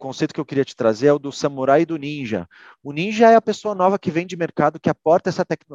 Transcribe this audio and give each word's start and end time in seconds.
conceito 0.00 0.32
que 0.34 0.40
eu 0.40 0.44
queria 0.44 0.64
te 0.64 0.74
trazer 0.74 1.08
é 1.08 1.12
o 1.12 1.18
do 1.18 1.30
samurai 1.30 1.82
e 1.82 1.86
do 1.86 1.98
ninja. 1.98 2.48
O 2.82 2.90
ninja 2.90 3.30
é 3.30 3.36
a 3.36 3.42
pessoa 3.42 3.74
nova 3.74 3.98
que 3.98 4.10
vem 4.10 4.26
de 4.26 4.36
mercado, 4.36 4.80
que 4.80 4.88
aporta 4.88 5.30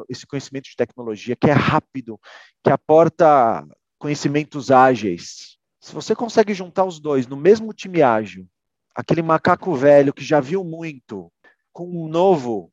esse 0.08 0.26
conhecimento 0.26 0.64
de 0.64 0.76
tecnologia, 0.76 1.36
que 1.36 1.48
é 1.48 1.52
rápido, 1.52 2.20
que 2.62 2.70
aporta 2.70 3.64
conhecimentos 3.98 4.70
ágeis. 4.70 5.56
Se 5.80 5.94
você 5.94 6.14
consegue 6.14 6.52
juntar 6.52 6.84
os 6.84 6.98
dois 7.00 7.26
no 7.26 7.36
mesmo 7.36 7.72
time 7.72 8.02
ágil, 8.02 8.46
aquele 8.94 9.22
macaco 9.22 9.72
velho 9.74 10.12
que 10.12 10.24
já 10.24 10.40
viu 10.40 10.64
muito, 10.64 11.32
com 11.72 11.88
um 11.88 12.08
novo 12.08 12.72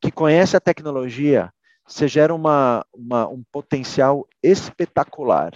que 0.00 0.12
conhece 0.12 0.56
a 0.56 0.60
tecnologia, 0.60 1.52
você 1.84 2.06
gera 2.06 2.32
uma, 2.32 2.86
uma 2.94 3.26
um 3.28 3.42
potencial 3.50 4.28
espetacular. 4.42 5.52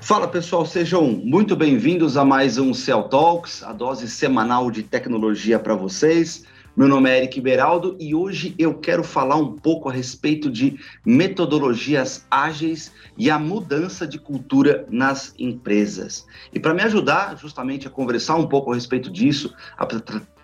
Fala 0.00 0.26
pessoal, 0.26 0.66
sejam 0.66 1.04
muito 1.06 1.54
bem-vindos 1.54 2.16
a 2.16 2.24
mais 2.24 2.58
um 2.58 2.74
Cell 2.74 3.04
Talks, 3.04 3.62
a 3.62 3.72
dose 3.72 4.08
semanal 4.08 4.68
de 4.68 4.82
tecnologia 4.82 5.60
para 5.60 5.76
vocês. 5.76 6.44
Meu 6.76 6.88
nome 6.88 7.08
é 7.08 7.18
Eric 7.18 7.40
Beraldo 7.40 7.96
e 8.00 8.16
hoje 8.16 8.52
eu 8.58 8.74
quero 8.74 9.04
falar 9.04 9.36
um 9.36 9.52
pouco 9.52 9.88
a 9.88 9.92
respeito 9.92 10.50
de 10.50 10.76
metodologias 11.06 12.26
ágeis 12.28 12.90
e 13.16 13.30
a 13.30 13.38
mudança 13.38 14.08
de 14.08 14.18
cultura 14.18 14.84
nas 14.90 15.32
empresas. 15.38 16.26
E 16.52 16.58
para 16.58 16.74
me 16.74 16.82
ajudar 16.82 17.38
justamente 17.38 17.86
a 17.86 17.90
conversar 17.90 18.34
um 18.34 18.48
pouco 18.48 18.72
a 18.72 18.74
respeito 18.74 19.08
disso, 19.08 19.54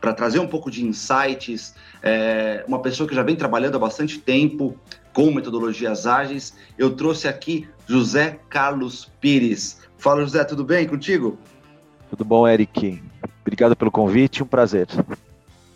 para 0.01 0.12
trazer 0.12 0.38
um 0.38 0.46
pouco 0.46 0.70
de 0.70 0.87
insights, 0.87 1.74
é, 2.01 2.65
uma 2.68 2.80
pessoa 2.80 3.09
que 3.09 3.15
já 3.15 3.24
vem 3.24 3.34
trabalhando 3.34 3.74
há 3.74 3.80
bastante 3.80 4.20
tempo 4.20 4.79
com 5.12 5.30
metodologias 5.32 6.06
ágeis, 6.06 6.55
eu 6.78 6.91
trouxe 6.95 7.28
aqui 7.28 7.68
José 7.87 8.38
Carlos 8.48 9.10
Pires. 9.21 9.79
Fala, 9.98 10.23
José, 10.23 10.45
tudo 10.45 10.65
bem 10.65 10.87
contigo? 10.87 11.38
Tudo 12.10 12.24
bom, 12.24 12.46
Eric. 12.46 13.02
Obrigado 13.43 13.76
pelo 13.76 13.90
convite, 13.90 14.43
um 14.43 14.46
prazer. 14.46 14.87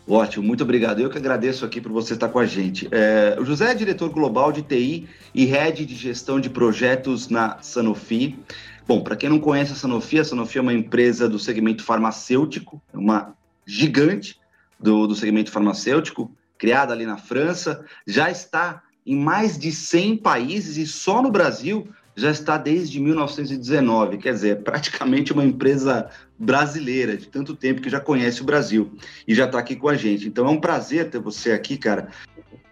Ótimo, 0.07 0.47
muito 0.47 0.63
obrigado. 0.63 1.01
Eu 1.01 1.09
que 1.09 1.17
agradeço 1.17 1.65
aqui 1.65 1.81
por 1.81 1.91
você 1.91 2.15
estar 2.15 2.29
com 2.29 2.39
a 2.39 2.45
gente. 2.45 2.87
É, 2.91 3.37
o 3.41 3.45
José 3.45 3.71
é 3.71 3.75
diretor 3.75 4.11
global 4.11 4.53
de 4.53 4.63
TI 4.63 5.09
e 5.35 5.45
head 5.47 5.85
de 5.87 5.95
gestão 5.95 6.39
de 6.39 6.51
projetos 6.51 7.29
na 7.29 7.59
Sanofi. 7.63 8.39
Bom, 8.87 9.03
para 9.03 9.17
quem 9.17 9.31
não 9.31 9.39
conhece 9.39 9.73
a 9.73 9.77
Sanofi, 9.77 10.19
a 10.19 10.25
Sanofi 10.25 10.59
é 10.59 10.61
uma 10.61 10.75
empresa 10.75 11.27
do 11.27 11.39
segmento 11.39 11.83
farmacêutico, 11.83 12.83
é 12.93 12.99
uma 12.99 13.35
gigante 13.67 14.39
do, 14.79 15.07
do 15.07 15.15
segmento 15.15 15.51
farmacêutico, 15.51 16.31
criada 16.59 16.93
ali 16.93 17.07
na 17.07 17.17
França, 17.17 17.85
já 18.07 18.31
está 18.31 18.83
em 19.07 19.17
mais 19.17 19.59
de 19.59 19.71
100 19.71 20.19
países 20.19 20.77
e 20.77 20.87
só 20.87 21.21
no 21.23 21.31
Brasil 21.31 21.89
já 22.17 22.31
está 22.31 22.57
desde 22.57 23.01
1919, 23.01 24.19
quer 24.19 24.33
dizer, 24.33 24.63
praticamente 24.63 25.33
uma 25.33 25.45
empresa 25.45 26.09
brasileira 26.39 27.17
de 27.17 27.27
tanto 27.27 27.57
tempo 27.57 27.81
que 27.81 27.91
já 27.91 28.01
conhece 28.01 28.41
o 28.41 28.45
Brasil 28.45 28.93
e 29.27 29.35
já 29.35 29.47
está 29.47 29.59
aqui 29.59 29.75
com 29.75 29.89
a 29.89 29.97
gente. 29.97 30.29
Então 30.29 30.47
é 30.47 30.51
um 30.51 30.61
prazer 30.61 31.11
ter 31.11 31.19
você 31.19 31.53
aqui, 31.53 31.77
cara. 31.77 32.09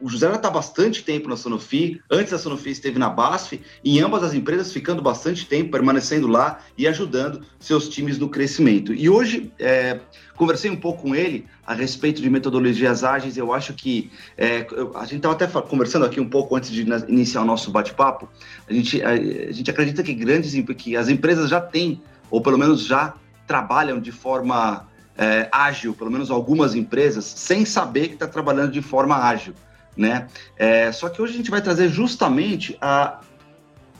O 0.02 0.08
José 0.08 0.28
já 0.28 0.34
está 0.34 0.50
bastante 0.50 1.04
tempo 1.04 1.28
na 1.28 1.36
Sanofi, 1.36 2.02
antes 2.10 2.32
da 2.32 2.38
Sanofi 2.38 2.70
esteve 2.70 2.98
na 2.98 3.08
BASF, 3.08 3.60
em 3.84 4.00
ambas 4.00 4.24
as 4.24 4.34
empresas 4.34 4.72
ficando 4.72 5.00
bastante 5.00 5.46
tempo, 5.46 5.70
permanecendo 5.70 6.26
lá 6.26 6.58
e 6.76 6.88
ajudando 6.88 7.42
seus 7.60 7.88
times 7.88 8.18
no 8.18 8.28
crescimento. 8.28 8.92
E 8.92 9.08
hoje, 9.08 9.52
é, 9.60 10.00
conversei 10.34 10.68
um 10.68 10.76
pouco 10.76 11.02
com 11.02 11.14
ele 11.14 11.46
a 11.64 11.72
respeito 11.72 12.20
de 12.20 12.28
metodologias 12.28 13.04
ágeis, 13.04 13.36
eu 13.36 13.52
acho 13.52 13.74
que, 13.74 14.10
é, 14.36 14.66
a 14.96 15.04
gente 15.04 15.18
estava 15.18 15.34
até 15.34 15.46
conversando 15.46 16.04
aqui 16.04 16.20
um 16.20 16.28
pouco 16.28 16.56
antes 16.56 16.72
de 16.72 16.82
iniciar 17.06 17.42
o 17.42 17.44
nosso 17.44 17.70
bate-papo, 17.70 18.28
a 18.68 18.72
gente, 18.72 19.00
a, 19.02 19.10
a 19.10 19.52
gente 19.52 19.70
acredita 19.70 20.02
que 20.02 20.12
grandes, 20.14 20.52
que 20.76 20.96
as 20.96 21.08
empresas 21.08 21.48
já 21.48 21.60
têm, 21.60 22.02
ou 22.28 22.42
pelo 22.42 22.58
menos 22.58 22.84
já 22.84 23.14
trabalham 23.46 24.00
de 24.00 24.10
forma 24.10 24.88
é, 25.16 25.48
ágil, 25.52 25.94
pelo 25.94 26.10
menos 26.10 26.28
algumas 26.28 26.74
empresas, 26.74 27.24
sem 27.24 27.64
saber 27.64 28.08
que 28.08 28.14
está 28.14 28.26
trabalhando 28.26 28.72
de 28.72 28.82
forma 28.82 29.16
ágil 29.16 29.54
né? 29.96 30.26
É, 30.56 30.90
só 30.92 31.08
que 31.08 31.20
hoje 31.20 31.34
a 31.34 31.36
gente 31.36 31.50
vai 31.50 31.60
trazer 31.60 31.88
justamente 31.88 32.76
a, 32.80 33.20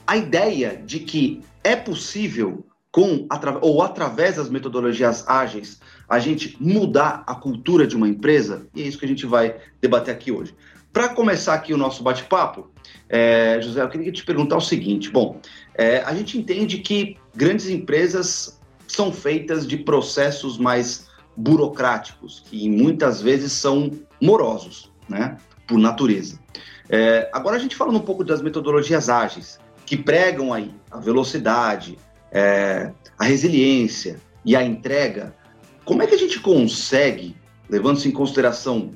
a 0.05 0.17
ideia 0.17 0.81
de 0.85 0.99
que 0.99 1.41
é 1.63 1.75
possível, 1.75 2.65
com 2.91 3.27
ou 3.61 3.81
através 3.81 4.35
das 4.35 4.49
metodologias 4.49 5.27
ágeis, 5.27 5.79
a 6.07 6.19
gente 6.19 6.57
mudar 6.59 7.23
a 7.25 7.35
cultura 7.35 7.87
de 7.87 7.95
uma 7.95 8.07
empresa, 8.07 8.67
e 8.75 8.81
é 8.81 8.85
isso 8.85 8.99
que 8.99 9.05
a 9.05 9.07
gente 9.07 9.25
vai 9.25 9.55
debater 9.81 10.13
aqui 10.13 10.31
hoje. 10.31 10.53
Para 10.91 11.09
começar 11.09 11.55
aqui 11.55 11.73
o 11.73 11.77
nosso 11.77 12.03
bate-papo, 12.03 12.71
é, 13.09 13.59
José, 13.61 13.81
eu 13.81 13.89
queria 13.89 14.11
te 14.11 14.23
perguntar 14.23 14.57
o 14.57 14.61
seguinte: 14.61 15.09
bom, 15.09 15.39
é, 15.73 16.03
a 16.03 16.13
gente 16.13 16.37
entende 16.37 16.77
que 16.79 17.17
grandes 17.35 17.67
empresas 17.67 18.59
são 18.87 19.11
feitas 19.11 19.65
de 19.65 19.77
processos 19.77 20.57
mais 20.57 21.07
burocráticos, 21.35 22.43
que 22.47 22.69
muitas 22.69 23.21
vezes 23.21 23.51
são 23.53 23.91
morosos, 24.21 24.91
né? 25.09 25.37
Por 25.73 25.79
natureza. 25.79 26.39
É, 26.87 27.31
agora 27.33 27.55
a 27.55 27.59
gente 27.59 27.75
falando 27.75 27.95
um 27.95 28.05
pouco 28.05 28.23
das 28.23 28.43
metodologias 28.43 29.09
ágeis, 29.09 29.59
que 29.87 29.97
pregam 29.97 30.53
aí 30.53 30.71
a 30.91 30.99
velocidade, 30.99 31.97
é, 32.31 32.91
a 33.17 33.23
resiliência 33.23 34.21
e 34.45 34.55
a 34.55 34.63
entrega, 34.63 35.35
como 35.83 36.03
é 36.03 36.07
que 36.07 36.13
a 36.13 36.17
gente 36.17 36.39
consegue, 36.39 37.35
levando-se 37.67 38.07
em 38.07 38.11
consideração 38.11 38.91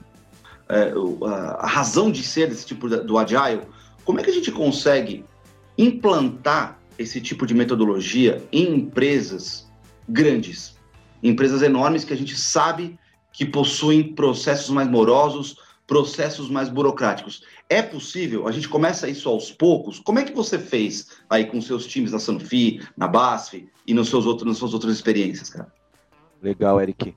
é, 0.69 0.93
a, 1.57 1.65
razão 1.65 2.11
de 2.11 2.21
ser 2.21 2.47
desse 2.47 2.67
tipo 2.67 2.87
do 2.87 3.17
Agile, 3.17 3.63
como 4.05 4.19
é 4.19 4.23
que 4.23 4.29
a 4.29 4.33
gente 4.33 4.51
consegue 4.51 5.25
implantar 5.79 6.79
esse 6.99 7.19
tipo 7.19 7.47
de 7.47 7.55
metodologia 7.55 8.43
em 8.51 8.75
empresas 8.75 9.67
grandes, 10.07 10.77
empresas 11.23 11.63
enormes 11.63 12.03
que 12.03 12.13
a 12.13 12.17
gente 12.17 12.37
sabe 12.37 12.99
que 13.33 13.45
possuem 13.45 14.13
processos 14.13 14.69
mais 14.69 14.87
morosos, 14.87 15.57
processos 15.87 16.49
mais 16.49 16.67
burocráticos. 16.67 17.43
É 17.69 17.81
possível? 17.81 18.47
A 18.47 18.51
gente 18.51 18.67
começa 18.67 19.07
isso 19.07 19.29
aos 19.29 19.51
poucos. 19.51 19.99
Como 19.99 20.19
é 20.19 20.23
que 20.23 20.33
você 20.33 20.59
fez 20.59 21.17
aí 21.29 21.45
com 21.45 21.61
seus 21.61 21.87
times 21.87 22.11
na 22.11 22.19
Sanofi, 22.19 22.85
na 22.95 23.07
BASF 23.07 23.67
e 23.87 23.93
nos 23.93 24.09
seus 24.09 24.25
outros, 24.25 24.45
nas 24.45 24.57
suas 24.57 24.73
outras 24.73 24.93
experiências, 24.93 25.49
cara? 25.49 25.71
Legal, 26.41 26.79
Eric. 26.81 27.15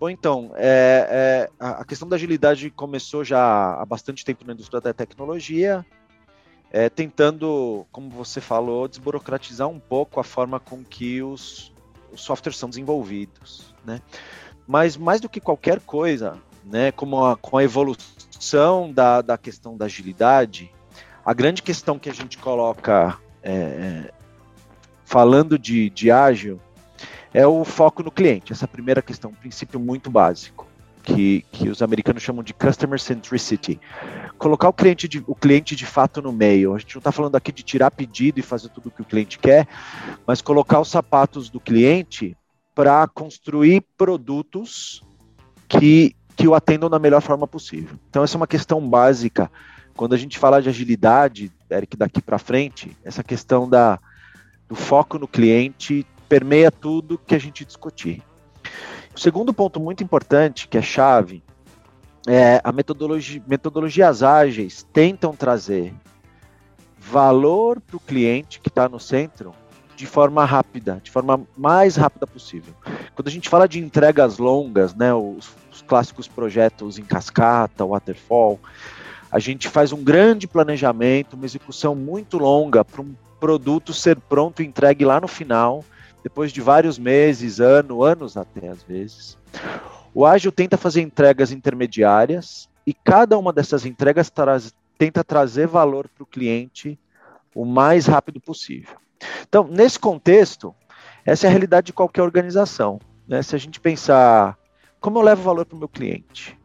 Bom, 0.00 0.10
então, 0.10 0.52
é, 0.56 1.48
é, 1.60 1.64
a 1.64 1.84
questão 1.84 2.08
da 2.08 2.16
agilidade 2.16 2.70
começou 2.70 3.22
já 3.22 3.80
há 3.80 3.84
bastante 3.84 4.24
tempo 4.24 4.46
na 4.46 4.52
indústria 4.52 4.80
da 4.80 4.92
tecnologia, 4.92 5.86
é, 6.70 6.90
tentando, 6.90 7.86
como 7.92 8.10
você 8.10 8.40
falou, 8.40 8.88
desburocratizar 8.88 9.68
um 9.68 9.78
pouco 9.78 10.20
a 10.20 10.24
forma 10.24 10.60
com 10.60 10.84
que 10.84 11.22
os, 11.22 11.72
os 12.12 12.20
softwares 12.20 12.58
são 12.58 12.68
desenvolvidos, 12.68 13.74
né? 13.84 14.02
Mas 14.66 14.96
mais 14.96 15.20
do 15.20 15.28
que 15.28 15.40
qualquer 15.40 15.80
coisa, 15.80 16.36
né, 16.66 16.90
como 16.92 17.24
a, 17.24 17.36
com 17.36 17.56
a 17.56 17.64
evolução 17.64 18.92
da, 18.92 19.22
da 19.22 19.38
questão 19.38 19.76
da 19.76 19.84
agilidade, 19.86 20.70
a 21.24 21.32
grande 21.32 21.62
questão 21.62 21.98
que 21.98 22.10
a 22.10 22.14
gente 22.14 22.38
coloca 22.38 23.18
é, 23.42 23.52
é, 23.52 24.12
falando 25.04 25.58
de, 25.58 25.88
de 25.90 26.10
ágil 26.10 26.60
é 27.32 27.46
o 27.46 27.64
foco 27.64 28.02
no 28.02 28.10
cliente. 28.10 28.52
Essa 28.52 28.66
primeira 28.66 29.00
questão, 29.00 29.30
um 29.30 29.34
princípio 29.34 29.78
muito 29.78 30.10
básico, 30.10 30.66
que, 31.02 31.44
que 31.52 31.68
os 31.68 31.82
americanos 31.82 32.22
chamam 32.22 32.42
de 32.42 32.52
customer 32.52 32.98
centricity. 32.98 33.80
Colocar 34.38 34.68
o 34.68 34.72
cliente, 34.72 35.06
de, 35.06 35.22
o 35.26 35.34
cliente 35.34 35.76
de 35.76 35.86
fato 35.86 36.20
no 36.20 36.32
meio. 36.32 36.74
A 36.74 36.78
gente 36.78 36.94
não 36.96 37.00
está 37.00 37.12
falando 37.12 37.36
aqui 37.36 37.52
de 37.52 37.62
tirar 37.62 37.90
pedido 37.90 38.40
e 38.40 38.42
fazer 38.42 38.70
tudo 38.70 38.88
o 38.88 38.90
que 38.90 39.02
o 39.02 39.04
cliente 39.04 39.38
quer, 39.38 39.68
mas 40.26 40.40
colocar 40.40 40.80
os 40.80 40.88
sapatos 40.88 41.48
do 41.48 41.60
cliente 41.60 42.36
para 42.74 43.06
construir 43.06 43.84
produtos 43.96 45.02
que 45.68 46.15
que 46.36 46.46
o 46.46 46.54
atendam 46.54 46.90
da 46.90 46.98
melhor 46.98 47.22
forma 47.22 47.46
possível. 47.46 47.98
Então, 48.10 48.22
essa 48.22 48.36
é 48.36 48.38
uma 48.38 48.46
questão 48.46 48.86
básica. 48.86 49.50
Quando 49.96 50.14
a 50.14 50.18
gente 50.18 50.38
fala 50.38 50.60
de 50.60 50.68
agilidade, 50.68 51.50
Eric, 51.70 51.96
daqui 51.96 52.20
para 52.20 52.38
frente, 52.38 52.94
essa 53.02 53.24
questão 53.24 53.68
da, 53.68 53.98
do 54.68 54.74
foco 54.74 55.18
no 55.18 55.26
cliente 55.26 56.06
permeia 56.28 56.70
tudo 56.70 57.18
que 57.18 57.34
a 57.34 57.38
gente 57.38 57.64
discutir. 57.64 58.22
O 59.14 59.18
segundo 59.18 59.54
ponto 59.54 59.80
muito 59.80 60.04
importante, 60.04 60.68
que 60.68 60.76
é 60.76 60.82
chave, 60.82 61.42
é 62.26 62.60
a 62.62 62.70
metodologia, 62.70 63.42
metodologias 63.46 64.22
ágeis 64.22 64.86
tentam 64.92 65.34
trazer 65.34 65.94
valor 66.98 67.80
para 67.80 67.96
o 67.96 68.00
cliente 68.00 68.60
que 68.60 68.68
está 68.68 68.88
no 68.88 68.98
centro 68.98 69.54
de 69.94 70.04
forma 70.04 70.44
rápida, 70.44 71.00
de 71.02 71.10
forma 71.10 71.46
mais 71.56 71.96
rápida 71.96 72.26
possível. 72.26 72.74
Quando 73.14 73.28
a 73.28 73.30
gente 73.30 73.48
fala 73.48 73.66
de 73.66 73.78
entregas 73.78 74.36
longas, 74.36 74.94
né, 74.94 75.14
os 75.14 75.48
clássicos 75.86 76.28
projetos 76.28 76.98
em 76.98 77.02
cascata, 77.02 77.86
waterfall. 77.86 78.60
A 79.30 79.38
gente 79.38 79.68
faz 79.68 79.92
um 79.92 80.02
grande 80.02 80.46
planejamento, 80.46 81.34
uma 81.34 81.46
execução 81.46 81.94
muito 81.94 82.38
longa 82.38 82.84
para 82.84 83.02
um 83.02 83.14
produto 83.40 83.92
ser 83.92 84.18
pronto 84.18 84.62
e 84.62 84.66
entregue 84.66 85.04
lá 85.04 85.20
no 85.20 85.28
final, 85.28 85.84
depois 86.22 86.52
de 86.52 86.60
vários 86.60 86.98
meses, 86.98 87.60
ano, 87.60 88.02
anos 88.02 88.36
até 88.36 88.68
às 88.68 88.82
vezes. 88.82 89.38
O 90.14 90.24
ágil 90.24 90.50
tenta 90.50 90.76
fazer 90.76 91.02
entregas 91.02 91.52
intermediárias 91.52 92.68
e 92.86 92.94
cada 92.94 93.36
uma 93.38 93.52
dessas 93.52 93.84
entregas 93.84 94.30
traz, 94.30 94.74
tenta 94.96 95.22
trazer 95.22 95.66
valor 95.66 96.08
para 96.08 96.22
o 96.22 96.26
cliente 96.26 96.98
o 97.54 97.64
mais 97.64 98.06
rápido 98.06 98.40
possível. 98.40 98.96
Então, 99.48 99.66
nesse 99.66 99.98
contexto, 99.98 100.74
essa 101.24 101.46
é 101.46 101.48
a 101.48 101.50
realidade 101.50 101.86
de 101.86 101.92
qualquer 101.92 102.22
organização. 102.22 103.00
Né? 103.26 103.42
Se 103.42 103.54
a 103.54 103.58
gente 103.58 103.80
pensar 103.80 104.56
como 105.06 105.20
eu 105.20 105.22
levo 105.22 105.44
valor 105.44 105.64
para 105.64 105.76
o 105.76 105.78
meu 105.78 105.88
cliente, 105.88 106.58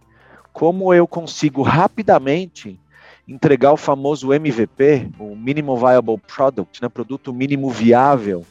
como 0.51 0.91
eu 0.91 1.05
consigo 1.05 1.61
rapidamente 1.61 2.79
entregar 3.27 3.71
o 3.71 3.77
famoso 3.77 4.33
MVP, 4.33 5.11
o 5.19 5.35
Minimum 5.35 5.75
Viable 5.75 6.17
Product, 6.17 6.81
né, 6.81 6.89
produto 6.89 7.31
mínimo 7.31 7.69
viável, 7.69 8.43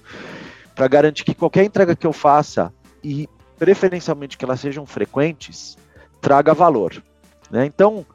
para 0.76 0.86
garantir 0.86 1.24
que 1.24 1.34
qualquer 1.34 1.64
entrega 1.64 1.96
que 1.96 2.06
eu 2.06 2.12
faça, 2.12 2.72
e 3.02 3.28
preferencialmente 3.58 4.38
que 4.38 4.44
elas 4.44 4.60
sejam 4.60 4.86
frequentes, 4.86 5.76
traga 6.20 6.54
valor. 6.54 7.02
Né? 7.50 7.66
Então, 7.66 8.06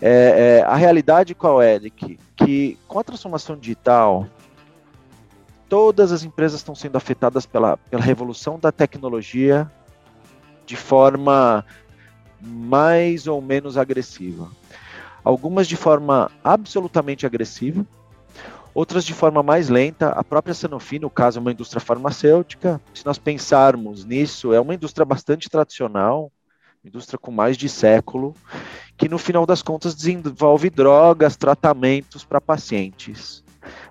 é, 0.00 0.62
é, 0.62 0.62
a 0.62 0.74
realidade 0.74 1.34
qual 1.34 1.60
é, 1.60 1.74
Eric? 1.74 2.18
Que 2.34 2.78
com 2.88 2.98
a 2.98 3.04
transformação 3.04 3.58
digital, 3.58 4.26
todas 5.68 6.12
as 6.12 6.24
empresas 6.24 6.60
estão 6.60 6.74
sendo 6.74 6.96
afetadas 6.96 7.44
pela, 7.44 7.76
pela 7.76 8.02
revolução 8.02 8.58
da 8.58 8.72
tecnologia 8.72 9.70
de 10.70 10.76
forma 10.76 11.66
mais 12.40 13.26
ou 13.26 13.42
menos 13.42 13.76
agressiva. 13.76 14.48
Algumas 15.24 15.66
de 15.66 15.74
forma 15.74 16.30
absolutamente 16.44 17.26
agressiva, 17.26 17.84
outras 18.72 19.04
de 19.04 19.12
forma 19.12 19.42
mais 19.42 19.68
lenta. 19.68 20.10
A 20.10 20.22
própria 20.22 20.54
Sanofi, 20.54 21.00
no 21.00 21.10
caso, 21.10 21.38
é 21.38 21.40
uma 21.40 21.50
indústria 21.50 21.80
farmacêutica. 21.80 22.80
Se 22.94 23.04
nós 23.04 23.18
pensarmos 23.18 24.04
nisso, 24.04 24.54
é 24.54 24.60
uma 24.60 24.72
indústria 24.72 25.04
bastante 25.04 25.50
tradicional, 25.50 26.30
indústria 26.84 27.18
com 27.18 27.32
mais 27.32 27.56
de 27.56 27.68
século, 27.68 28.32
que 28.96 29.08
no 29.08 29.18
final 29.18 29.44
das 29.44 29.62
contas 29.62 29.92
desenvolve 29.92 30.70
drogas, 30.70 31.36
tratamentos 31.36 32.22
para 32.24 32.40
pacientes. 32.40 33.42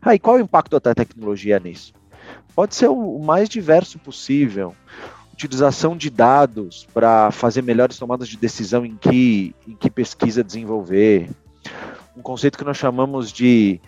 Aí, 0.01 0.15
ah, 0.15 0.19
qual 0.19 0.37
é 0.37 0.39
o 0.39 0.43
impacto 0.45 0.79
da 0.79 0.95
tecnologia 0.95 1.59
nisso? 1.59 1.91
Pode 2.55 2.73
ser 2.73 2.87
o 2.87 3.19
mais 3.19 3.49
diverso 3.49 3.99
possível 3.99 4.73
utilização 5.39 5.95
de 5.95 6.09
dados 6.09 6.85
para 6.93 7.31
fazer 7.31 7.61
melhores 7.61 7.97
tomadas 7.97 8.27
de 8.27 8.35
decisão 8.35 8.85
em 8.85 8.97
que, 8.97 9.55
em 9.65 9.73
que 9.73 9.89
pesquisa 9.89 10.43
desenvolver. 10.43 11.29
Um 12.15 12.21
conceito 12.21 12.57
que 12.57 12.65
nós 12.65 12.75
chamamos 12.75 13.31
de 13.31 13.79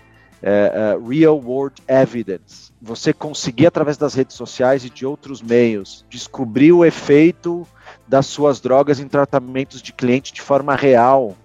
uh, 0.41 0.97
uh, 0.97 1.07
real 1.09 1.37
world 1.37 1.75
evidence. 1.89 2.71
Você 2.81 3.11
conseguir, 3.11 3.67
através 3.67 3.97
das 3.97 4.13
redes 4.13 4.37
sociais 4.37 4.85
e 4.85 4.89
de 4.89 5.05
outros 5.05 5.41
meios, 5.41 6.05
descobrir 6.09 6.71
o 6.71 6.85
efeito 6.85 7.67
das 8.07 8.27
suas 8.27 8.61
drogas 8.61 9.01
em 9.01 9.07
tratamentos 9.09 9.81
de 9.81 9.91
cliente 9.91 10.31
de 10.31 10.41
forma 10.41 10.73
real, 10.73 11.35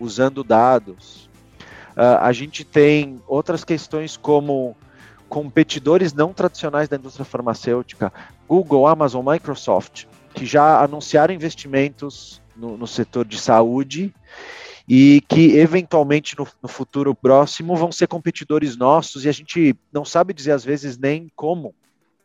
usando 0.00 0.42
dados. 0.42 1.28
Uh, 1.94 2.20
a 2.20 2.32
gente 2.32 2.64
tem 2.64 3.20
outras 3.26 3.64
questões 3.64 4.16
como 4.16 4.74
competidores 5.28 6.12
não 6.12 6.32
tradicionais 6.32 6.88
da 6.88 6.96
indústria 6.96 7.24
farmacêutica, 7.24 8.12
Google, 8.48 8.86
Amazon, 8.86 9.26
Microsoft, 9.26 10.06
que 10.34 10.46
já 10.46 10.82
anunciaram 10.82 11.34
investimentos 11.34 12.40
no, 12.54 12.76
no 12.76 12.86
setor 12.86 13.24
de 13.24 13.38
saúde 13.38 14.14
e 14.88 15.20
que 15.28 15.56
eventualmente 15.56 16.38
no, 16.38 16.46
no, 16.62 16.68
futuro 16.68 17.14
próximo 17.14 17.74
vão 17.74 17.90
ser 17.90 18.06
competidores 18.06 18.76
nossos 18.76 19.24
e 19.24 19.28
a 19.28 19.32
gente 19.32 19.76
não 19.92 20.04
sabe 20.04 20.32
dizer 20.32 20.52
às 20.52 20.64
vezes 20.64 20.96
nem 20.96 21.30
como. 21.34 21.74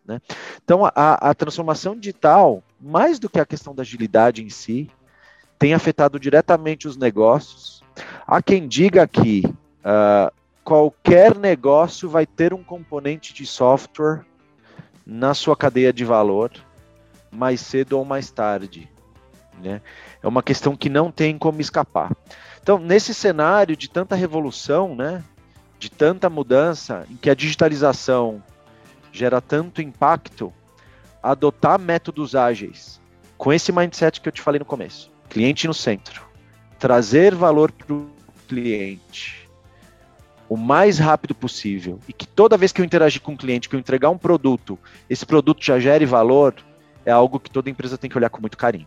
Né? 0.06 0.22
Então 0.64 0.86
a, 0.86 0.92
a 1.30 1.34
transformação 1.34 1.98
digital, 1.98 2.64
mais 2.80 3.18
do 3.18 3.30
que 3.30 3.40
a 3.40 3.46
questão 3.46 3.74
da 3.74 3.82
agilidade 3.82 4.44
em 4.44 4.50
si, 4.50 4.90
tem 5.58 5.74
afetado 5.74 6.20
diretamente 6.20 6.88
os 6.88 6.98
negócios. 6.98 7.82
Há 8.26 8.42
quem 8.42 8.68
diga 8.68 9.08
que 9.08 9.44
uh, 9.46 10.32
qualquer 10.64 11.38
negócio 11.38 12.10
vai 12.10 12.26
ter 12.26 12.54
um 12.54 12.64
componente 12.64 13.34
de 13.34 13.46
software 13.46 14.26
na 15.06 15.34
sua 15.34 15.56
cadeia 15.56 15.92
de 15.92 16.06
valor, 16.06 16.52
mais 17.32 17.62
cedo 17.62 17.98
ou 17.98 18.06
mais 18.06 18.30
tarde. 18.32 18.90
Né? 19.62 19.82
É 20.22 20.28
uma 20.28 20.44
questão 20.44 20.76
que 20.76 20.90
não 20.90 21.12
tem 21.12 21.38
como 21.38 21.62
escapar. 21.62 22.12
Então, 22.62 22.78
nesse 22.78 23.14
cenário 23.14 23.76
de 23.76 23.90
tanta 23.90 24.16
revolução, 24.16 24.96
né, 24.96 25.24
de 25.80 25.90
tanta 25.90 26.30
mudança, 26.30 27.06
em 27.10 27.16
que 27.16 27.30
a 27.30 27.36
digitalização 27.36 28.42
gera 29.12 29.42
tanto 29.42 29.82
impacto, 29.82 30.54
adotar 31.22 31.80
métodos 31.80 32.36
ágeis, 32.36 33.02
com 33.38 33.52
esse 33.52 33.72
mindset 33.72 34.22
que 34.22 34.30
eu 34.30 34.32
te 34.32 34.42
falei 34.42 34.60
no 34.60 34.66
começo, 34.66 35.12
cliente 35.28 35.68
no 35.68 35.74
centro, 35.74 36.24
trazer 36.78 37.34
valor 37.34 37.72
para 37.72 37.94
o 37.94 38.10
cliente, 38.48 39.41
o 40.52 40.58
mais 40.58 41.00
rápido 41.00 41.34
possível 41.34 41.98
e 42.10 42.12
que 42.12 42.28
toda 42.28 42.58
vez 42.58 42.74
que 42.74 42.82
eu 42.82 42.84
interagir 42.84 43.22
com 43.22 43.32
o 43.32 43.38
cliente, 43.38 43.70
que 43.70 43.76
eu 43.78 43.80
entregar 43.80 44.10
um 44.10 44.18
produto, 44.18 44.78
esse 45.10 45.26
produto 45.26 45.64
já 45.64 45.80
gere 45.80 46.06
valor, 46.06 46.54
é 47.06 47.12
algo 47.12 47.40
que 47.40 47.50
toda 47.50 47.70
empresa 47.70 47.98
tem 47.98 48.10
que 48.10 48.18
olhar 48.18 48.30
com 48.30 48.42
muito 48.42 48.58
carinho. 48.58 48.86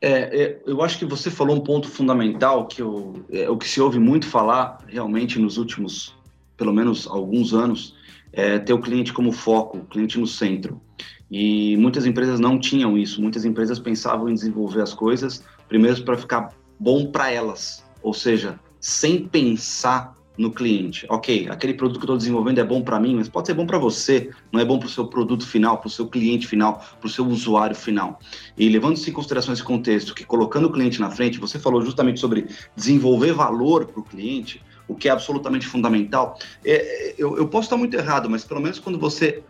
É, 0.00 0.10
é, 0.10 0.62
eu 0.66 0.82
acho 0.82 0.98
que 0.98 1.04
você 1.04 1.30
falou 1.30 1.54
um 1.54 1.60
ponto 1.60 1.88
fundamental 1.88 2.66
que 2.66 2.82
eu, 2.82 3.24
é, 3.30 3.48
o 3.48 3.56
que 3.56 3.68
se 3.68 3.80
ouve 3.80 4.00
muito 4.00 4.26
falar 4.26 4.78
realmente 4.88 5.38
nos 5.38 5.56
últimos, 5.56 6.16
pelo 6.56 6.74
menos 6.74 7.06
alguns 7.06 7.54
anos, 7.54 7.94
é 8.32 8.58
ter 8.58 8.72
o 8.72 8.80
cliente 8.80 9.12
como 9.12 9.30
foco, 9.30 9.78
o 9.78 9.84
cliente 9.84 10.18
no 10.18 10.26
centro. 10.26 10.82
E 11.30 11.76
muitas 11.76 12.06
empresas 12.06 12.40
não 12.40 12.58
tinham 12.58 12.98
isso. 12.98 13.22
Muitas 13.22 13.44
empresas 13.44 13.78
pensavam 13.78 14.28
em 14.28 14.34
desenvolver 14.34 14.82
as 14.82 14.92
coisas 14.92 15.44
primeiro 15.68 16.02
para 16.02 16.18
ficar 16.18 16.48
bom 16.76 17.06
para 17.06 17.30
elas, 17.30 17.84
ou 18.02 18.12
seja, 18.12 18.58
sem 18.80 19.28
pensar 19.28 20.15
no 20.36 20.50
cliente. 20.50 21.06
Ok, 21.08 21.48
aquele 21.48 21.74
produto 21.74 21.98
que 21.98 22.04
eu 22.04 22.06
estou 22.06 22.16
desenvolvendo 22.16 22.58
é 22.58 22.64
bom 22.64 22.82
para 22.82 23.00
mim, 23.00 23.14
mas 23.14 23.28
pode 23.28 23.46
ser 23.46 23.54
bom 23.54 23.66
para 23.66 23.78
você, 23.78 24.30
não 24.52 24.60
é 24.60 24.64
bom 24.64 24.78
para 24.78 24.86
o 24.86 24.90
seu 24.90 25.06
produto 25.06 25.46
final, 25.46 25.78
para 25.78 25.88
o 25.88 25.90
seu 25.90 26.06
cliente 26.06 26.46
final, 26.46 26.84
para 27.00 27.06
o 27.06 27.10
seu 27.10 27.26
usuário 27.26 27.74
final. 27.74 28.20
E 28.56 28.68
levando-se 28.68 29.08
em 29.08 29.12
consideração 29.12 29.54
esse 29.54 29.62
contexto, 29.62 30.14
que 30.14 30.24
colocando 30.24 30.66
o 30.66 30.72
cliente 30.72 31.00
na 31.00 31.10
frente, 31.10 31.38
você 31.38 31.58
falou 31.58 31.82
justamente 31.82 32.20
sobre 32.20 32.46
desenvolver 32.74 33.32
valor 33.32 33.86
para 33.86 34.00
o 34.00 34.02
cliente, 34.02 34.62
o 34.88 34.94
que 34.94 35.08
é 35.08 35.12
absolutamente 35.12 35.66
fundamental. 35.66 36.38
É, 36.64 37.14
eu, 37.18 37.36
eu 37.36 37.48
posso 37.48 37.66
estar 37.66 37.76
muito 37.76 37.96
errado, 37.96 38.28
mas 38.28 38.44
pelo 38.44 38.60
menos 38.60 38.78
quando 38.78 38.98
você 38.98 39.42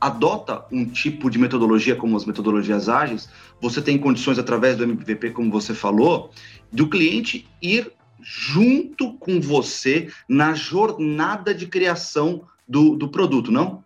adota 0.00 0.64
um 0.72 0.84
tipo 0.84 1.30
de 1.30 1.38
metodologia 1.38 1.94
como 1.94 2.16
as 2.16 2.24
metodologias 2.24 2.88
ágeis, 2.88 3.28
você 3.60 3.80
tem 3.80 3.96
condições 3.96 4.36
através 4.36 4.76
do 4.76 4.82
MVP, 4.82 5.30
como 5.30 5.48
você 5.48 5.72
falou, 5.74 6.32
do 6.72 6.88
cliente 6.88 7.46
ir 7.62 7.92
junto 8.22 9.14
com 9.14 9.40
você 9.40 10.10
na 10.28 10.54
jornada 10.54 11.54
de 11.54 11.66
criação 11.66 12.42
do, 12.66 12.96
do 12.96 13.08
produto, 13.08 13.50
não? 13.50 13.84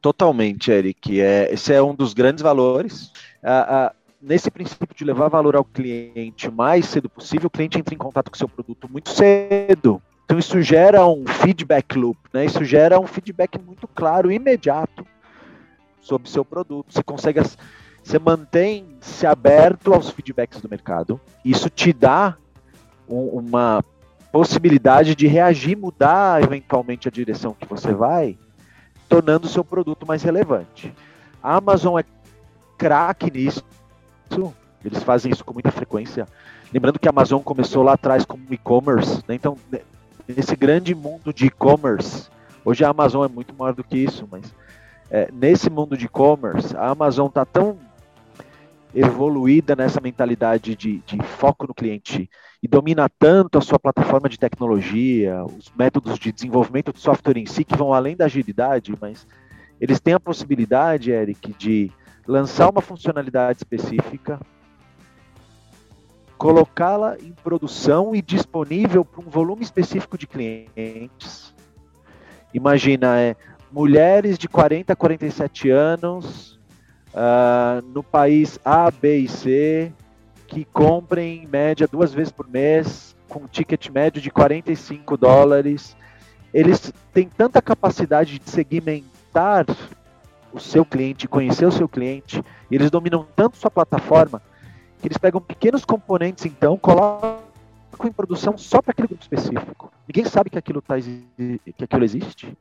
Totalmente, 0.00 0.70
Eric. 0.70 1.20
É, 1.20 1.52
esse 1.52 1.72
é 1.72 1.82
um 1.82 1.94
dos 1.94 2.14
grandes 2.14 2.42
valores. 2.42 3.12
Ah, 3.42 3.66
ah, 3.68 3.94
nesse 4.20 4.50
princípio 4.50 4.94
de 4.94 5.04
levar 5.04 5.28
valor 5.28 5.56
ao 5.56 5.64
cliente 5.64 6.48
o 6.48 6.52
mais 6.52 6.86
cedo 6.86 7.08
possível, 7.08 7.48
o 7.48 7.50
cliente 7.50 7.78
entra 7.78 7.94
em 7.94 7.98
contato 7.98 8.30
com 8.30 8.34
o 8.34 8.38
seu 8.38 8.48
produto 8.48 8.88
muito 8.90 9.10
cedo. 9.10 10.00
Então 10.24 10.38
isso 10.38 10.62
gera 10.62 11.04
um 11.06 11.26
feedback 11.26 11.98
loop, 11.98 12.18
né? 12.32 12.44
Isso 12.44 12.64
gera 12.64 13.00
um 13.00 13.06
feedback 13.06 13.58
muito 13.58 13.88
claro, 13.88 14.30
imediato 14.30 15.04
sobre 16.00 16.28
o 16.28 16.30
seu 16.30 16.44
produto. 16.44 16.92
Você 16.92 17.02
consegue, 17.02 17.40
você 18.02 18.18
mantém 18.18 18.86
se 19.00 19.26
aberto 19.26 19.92
aos 19.92 20.10
feedbacks 20.10 20.60
do 20.60 20.68
mercado. 20.68 21.20
Isso 21.44 21.68
te 21.68 21.92
dá 21.92 22.36
um, 23.10 23.38
uma 23.38 23.84
possibilidade 24.30 25.14
de 25.14 25.26
reagir, 25.26 25.76
mudar 25.76 26.42
eventualmente 26.42 27.08
a 27.08 27.10
direção 27.10 27.52
que 27.58 27.66
você 27.66 27.92
vai, 27.92 28.38
tornando 29.08 29.46
o 29.46 29.50
seu 29.50 29.64
produto 29.64 30.06
mais 30.06 30.22
relevante. 30.22 30.94
A 31.42 31.56
Amazon 31.56 31.98
é 31.98 32.04
craque 32.78 33.30
nisso, 33.30 33.64
eles 34.84 35.02
fazem 35.02 35.32
isso 35.32 35.44
com 35.44 35.52
muita 35.52 35.70
frequência. 35.70 36.26
Lembrando 36.72 36.98
que 36.98 37.08
a 37.08 37.10
Amazon 37.10 37.42
começou 37.42 37.82
lá 37.82 37.94
atrás 37.94 38.24
como 38.24 38.42
e-commerce, 38.50 39.22
né? 39.26 39.34
então 39.34 39.56
nesse 40.28 40.54
grande 40.54 40.94
mundo 40.94 41.34
de 41.34 41.46
e-commerce, 41.46 42.28
hoje 42.64 42.84
a 42.84 42.90
Amazon 42.90 43.24
é 43.24 43.28
muito 43.28 43.52
maior 43.54 43.74
do 43.74 43.82
que 43.82 43.98
isso, 43.98 44.28
mas 44.30 44.54
é, 45.10 45.28
nesse 45.32 45.68
mundo 45.68 45.96
de 45.96 46.06
e-commerce, 46.06 46.76
a 46.76 46.88
Amazon 46.88 47.26
está 47.26 47.44
tão 47.44 47.76
evoluída 48.94 49.76
nessa 49.76 50.00
mentalidade 50.00 50.74
de, 50.74 50.98
de, 51.06 51.22
foco 51.22 51.66
no 51.66 51.74
cliente 51.74 52.28
e 52.62 52.68
domina 52.68 53.08
tanto 53.08 53.58
a 53.58 53.60
sua 53.60 53.78
plataforma 53.78 54.28
de 54.28 54.38
tecnologia, 54.38 55.44
os 55.44 55.72
métodos 55.76 56.18
de 56.18 56.32
desenvolvimento 56.32 56.92
de 56.92 57.00
software 57.00 57.38
em 57.38 57.46
si, 57.46 57.64
que 57.64 57.76
vão 57.76 57.94
além 57.94 58.16
da 58.16 58.24
agilidade, 58.24 58.92
mas 59.00 59.26
eles 59.80 60.00
têm 60.00 60.14
a 60.14 60.20
possibilidade, 60.20 61.10
Eric, 61.10 61.54
de 61.54 61.90
lançar 62.26 62.68
uma 62.68 62.82
funcionalidade 62.82 63.58
específica, 63.58 64.38
colocá-la 66.36 67.16
em 67.18 67.32
produção 67.32 68.14
e 68.14 68.20
disponível 68.20 69.04
para 69.04 69.20
um 69.20 69.30
volume 69.30 69.62
específico 69.62 70.18
de 70.18 70.26
clientes. 70.26 71.54
Imagina, 72.52 73.18
é, 73.18 73.36
mulheres 73.70 74.36
de 74.36 74.48
40 74.48 74.92
a 74.92 74.96
47 74.96 75.70
anos 75.70 76.59
uh, 77.14 77.82
no 77.92 78.02
país 78.02 78.58
A, 78.64 78.90
B 78.90 79.18
e 79.18 79.28
C 79.28 79.92
que 80.46 80.64
comprem 80.64 81.44
em 81.44 81.46
média 81.46 81.86
duas 81.86 82.12
vezes 82.12 82.32
por 82.32 82.48
mês 82.48 83.14
com 83.28 83.40
um 83.40 83.46
ticket 83.46 83.88
médio 83.88 84.20
de 84.20 84.30
45 84.30 85.16
dólares. 85.16 85.96
Eles 86.52 86.92
têm 87.14 87.28
tanta 87.28 87.62
capacidade 87.62 88.38
de 88.38 88.50
segmentar 88.50 89.64
o 90.52 90.58
seu 90.58 90.84
cliente, 90.84 91.28
conhecer 91.28 91.64
o 91.64 91.70
seu 91.70 91.88
cliente, 91.88 92.42
eles 92.68 92.90
dominam 92.90 93.24
tanto 93.36 93.56
sua 93.56 93.70
plataforma 93.70 94.42
que 95.00 95.06
eles 95.06 95.16
pegam 95.16 95.40
pequenos 95.40 95.84
componentes, 95.84 96.44
então, 96.44 96.76
colocam 96.76 97.38
em 98.04 98.12
produção 98.12 98.58
só 98.58 98.82
para 98.82 98.92
aquele 98.92 99.08
grupo 99.08 99.22
específico. 99.22 99.90
Ninguém 100.06 100.24
sabe 100.24 100.50
que 100.50 100.58
aquilo, 100.58 100.82
tá, 100.82 100.96
que 101.00 101.84
aquilo 101.84 102.04
existe. 102.04 102.56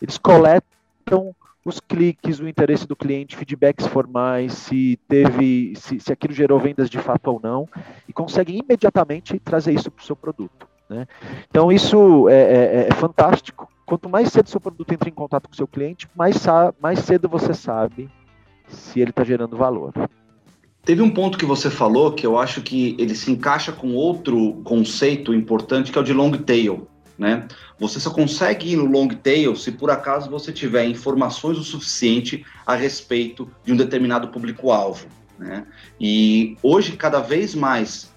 Eles 0.00 0.18
coletam 0.18 1.34
os 1.64 1.80
cliques, 1.80 2.40
o 2.40 2.48
interesse 2.48 2.86
do 2.86 2.94
cliente, 2.94 3.36
feedbacks 3.36 3.86
formais, 3.86 4.52
se 4.52 4.98
teve, 5.08 5.72
se, 5.76 5.98
se 5.98 6.12
aquilo 6.12 6.34
gerou 6.34 6.58
vendas 6.58 6.90
de 6.90 6.98
fato 6.98 7.28
ou 7.28 7.40
não, 7.42 7.66
e 8.08 8.12
conseguem 8.12 8.58
imediatamente 8.58 9.38
trazer 9.38 9.72
isso 9.72 9.90
para 9.90 10.02
o 10.02 10.04
seu 10.06 10.14
produto. 10.14 10.68
Né? 10.88 11.06
Então 11.48 11.72
isso 11.72 12.28
é, 12.28 12.34
é, 12.34 12.88
é, 12.90 12.94
fantástico. 12.94 13.68
Quanto 13.86 14.08
mais 14.08 14.28
cedo 14.28 14.48
seu 14.48 14.60
produto 14.60 14.92
entra 14.92 15.08
em 15.08 15.12
contato 15.12 15.48
com 15.48 15.54
seu 15.54 15.66
cliente, 15.66 16.08
mais, 16.14 16.36
mais 16.80 16.98
cedo 17.00 17.28
você 17.28 17.54
sabe 17.54 18.10
se 18.68 19.00
ele 19.00 19.10
está 19.10 19.24
gerando 19.24 19.56
valor. 19.56 19.92
Teve 20.84 21.00
um 21.00 21.10
ponto 21.10 21.38
que 21.38 21.46
você 21.46 21.70
falou 21.70 22.12
que 22.12 22.26
eu 22.26 22.38
acho 22.38 22.60
que 22.60 22.94
ele 22.98 23.14
se 23.14 23.30
encaixa 23.30 23.72
com 23.72 23.94
outro 23.94 24.60
conceito 24.64 25.32
importante 25.32 25.90
que 25.90 25.96
é 25.96 26.00
o 26.00 26.04
de 26.04 26.12
long 26.12 26.32
tail. 26.32 26.86
Né? 27.18 27.46
Você 27.78 28.00
só 28.00 28.10
consegue 28.10 28.72
ir 28.72 28.76
no 28.76 28.86
long 28.86 29.08
tail 29.08 29.54
se 29.54 29.70
por 29.70 29.90
acaso 29.90 30.28
você 30.28 30.52
tiver 30.52 30.84
informações 30.84 31.58
o 31.58 31.62
suficiente 31.62 32.44
a 32.66 32.74
respeito 32.74 33.48
de 33.64 33.72
um 33.72 33.76
determinado 33.76 34.28
público-alvo. 34.28 35.06
Né? 35.38 35.64
E 36.00 36.56
hoje, 36.62 36.96
cada 36.96 37.20
vez 37.20 37.54
mais, 37.54 38.12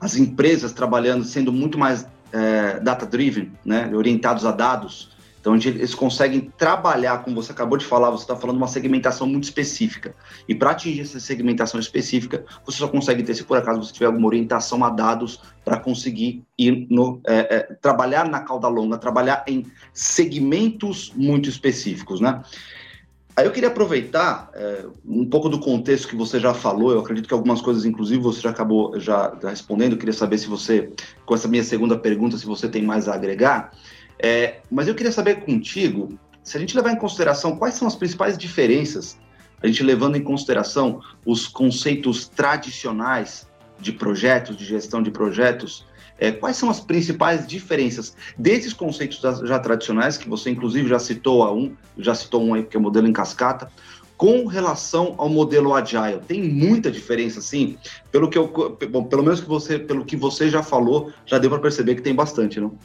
as 0.00 0.16
empresas 0.16 0.72
trabalhando, 0.72 1.24
sendo 1.24 1.52
muito 1.52 1.78
mais 1.78 2.06
é, 2.32 2.80
data-driven, 2.80 3.52
né? 3.64 3.90
orientados 3.94 4.44
a 4.44 4.52
dados, 4.52 5.13
então, 5.44 5.54
eles 5.56 5.94
conseguem 5.94 6.50
trabalhar, 6.56 7.22
como 7.22 7.36
você 7.36 7.52
acabou 7.52 7.76
de 7.76 7.84
falar, 7.84 8.08
você 8.08 8.24
está 8.24 8.34
falando 8.34 8.56
uma 8.56 8.66
segmentação 8.66 9.26
muito 9.26 9.44
específica. 9.44 10.14
E 10.48 10.54
para 10.54 10.70
atingir 10.70 11.02
essa 11.02 11.20
segmentação 11.20 11.78
específica, 11.78 12.46
você 12.64 12.78
só 12.78 12.88
consegue 12.88 13.22
ter, 13.22 13.34
se 13.34 13.44
por 13.44 13.58
acaso 13.58 13.82
você 13.82 13.92
tiver 13.92 14.06
alguma 14.06 14.26
orientação 14.26 14.82
a 14.82 14.88
dados, 14.88 15.38
para 15.62 15.78
conseguir 15.78 16.42
ir 16.58 16.86
no, 16.88 17.20
é, 17.26 17.56
é, 17.56 17.60
trabalhar 17.74 18.26
na 18.26 18.40
cauda 18.40 18.68
longa, 18.68 18.96
trabalhar 18.96 19.44
em 19.46 19.66
segmentos 19.92 21.12
muito 21.14 21.50
específicos, 21.50 22.22
né? 22.22 22.42
Aí 23.36 23.44
eu 23.44 23.50
queria 23.50 23.68
aproveitar 23.68 24.48
é, 24.54 24.86
um 25.04 25.28
pouco 25.28 25.50
do 25.50 25.58
contexto 25.58 26.08
que 26.08 26.16
você 26.16 26.40
já 26.40 26.54
falou, 26.54 26.92
eu 26.92 27.00
acredito 27.00 27.28
que 27.28 27.34
algumas 27.34 27.60
coisas, 27.60 27.84
inclusive, 27.84 28.22
você 28.22 28.40
já 28.40 28.48
acabou 28.48 28.98
já 28.98 29.36
respondendo, 29.42 29.92
eu 29.92 29.98
queria 29.98 30.14
saber 30.14 30.38
se 30.38 30.46
você, 30.46 30.90
com 31.26 31.34
essa 31.34 31.48
minha 31.48 31.64
segunda 31.64 31.98
pergunta, 31.98 32.38
se 32.38 32.46
você 32.46 32.66
tem 32.66 32.82
mais 32.82 33.08
a 33.08 33.14
agregar, 33.14 33.72
é, 34.24 34.60
mas 34.70 34.88
eu 34.88 34.94
queria 34.94 35.12
saber 35.12 35.40
contigo, 35.40 36.18
se 36.42 36.56
a 36.56 36.60
gente 36.60 36.74
levar 36.74 36.92
em 36.92 36.96
consideração 36.96 37.56
quais 37.56 37.74
são 37.74 37.86
as 37.86 37.94
principais 37.94 38.38
diferenças, 38.38 39.18
a 39.62 39.66
gente 39.66 39.82
levando 39.82 40.16
em 40.16 40.22
consideração 40.22 41.02
os 41.26 41.46
conceitos 41.46 42.26
tradicionais 42.26 43.46
de 43.78 43.92
projetos, 43.92 44.56
de 44.56 44.64
gestão 44.64 45.02
de 45.02 45.10
projetos, 45.10 45.86
é, 46.18 46.32
quais 46.32 46.56
são 46.56 46.70
as 46.70 46.80
principais 46.80 47.46
diferenças 47.46 48.16
desses 48.38 48.72
conceitos 48.72 49.20
já 49.20 49.58
tradicionais, 49.58 50.16
que 50.16 50.26
você 50.26 50.48
inclusive 50.48 50.88
já 50.88 50.98
citou 50.98 51.42
a 51.42 51.52
um, 51.52 51.76
já 51.98 52.14
citou 52.14 52.42
um 52.42 52.54
aí, 52.54 52.62
que 52.62 52.78
é 52.78 52.80
o 52.80 52.82
modelo 52.82 53.06
em 53.06 53.12
cascata, 53.12 53.70
com 54.16 54.46
relação 54.46 55.16
ao 55.18 55.28
modelo 55.28 55.74
agile, 55.74 56.20
tem 56.26 56.42
muita 56.42 56.90
diferença, 56.90 57.42
sim. 57.42 57.76
Pelo 58.10 58.30
que 58.30 58.38
eu, 58.38 58.50
bom, 58.88 59.04
pelo 59.04 59.22
menos 59.22 59.40
que 59.40 59.48
você, 59.48 59.78
pelo 59.78 60.02
que 60.02 60.16
você 60.16 60.48
já 60.48 60.62
falou, 60.62 61.12
já 61.26 61.36
deu 61.36 61.50
para 61.50 61.58
perceber 61.58 61.96
que 61.96 62.00
tem 62.00 62.14
bastante, 62.14 62.58
não? 62.58 62.78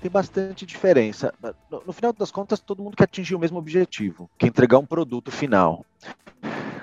Tem 0.00 0.10
bastante 0.10 0.64
diferença. 0.64 1.32
No, 1.70 1.82
no, 1.86 1.92
final 1.92 2.12
das 2.12 2.30
contas, 2.30 2.58
todo 2.58 2.82
mundo 2.82 2.96
quer 2.96 3.04
atingir 3.04 3.34
o 3.34 3.38
mesmo 3.38 3.58
objetivo, 3.58 4.30
que 4.38 4.46
é 4.46 4.48
entregar 4.48 4.78
um 4.78 4.86
produto 4.86 5.30
final. 5.30 5.84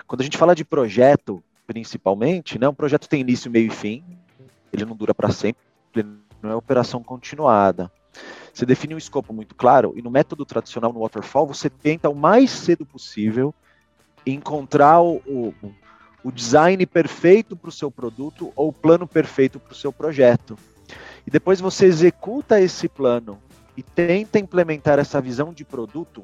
Quando 0.06 0.22
a 0.22 0.24
gente 0.24 0.38
fala 0.38 0.56
de 0.56 0.64
projeto, 0.64 1.44
principalmente, 1.66 2.60
né, 2.60 2.70
um 2.70 2.74
projeto 2.74 3.10
tem 3.10 3.22
início, 3.22 3.52
meio 3.52 3.68
e 3.68 3.76
fim, 3.76 4.04
ele 4.72 4.86
não 4.86 4.96
dura 4.96 5.14
para 5.14 5.32
sempre, 5.32 5.62
não 6.42 6.52
é 6.52 6.56
operação 6.56 7.04
continuada. 7.04 7.92
Você 8.54 8.66
define 8.66 8.96
um 8.96 9.00
escopo 9.00 9.34
muito 9.34 9.56
claro, 9.56 9.94
e 9.96 10.02
no 10.02 10.12
método 10.12 10.46
tradicional, 10.46 10.94
no 10.94 11.02
waterfall, 11.02 11.48
você 11.48 11.70
tenta 11.70 12.10
o 12.10 12.16
mais 12.16 12.52
cedo 12.52 12.86
possível 12.86 13.54
encontrar 14.26 15.02
o, 15.02 15.18
o, 15.28 15.54
o 16.24 16.32
design 16.32 16.86
perfeito 16.86 17.56
para 17.56 17.70
o 17.70 17.72
seu 17.72 17.90
produto 17.90 18.52
ou 18.56 18.70
o 18.70 18.74
plano 18.74 19.08
perfeito 19.08 19.60
para 19.60 19.74
o 19.74 19.76
seu 19.76 19.92
projeto 19.92 20.58
e 21.28 21.30
depois 21.30 21.60
você 21.60 21.86
executa 21.86 22.62
esse 22.62 22.88
plano 22.88 23.38
e 23.76 23.84
tenta 23.84 24.40
implementar 24.40 24.98
essa 24.98 25.20
visão 25.20 25.54
de 25.54 25.66
produto 25.66 26.24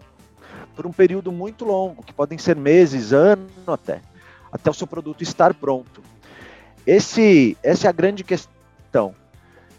por 0.74 0.88
um 0.88 0.94
período 0.94 1.30
muito 1.30 1.66
longo, 1.66 2.02
que 2.02 2.14
podem 2.14 2.38
ser 2.38 2.56
meses, 2.56 3.12
ano 3.12 3.46
até, 3.68 4.02
até 4.50 4.70
o 4.72 4.74
seu 4.74 4.88
produto 4.88 5.22
estar 5.22 5.54
pronto. 5.54 6.02
Esse, 6.88 7.58
essa 7.62 7.88
é 7.88 7.90
a 7.90 7.94
grande 7.94 8.24
questão. 8.24 9.14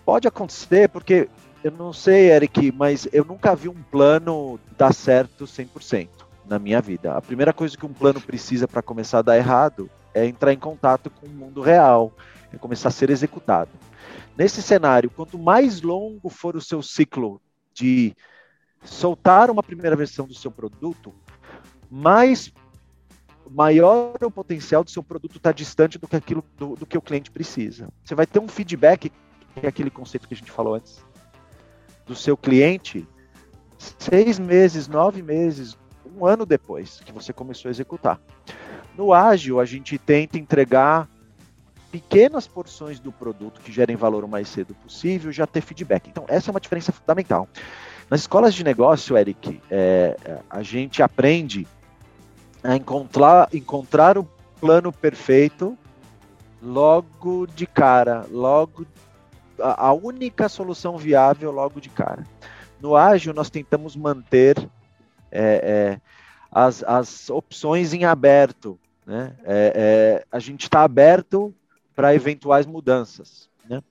Pode 0.04 0.28
acontecer 0.28 0.90
porque 0.90 1.26
eu 1.64 1.70
não 1.70 1.90
sei, 1.90 2.30
Eric, 2.30 2.70
mas 2.72 3.08
eu 3.10 3.24
nunca 3.24 3.56
vi 3.56 3.70
um 3.70 3.82
plano 3.90 4.60
dar 4.76 4.92
certo 4.92 5.46
100% 5.46 6.08
na 6.46 6.58
minha 6.58 6.82
vida. 6.82 7.16
A 7.16 7.22
primeira 7.22 7.52
coisa 7.52 7.78
que 7.78 7.86
um 7.86 7.94
plano 7.94 8.20
precisa 8.20 8.68
para 8.68 8.82
começar 8.82 9.20
a 9.20 9.22
dar 9.22 9.38
errado 9.38 9.88
é 10.12 10.26
entrar 10.26 10.52
em 10.52 10.58
contato 10.58 11.08
com 11.08 11.26
o 11.26 11.30
mundo 11.30 11.62
real, 11.62 12.12
é 12.52 12.58
começar 12.58 12.88
a 12.88 12.92
ser 12.92 13.08
executado. 13.08 13.70
Nesse 14.36 14.62
cenário, 14.62 15.10
quanto 15.10 15.38
mais 15.38 15.80
longo 15.80 16.28
for 16.28 16.56
o 16.56 16.60
seu 16.60 16.82
ciclo 16.82 17.40
de 17.72 18.14
soltar 18.82 19.50
uma 19.50 19.62
primeira 19.62 19.96
versão 19.96 20.26
do 20.26 20.34
seu 20.34 20.50
produto, 20.50 21.14
mais 21.90 22.52
maior 23.50 24.16
o 24.22 24.30
potencial 24.30 24.82
do 24.82 24.90
seu 24.90 25.02
produto 25.02 25.36
estar 25.36 25.50
tá 25.50 25.56
distante 25.56 25.98
do 25.98 26.08
que 26.08 26.16
aquilo 26.16 26.44
do, 26.56 26.74
do, 26.74 26.86
que 26.86 26.98
o 26.98 27.02
cliente 27.02 27.30
precisa. 27.30 27.88
Você 28.02 28.14
vai 28.14 28.26
ter 28.26 28.38
um 28.38 28.48
feedback, 28.48 29.10
que 29.10 29.66
é 29.66 29.68
aquele 29.68 29.90
conceito 29.90 30.26
que 30.26 30.34
a 30.34 30.36
gente 30.36 30.50
falou 30.50 30.74
antes, 30.74 31.04
do 32.06 32.14
seu 32.14 32.36
cliente 32.36 33.06
seis 33.98 34.38
meses, 34.38 34.88
nove 34.88 35.22
meses, 35.22 35.76
um 36.16 36.26
ano 36.26 36.46
depois 36.46 37.00
que 37.00 37.12
você 37.12 37.32
começou 37.32 37.68
a 37.68 37.70
executar. 37.70 38.20
No 38.96 39.12
ágil, 39.12 39.60
a 39.60 39.64
gente 39.64 39.98
tenta 39.98 40.38
entregar 40.38 41.08
pequenas 41.94 42.44
porções 42.44 42.98
do 42.98 43.12
produto 43.12 43.60
que 43.60 43.70
gerem 43.70 43.94
valor 43.94 44.24
o 44.24 44.28
mais 44.28 44.48
cedo 44.48 44.74
possível, 44.74 45.30
já 45.30 45.46
ter 45.46 45.60
feedback. 45.60 46.08
Então, 46.08 46.24
essa 46.26 46.50
é 46.50 46.52
uma 46.52 46.58
diferença 46.58 46.90
fundamental. 46.90 47.48
Nas 48.10 48.22
escolas 48.22 48.52
de 48.52 48.64
negócio, 48.64 49.16
Eric, 49.16 49.62
é, 49.70 50.16
a 50.50 50.60
gente 50.60 51.04
aprende 51.04 51.68
a 52.64 52.74
encontrar, 52.74 53.48
encontrar 53.54 54.18
o 54.18 54.28
plano 54.60 54.92
perfeito 54.92 55.78
logo 56.60 57.46
de 57.46 57.64
cara, 57.64 58.26
logo 58.28 58.84
a, 59.60 59.86
a 59.86 59.92
única 59.92 60.48
solução 60.48 60.98
viável 60.98 61.52
logo 61.52 61.80
de 61.80 61.90
cara. 61.90 62.24
No 62.80 62.96
ágil, 62.96 63.32
nós 63.32 63.50
tentamos 63.50 63.94
manter 63.94 64.58
é, 65.30 66.00
é, 66.00 66.00
as, 66.50 66.82
as 66.82 67.30
opções 67.30 67.94
em 67.94 68.04
aberto. 68.04 68.80
Né? 69.06 69.32
É, 69.44 69.72
é 69.76 70.26
a 70.32 70.40
gente 70.40 70.64
está 70.64 70.82
aberto 70.82 71.54
para 71.94 72.14
eventuais 72.14 72.66
mudanças. 72.66 73.48
Né? 73.68 73.82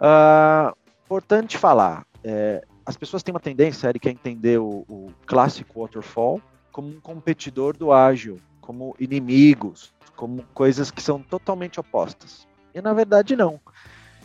Uh, 0.00 0.76
importante 1.04 1.58
falar, 1.58 2.06
é, 2.24 2.64
as 2.84 2.96
pessoas 2.96 3.22
têm 3.22 3.32
uma 3.32 3.40
tendência, 3.40 3.88
Eric, 3.88 4.08
a 4.08 4.12
entender 4.12 4.58
o, 4.58 4.84
o 4.88 5.12
clássico 5.26 5.80
waterfall 5.80 6.40
como 6.72 6.88
um 6.88 7.00
competidor 7.00 7.76
do 7.76 7.92
ágil, 7.92 8.38
como 8.60 8.94
inimigos, 8.98 9.92
como 10.16 10.42
coisas 10.54 10.90
que 10.90 11.02
são 11.02 11.20
totalmente 11.22 11.80
opostas. 11.80 12.46
E 12.74 12.80
na 12.80 12.92
verdade 12.92 13.34
não. 13.34 13.60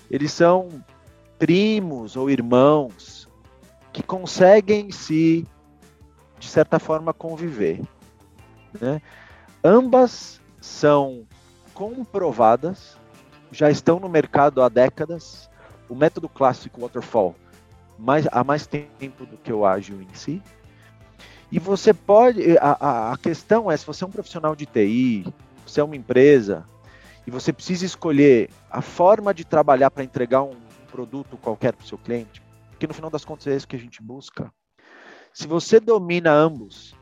Eles 0.09 0.31
são 0.31 0.69
primos 1.39 2.15
ou 2.15 2.29
irmãos 2.29 3.27
que 3.91 4.03
conseguem 4.03 4.91
se, 4.91 5.47
de 6.37 6.47
certa 6.47 6.79
forma, 6.79 7.13
conviver. 7.13 7.81
Né? 8.79 9.01
Ambas 9.63 10.41
são 10.59 11.25
comprovadas, 11.75 12.97
já 13.51 13.69
estão 13.69 13.99
no 13.99 14.09
mercado 14.09 14.63
há 14.63 14.69
décadas. 14.69 15.47
O 15.87 15.93
método 15.93 16.27
clássico 16.27 16.81
waterfall 16.81 17.35
mais, 17.99 18.25
há 18.31 18.43
mais 18.43 18.65
tempo 18.65 19.25
do 19.25 19.37
que 19.37 19.53
o 19.53 19.65
ágil 19.65 20.01
em 20.01 20.13
si. 20.15 20.41
E 21.51 21.59
você 21.59 21.93
pode. 21.93 22.57
A, 22.57 23.11
a 23.11 23.17
questão 23.17 23.69
é: 23.69 23.77
se 23.77 23.85
você 23.85 24.03
é 24.03 24.07
um 24.07 24.11
profissional 24.11 24.55
de 24.55 24.65
TI, 24.65 25.31
você 25.65 25.79
é 25.79 25.83
uma 25.83 25.95
empresa, 25.95 26.65
e 27.27 27.31
você 27.31 27.53
precisa 27.53 27.85
escolher 27.85 28.49
a 28.69 28.81
forma 28.81 29.33
de 29.33 29.45
trabalhar 29.45 29.91
para 29.91 30.03
entregar 30.03 30.41
um 30.43 30.55
produto 30.91 31.37
qualquer 31.37 31.73
para 31.73 31.83
o 31.83 31.87
seu 31.87 31.97
cliente, 31.97 32.41
porque 32.71 32.87
no 32.87 32.93
final 32.93 33.11
das 33.11 33.25
contas 33.25 33.47
é 33.47 33.55
isso 33.55 33.67
que 33.67 33.75
a 33.75 33.79
gente 33.79 34.01
busca. 34.01 34.51
Se 35.33 35.47
você 35.47 35.79
domina 35.79 36.31
ambos, 36.31 36.95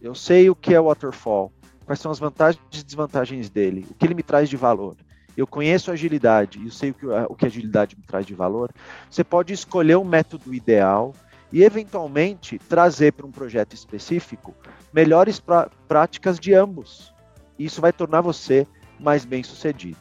eu 0.00 0.14
sei 0.14 0.48
o 0.48 0.56
que 0.56 0.74
é 0.74 0.80
waterfall, 0.80 1.52
quais 1.88 2.00
são 2.00 2.10
as 2.10 2.18
vantagens 2.18 2.62
e 2.70 2.84
desvantagens 2.84 3.48
dele, 3.48 3.86
o 3.90 3.94
que 3.94 4.04
ele 4.06 4.12
me 4.12 4.22
traz 4.22 4.46
de 4.50 4.58
valor. 4.58 4.94
eu 5.34 5.46
conheço 5.46 5.90
agilidade 5.90 6.58
e 6.58 6.66
eu 6.66 6.70
sei 6.70 6.90
o 6.90 6.94
que, 6.94 7.06
o 7.06 7.34
que 7.34 7.46
agilidade 7.46 7.96
me 7.96 8.02
traz 8.02 8.26
de 8.26 8.34
valor, 8.34 8.70
você 9.10 9.24
pode 9.24 9.54
escolher 9.54 9.96
um 9.96 10.04
método 10.04 10.52
ideal 10.52 11.14
e, 11.50 11.62
eventualmente, 11.62 12.58
trazer 12.58 13.12
para 13.14 13.24
um 13.24 13.30
projeto 13.30 13.72
específico 13.72 14.54
melhores 14.92 15.40
pra, 15.40 15.70
práticas 15.86 16.38
de 16.38 16.52
ambos. 16.52 17.14
Isso 17.58 17.80
vai 17.80 17.92
tornar 17.92 18.20
você 18.20 18.66
mais 19.00 19.24
bem 19.24 19.42
sucedido. 19.42 19.96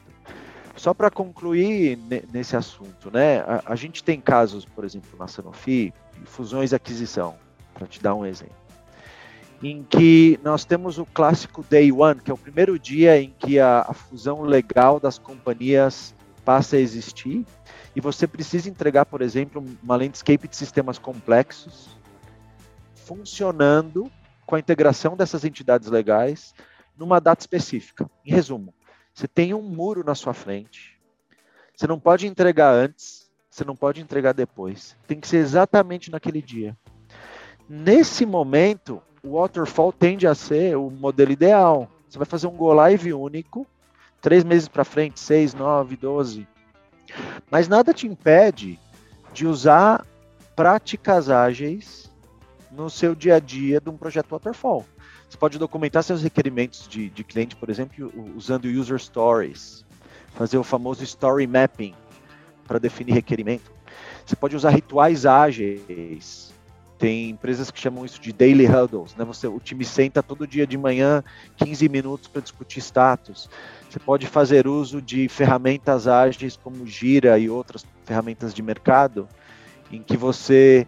Só 0.75 0.93
para 0.93 1.09
concluir 1.09 1.97
nesse 2.33 2.57
assunto, 2.57 3.09
né? 3.09 3.39
A, 3.39 3.61
a, 3.67 3.75
gente 3.75 4.03
tem 4.03 4.19
casos, 4.19 4.65
por 4.65 4.83
exemplo, 4.83 5.17
na 5.17 5.27
Sanofi, 5.27 5.93
fusões 6.25 6.73
e 6.73 6.75
aquisição, 6.75 7.35
para 7.73 7.87
te 7.87 8.01
dar 8.01 8.13
um 8.13 8.25
exemplo, 8.25 8.66
em 9.61 9.83
que 9.83 10.39
nós 10.43 10.65
temos 10.65 10.97
o 10.97 11.05
clássico 11.05 11.63
Day 11.67 11.91
One, 11.91 12.21
que 12.21 12.29
é 12.29 12.33
o 12.33 12.37
primeiro 12.37 12.77
dia 12.77 13.19
em 13.19 13.33
que 13.37 13.59
a, 13.59 13.81
a 13.81 13.93
fusão 13.93 14.41
legal 14.41 14.99
das 14.99 15.17
companhias 15.17 16.13
passa 16.45 16.75
a 16.75 16.79
existir, 16.79 17.45
e 17.95 17.99
você 17.99 18.27
precisa 18.27 18.69
entregar, 18.69 19.05
por 19.05 19.21
exemplo, 19.21 19.63
uma 19.81 19.95
landscape 19.95 20.47
de 20.47 20.55
sistemas 20.55 20.99
complexos, 20.99 21.89
funcionando 22.93 24.11
com 24.45 24.55
a 24.55 24.59
integração 24.59 25.17
dessas 25.17 25.43
entidades 25.43 25.89
legais 25.89 26.53
numa 26.95 27.19
data 27.19 27.41
específica. 27.41 28.09
Em 28.25 28.31
resumo, 28.31 28.73
você 29.13 29.27
tem 29.27 29.53
um 29.53 29.61
muro 29.61 30.03
na 30.03 30.13
sua 30.13 30.33
frente. 30.33 30.99
Você 31.75 31.87
não 31.87 31.99
pode 31.99 32.27
entregar 32.27 32.71
antes, 32.71 33.29
você 33.49 33.65
não 33.65 33.75
pode 33.75 33.99
entregar 33.99 34.33
depois. 34.33 34.95
Tem 35.07 35.19
que 35.19 35.27
ser 35.27 35.37
exatamente 35.37 36.11
naquele 36.11 36.41
dia. 36.41 36.77
Nesse 37.67 38.25
momento, 38.25 39.01
o 39.27 39.39
waterfall 39.39 39.91
tende 39.91 40.25
a 40.25 40.33
ser 40.33 40.77
o 40.77 40.89
modelo 40.89 41.31
ideal. 41.31 41.89
Você 42.07 42.17
vai 42.17 42.25
fazer 42.25 42.47
um 42.47 42.55
go 42.55 42.71
live 42.71 43.13
único, 43.13 43.67
três 44.21 44.43
meses 44.43 44.67
para 44.67 44.85
frente, 44.85 45.19
seis, 45.19 45.53
nove, 45.53 45.97
doze. 45.97 46.47
Mas 47.51 47.67
nada 47.67 47.93
te 47.93 48.07
impede 48.07 48.79
de 49.33 49.45
usar 49.45 50.05
práticas 50.55 51.29
ágeis 51.29 52.09
no 52.71 52.89
seu 52.89 53.13
dia 53.13 53.35
a 53.35 53.39
dia 53.39 53.81
de 53.81 53.89
um 53.89 53.97
projeto 53.97 54.31
waterfall. 54.31 54.85
Você 55.29 55.37
pode 55.37 55.59
documentar 55.59 56.03
seus 56.03 56.21
requerimentos 56.23 56.87
de, 56.87 57.09
de 57.09 57.23
cliente, 57.23 57.55
por 57.55 57.69
exemplo, 57.69 58.11
usando 58.35 58.65
user 58.65 58.97
stories, 58.97 59.85
fazer 60.35 60.57
o 60.57 60.63
famoso 60.63 61.03
story 61.03 61.45
mapping 61.45 61.93
para 62.65 62.79
definir 62.79 63.13
requerimento. 63.13 63.69
Você 64.25 64.35
pode 64.35 64.55
usar 64.55 64.69
rituais 64.69 65.25
ágeis. 65.25 66.53
Tem 66.97 67.29
empresas 67.29 67.69
que 67.69 67.79
chamam 67.79 68.03
isso 68.03 68.19
de 68.19 68.33
daily 68.33 68.65
huddles, 68.65 69.15
né? 69.15 69.23
Você, 69.25 69.47
o 69.47 69.59
time 69.59 69.85
senta 69.85 70.23
todo 70.23 70.47
dia 70.47 70.65
de 70.65 70.77
manhã 70.77 71.23
15 71.57 71.87
minutos 71.89 72.27
para 72.27 72.41
discutir 72.41 72.79
status. 72.79 73.49
Você 73.89 73.99
pode 73.99 74.25
fazer 74.25 74.67
uso 74.67 75.01
de 75.01 75.29
ferramentas 75.29 76.07
ágeis 76.07 76.57
como 76.57 76.87
Gira 76.87 77.37
e 77.37 77.49
outras 77.49 77.85
ferramentas 78.03 78.53
de 78.53 78.63
mercado, 78.63 79.27
em 79.91 80.01
que 80.01 80.17
você 80.17 80.87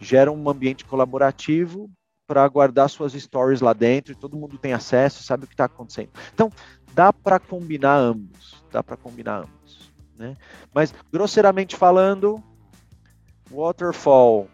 gera 0.00 0.30
um 0.30 0.48
ambiente 0.48 0.84
colaborativo 0.84 1.90
para 2.26 2.46
guardar 2.46 2.88
suas 2.88 3.14
stories 3.14 3.60
lá 3.60 3.72
dentro 3.72 4.12
e 4.12 4.14
todo 4.16 4.36
mundo 4.36 4.58
tem 4.58 4.72
acesso, 4.72 5.24
sabe 5.24 5.44
o 5.44 5.46
que 5.46 5.54
está 5.54 5.64
acontecendo. 5.64 6.10
Então, 6.32 6.52
dá 6.92 7.12
para 7.12 7.38
combinar 7.40 7.96
ambos, 7.96 8.62
dá 8.70 8.82
para 8.82 8.96
combinar 8.96 9.38
ambos. 9.38 9.90
Né? 10.16 10.36
Mas, 10.74 10.94
grosseiramente 11.10 11.74
falando, 11.74 12.42
waterfall, 13.50 14.48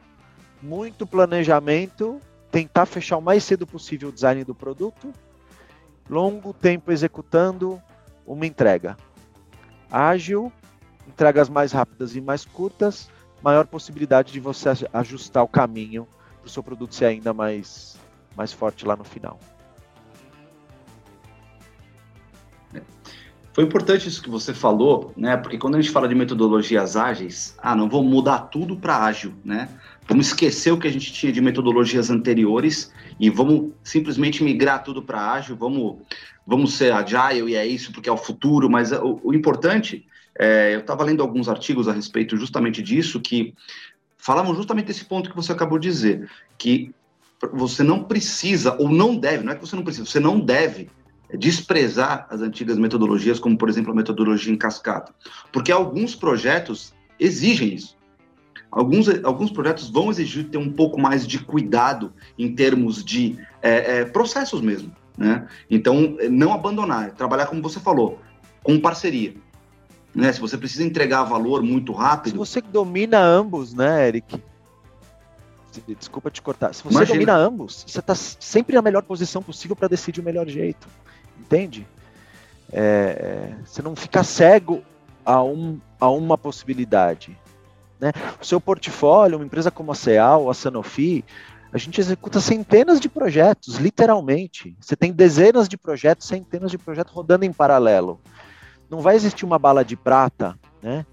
muito 0.65 1.07
planejamento, 1.07 2.19
tentar 2.51 2.87
fechar 2.87 3.19
o 3.19 3.23
mais 3.23 3.45
cedo 3.45 3.67
possível 3.67 4.09
o 4.09 4.13
design 4.13 4.43
do 4.45 4.55
produto, 4.55 5.13
longo 6.09 6.55
tempo 6.55 6.91
executando 6.91 7.81
uma 8.27 8.47
entrega. 8.47 8.97
Ágil, 9.91 10.51
entregas 11.07 11.51
mais 11.51 11.73
rápidas 11.73 12.17
e 12.17 12.21
mais 12.21 12.47
curtas, 12.47 13.11
maior 13.43 13.67
possibilidade 13.67 14.33
de 14.33 14.41
você 14.41 14.71
ajustar 14.93 15.45
o 15.45 15.49
caminho 15.49 16.09
para 16.41 16.47
o 16.47 16.51
seu 16.51 16.63
produto 16.63 16.95
ser 16.95 17.05
ainda 17.05 17.35
mais, 17.35 17.99
mais 18.35 18.53
forte 18.53 18.87
lá 18.87 18.97
no 18.97 19.05
final. 19.05 19.39
Foi 23.53 23.63
importante 23.63 24.09
isso 24.09 24.21
que 24.21 24.29
você 24.29 24.53
falou, 24.53 25.13
né? 25.17 25.37
Porque 25.37 25.57
quando 25.57 25.77
a 25.77 25.81
gente 25.81 25.93
fala 25.93 26.09
de 26.09 26.15
metodologias 26.15 26.97
ágeis, 26.97 27.55
ah, 27.63 27.77
não 27.77 27.89
vamos 27.89 28.11
mudar 28.11 28.41
tudo 28.49 28.77
para 28.77 29.05
ágil, 29.05 29.33
né? 29.45 29.69
Vamos 30.07 30.27
esquecer 30.27 30.71
o 30.71 30.79
que 30.79 30.87
a 30.87 30.93
gente 30.93 31.13
tinha 31.13 31.33
de 31.33 31.41
metodologias 31.41 32.11
anteriores 32.11 32.93
e 33.19 33.31
vamos 33.31 33.73
simplesmente 33.83 34.45
migrar 34.45 34.83
tudo 34.83 35.03
para 35.03 35.33
ágil, 35.33 35.57
vamos, 35.57 35.97
vamos 36.47 36.75
ser 36.75 36.93
agile 36.93 37.53
e 37.53 37.57
é 37.57 37.67
isso 37.67 37.91
porque 37.93 38.09
é 38.09 38.13
o 38.13 38.17
futuro, 38.17 38.69
mas 38.69 38.93
o, 38.93 39.21
o 39.23 39.35
importante, 39.35 40.07
é, 40.39 40.75
eu 40.75 40.81
estava 40.81 41.05
lendo 41.05 41.23
alguns 41.23 41.49
artigos 41.49 41.89
a 41.89 41.93
respeito 41.93 42.37
justamente 42.37 42.83
disso, 42.83 43.21
que 43.21 43.55
falavam 44.19 44.55
justamente 44.55 44.87
desse 44.87 45.05
ponto 45.05 45.31
que 45.31 45.37
você 45.37 45.53
acabou 45.53 45.79
de 45.79 45.89
dizer, 45.89 46.29
que 46.59 46.95
você 47.53 47.83
não 47.83 48.05
precisa, 48.05 48.77
ou 48.79 48.89
não 48.89 49.17
deve, 49.17 49.45
não 49.45 49.53
é 49.53 49.55
que 49.55 49.67
você 49.67 49.77
não 49.77 49.85
precisa, 49.85 50.07
você 50.07 50.21
não 50.21 50.39
deve 50.39 50.89
desprezar 51.37 52.27
as 52.31 52.41
antigas 52.41 52.79
metodologias, 52.79 53.39
como 53.39 53.57
por 53.57 53.69
exemplo 53.69 53.93
a 53.93 53.95
metodologia 53.95 54.53
em 54.53 54.57
cascata, 54.57 55.15
porque 55.53 55.73
alguns 55.73 56.15
projetos 56.15 56.95
exigem 57.19 57.75
isso. 57.75 57.97
Alguns, 58.75 59.09
alguns 59.23 59.53
projetos 59.53 59.89
vão 59.89 60.11
exigir 60.11 60.49
ter 60.49 60.59
um 60.59 60.69
pouco 60.69 61.01
mais 61.01 61.25
de 61.25 61.39
cuidado 61.39 62.13
em 62.37 62.53
termos 62.53 63.05
de 63.05 63.39
é, 63.63 64.01
é, 64.01 64.05
processos 64.05 64.61
mesmo. 64.61 64.91
Né? 65.17 65.47
Então, 65.71 66.17
não 66.29 66.53
abandonar, 66.53 67.13
trabalhar 67.13 67.47
como 67.47 67.63
você 67.63 67.79
falou, 67.79 68.19
com 68.65 68.81
parceria. 68.81 69.33
Né? 70.13 70.33
Se 70.33 70.41
você 70.41 70.59
precisa 70.59 70.83
entregar 70.83 71.23
valor 71.23 71.63
muito 71.63 71.93
rápido. 71.93 72.33
Se 72.33 72.37
você 72.37 72.61
domina 72.61 73.21
ambos, 73.21 73.73
né, 73.73 74.09
Eric? 74.09 74.43
Desculpa 75.97 76.29
te 76.29 76.43
cortar. 76.43 76.75
Se 76.75 76.83
você 76.83 76.97
Imagina. 76.97 77.15
domina 77.15 77.37
ambos, 77.37 77.85
você 77.87 78.01
está 78.01 78.17
sempre 78.17 78.75
na 78.75 78.83
melhor 78.83 79.03
posição 79.05 79.41
possível 79.41 79.77
para 79.77 79.87
decidir 79.87 80.21
o 80.21 80.25
melhor 80.25 80.49
jeito. 80.49 80.89
Entende? 81.39 81.87
É, 82.73 82.81
é, 82.81 83.57
você 83.65 83.81
não 83.83 83.95
fica 83.95 84.25
cego 84.25 84.83
a, 85.25 85.41
um, 85.45 85.79
a 86.01 86.11
uma 86.11 86.37
possibilidade. 86.37 87.39
Né? 88.05 88.13
O 88.41 88.45
seu 88.45 88.61
portfólio, 88.61 89.39
uma 89.39 89.45
empresa 89.45 89.71
como 89.71 89.93
a 89.93 89.95
Ceal, 89.95 90.51
a 90.51 90.55
Sanofi, 90.55 91.25
a 91.73 91.79
gente 91.79 92.01
executa 92.01 92.41
centenas 92.41 93.01
de 93.01 93.09
projetos, 93.09 93.77
literalmente. 93.77 94.77
Você 94.81 94.95
tem 94.95 95.13
dezenas 95.13 95.69
de 95.69 95.77
projetos, 95.77 96.29
centenas 96.29 96.71
de 96.71 96.79
projetos 96.79 97.13
rodando 97.13 97.45
em 97.45 97.53
paralelo 97.53 98.21
não 98.95 99.01
vai 99.01 99.17
existir 99.17 99.45
uma 99.45 99.59
bala 99.59 99.85
de 99.85 99.97
prata, 99.97 100.59
né? 100.83 101.05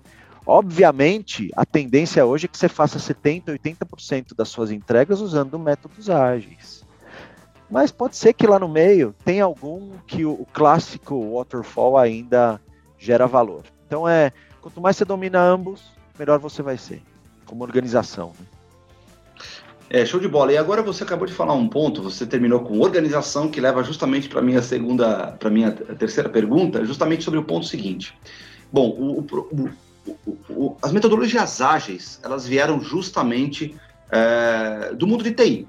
Obviamente, 0.45 1.51
a 1.56 1.65
tendência 1.65 2.25
hoje 2.25 2.45
é 2.45 2.47
que 2.47 2.58
você 2.58 2.67
faça 2.67 2.97
70%, 2.97 3.45
80% 3.45 4.36
das 4.36 4.49
suas 4.49 4.71
entregas 4.71 5.21
usando 5.21 5.60
métodos 5.60 6.10
ágeis. 6.10 6.84
Mas 7.69 7.91
pode 7.91 8.15
ser 8.15 8.34
que 8.34 8.47
lá 8.47 8.58
no 8.58 8.67
meio 8.67 9.15
tenha 9.23 9.43
algum 9.43 9.91
que 10.08 10.25
o, 10.25 10.45
clássico 10.51 11.36
waterfall 11.36 11.97
ainda 11.97 12.60
gera 12.97 13.27
valor. 13.27 13.63
Então 13.86 14.10
é, 14.10 14.32
quanto 14.62 14.82
mais 14.82 14.97
você 14.97 15.06
domina 15.06 15.39
ambos, 15.39 15.93
melhor 16.17 16.39
você 16.39 16.62
vai 16.62 16.78
ser 16.78 17.02
como 17.45 17.63
organização. 17.63 18.34
Né? 18.39 18.45
É, 19.89 20.06
show 20.06 20.19
de 20.19 20.28
bola. 20.28 20.54
E 20.54 20.58
agora 20.58 20.82
você 20.82 21.04
acabou 21.04 21.28
de 21.28 21.34
falar 21.34 21.54
um 21.54 21.67
ponto, 21.67 22.02
você 22.02 22.26
terminou 22.26 22.62
com 22.62 22.80
organização, 22.80 23.50
que 23.50 23.60
leva 23.60 23.84
justamente 23.84 24.30
para 24.30 24.39
a 24.39 24.43
minha 24.43 24.62
segunda, 24.62 25.34
para 25.34 25.50
minha 25.50 25.71
terceira 25.71 26.30
pergunta, 26.30 26.86
justamente 26.86 27.24
sobre 27.24 27.39
o 27.39 27.43
ponto 27.43 27.65
seguinte. 27.65 28.17
Bom, 28.71 28.88
o, 28.88 29.19
o, 29.19 29.69
o, 30.50 30.78
as 30.82 30.93
metodologias 30.93 31.60
ágeis, 31.60 32.21
elas 32.24 32.47
vieram 32.47 32.80
justamente 32.80 33.76
é, 34.10 34.93
do 34.93 35.06
mundo 35.06 35.26
de 35.26 35.32
TI 35.32 35.67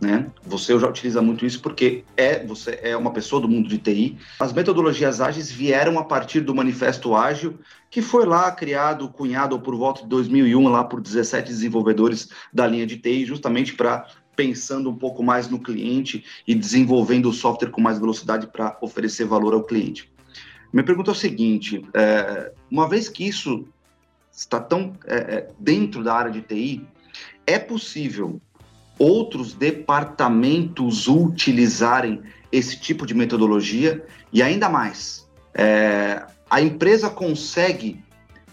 né? 0.00 0.26
Você 0.44 0.78
já 0.78 0.88
utiliza 0.88 1.20
muito 1.20 1.44
isso 1.44 1.60
porque 1.60 2.04
é 2.16 2.44
você 2.44 2.78
é 2.82 2.96
uma 2.96 3.12
pessoa 3.12 3.42
do 3.42 3.48
mundo 3.48 3.68
de 3.68 3.76
TI. 3.76 4.16
As 4.38 4.52
metodologias 4.52 5.20
ágeis 5.20 5.50
vieram 5.50 5.98
a 5.98 6.04
partir 6.04 6.40
do 6.40 6.54
Manifesto 6.54 7.14
Ágil, 7.14 7.58
que 7.90 8.00
foi 8.00 8.24
lá 8.24 8.50
criado, 8.50 9.08
cunhado 9.10 9.60
por 9.60 9.76
volta 9.76 10.02
de 10.02 10.08
2001 10.08 10.68
lá 10.68 10.84
por 10.84 11.00
17 11.00 11.48
desenvolvedores 11.48 12.30
da 12.52 12.66
linha 12.66 12.86
de 12.86 12.96
TI, 12.96 13.26
justamente 13.26 13.74
para 13.74 14.06
pensando 14.34 14.88
um 14.88 14.96
pouco 14.96 15.22
mais 15.22 15.50
no 15.50 15.60
cliente 15.60 16.24
e 16.46 16.54
desenvolvendo 16.54 17.28
o 17.28 17.32
software 17.32 17.70
com 17.70 17.80
mais 17.80 17.98
velocidade 17.98 18.46
para 18.46 18.78
oferecer 18.80 19.26
valor 19.26 19.52
ao 19.52 19.64
cliente. 19.64 20.10
Minha 20.72 20.84
pergunta 20.84 21.10
é 21.10 21.12
o 21.12 21.16
seguinte: 21.16 21.84
é, 21.92 22.52
uma 22.70 22.88
vez 22.88 23.08
que 23.08 23.28
isso 23.28 23.66
está 24.32 24.58
tão 24.58 24.94
é, 25.04 25.16
é 25.16 25.48
dentro 25.58 26.02
da 26.02 26.14
área 26.14 26.30
de 26.30 26.40
TI, 26.40 26.86
é 27.46 27.58
possível 27.58 28.40
outros 29.00 29.54
departamentos 29.54 31.08
utilizarem 31.08 32.20
esse 32.52 32.78
tipo 32.78 33.06
de 33.06 33.14
metodologia 33.14 34.04
e 34.30 34.42
ainda 34.42 34.68
mais, 34.68 35.26
é, 35.54 36.22
a 36.50 36.60
empresa 36.60 37.08
consegue 37.08 38.04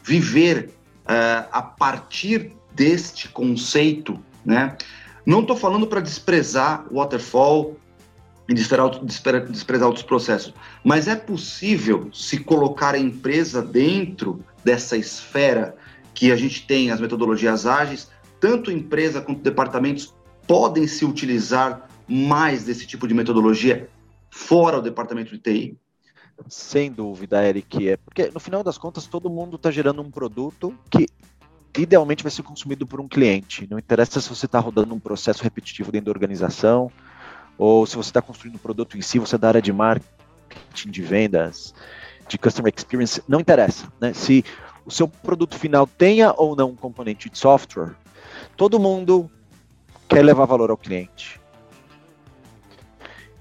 viver 0.01 0.69
é, 1.05 1.45
a 1.51 1.61
partir 1.61 2.53
deste 2.73 3.27
conceito, 3.27 4.17
né? 4.45 4.77
Não 5.25 5.41
estou 5.41 5.57
falando 5.57 5.85
para 5.85 5.99
desprezar 5.99 6.85
waterfall, 6.89 7.75
e 8.47 8.53
desprezar 8.53 9.87
outros 9.87 10.03
processos. 10.03 10.53
Mas 10.83 11.07
é 11.07 11.15
possível 11.15 12.09
se 12.13 12.39
colocar 12.39 12.95
a 12.95 12.97
empresa 12.97 13.61
dentro 13.61 14.41
dessa 14.63 14.95
esfera 14.95 15.75
que 16.13 16.31
a 16.31 16.35
gente 16.35 16.65
tem 16.65 16.89
as 16.89 17.01
metodologias 17.01 17.65
ágeis, 17.65 18.09
tanto 18.39 18.71
empresa 18.71 19.21
quanto 19.21 19.41
departamentos 19.41 20.13
podem 20.47 20.87
se 20.87 21.03
utilizar 21.05 21.87
mais 22.07 22.63
desse 22.63 22.87
tipo 22.87 23.07
de 23.07 23.13
metodologia 23.13 23.89
fora 24.29 24.79
o 24.79 24.81
departamento 24.81 25.31
de 25.31 25.39
TI? 25.39 25.77
Sem 26.47 26.91
dúvida, 26.91 27.43
Eric, 27.43 27.89
é 27.89 27.97
porque 27.97 28.29
no 28.33 28.39
final 28.39 28.63
das 28.63 28.77
contas 28.77 29.07
todo 29.07 29.29
mundo 29.29 29.55
está 29.55 29.71
gerando 29.71 30.01
um 30.01 30.09
produto 30.11 30.73
que 30.89 31.07
idealmente 31.77 32.23
vai 32.23 32.31
ser 32.31 32.43
consumido 32.43 32.85
por 32.85 33.01
um 33.01 33.07
cliente. 33.07 33.67
Não 33.69 33.79
interessa 33.79 34.21
se 34.21 34.29
você 34.29 34.45
está 34.45 34.59
rodando 34.59 34.93
um 34.93 34.99
processo 34.99 35.43
repetitivo 35.43 35.91
dentro 35.91 36.05
da 36.05 36.11
organização, 36.11 36.91
ou 37.57 37.85
se 37.85 37.95
você 37.95 38.09
está 38.09 38.21
construindo 38.21 38.55
o 38.55 38.57
um 38.57 38.61
produto 38.61 38.97
em 38.97 39.01
si, 39.01 39.19
você 39.19 39.35
é 39.35 39.37
da 39.37 39.47
área 39.47 39.61
de 39.61 39.73
marketing, 39.73 40.89
de 40.89 41.01
vendas, 41.01 41.73
de 42.27 42.37
customer 42.37 42.71
experience, 42.75 43.21
não 43.27 43.39
interessa. 43.39 43.91
Né? 43.99 44.13
Se 44.13 44.45
o 44.85 44.91
seu 44.91 45.07
produto 45.07 45.57
final 45.57 45.87
tenha 45.87 46.33
ou 46.37 46.55
não 46.55 46.69
um 46.69 46.75
componente 46.75 47.29
de 47.29 47.37
software, 47.37 47.95
todo 48.55 48.79
mundo 48.79 49.29
quer 50.07 50.23
levar 50.23 50.45
valor 50.45 50.69
ao 50.69 50.77
cliente. 50.77 51.39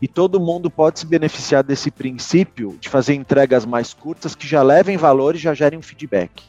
E 0.01 0.07
todo 0.07 0.39
mundo 0.39 0.71
pode 0.71 1.01
se 1.01 1.07
beneficiar 1.07 1.63
desse 1.63 1.91
princípio 1.91 2.77
de 2.79 2.89
fazer 2.89 3.15
entregas 3.15 3.65
mais 3.65 3.95
curtas 3.95 4.35
que 4.35 4.47
já 4.47 4.63
levem 4.63 4.97
valor 4.97 5.35
e 5.35 5.39
já 5.39 5.55
gerem 5.55 5.79
um 5.79 5.83
feedback. 5.83 6.45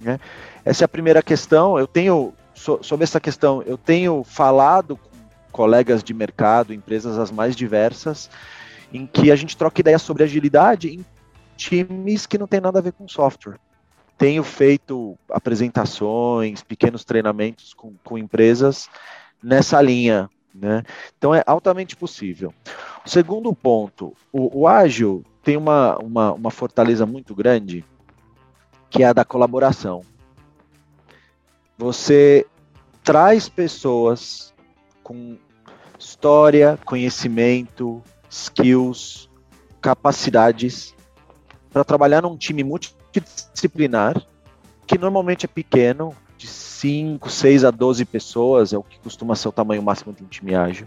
Né? 0.00 0.18
Essa 0.64 0.84
é 0.84 0.86
a 0.86 0.88
primeira 0.88 1.22
questão. 1.22 1.78
Eu 1.78 1.86
tenho, 1.86 2.32
sobre 2.54 3.04
essa 3.04 3.20
questão, 3.20 3.62
eu 3.62 3.76
tenho 3.76 4.24
falado 4.24 4.96
com 4.96 5.08
colegas 5.52 6.02
de 6.02 6.14
mercado, 6.14 6.72
empresas 6.72 7.18
as 7.18 7.30
mais 7.30 7.54
diversas, 7.54 8.30
em 8.92 9.06
que 9.06 9.30
a 9.30 9.36
gente 9.36 9.56
troca 9.56 9.80
ideias 9.80 10.00
sobre 10.00 10.24
agilidade 10.24 10.88
em 10.88 11.04
times 11.56 12.24
que 12.24 12.38
não 12.38 12.46
tem 12.46 12.60
nada 12.60 12.78
a 12.78 12.82
ver 12.82 12.92
com 12.92 13.06
software. 13.06 13.58
Tenho 14.16 14.42
feito 14.42 15.16
apresentações, 15.30 16.62
pequenos 16.62 17.04
treinamentos 17.04 17.74
com, 17.74 17.92
com 18.02 18.16
empresas 18.16 18.88
nessa 19.42 19.80
linha. 19.80 20.28
Né? 20.54 20.82
Então 21.16 21.34
é 21.34 21.42
altamente 21.46 21.96
possível. 21.96 22.52
O 23.04 23.08
segundo 23.08 23.54
ponto, 23.54 24.14
o, 24.32 24.60
o 24.60 24.68
ágil 24.68 25.24
tem 25.42 25.56
uma, 25.56 25.96
uma, 25.98 26.32
uma 26.32 26.50
fortaleza 26.50 27.06
muito 27.06 27.34
grande, 27.34 27.84
que 28.90 29.02
é 29.02 29.06
a 29.06 29.12
da 29.12 29.24
colaboração. 29.24 30.02
Você 31.76 32.46
traz 33.04 33.48
pessoas 33.48 34.52
com 35.02 35.38
história, 35.98 36.78
conhecimento, 36.84 38.02
skills, 38.28 39.30
capacidades 39.80 40.94
para 41.70 41.84
trabalhar 41.84 42.22
num 42.22 42.36
time 42.36 42.64
multidisciplinar 42.64 44.20
que 44.88 44.96
normalmente 44.96 45.44
é 45.44 45.48
pequeno, 45.48 46.16
5, 46.78 47.28
6 47.28 47.64
a 47.64 47.70
12 47.70 48.04
pessoas, 48.04 48.72
é 48.72 48.78
o 48.78 48.82
que 48.82 49.00
costuma 49.00 49.34
ser 49.34 49.48
o 49.48 49.52
tamanho 49.52 49.82
máximo 49.82 50.12
de 50.12 50.22
um 50.22 50.26
time 50.26 50.54
ágil, 50.54 50.86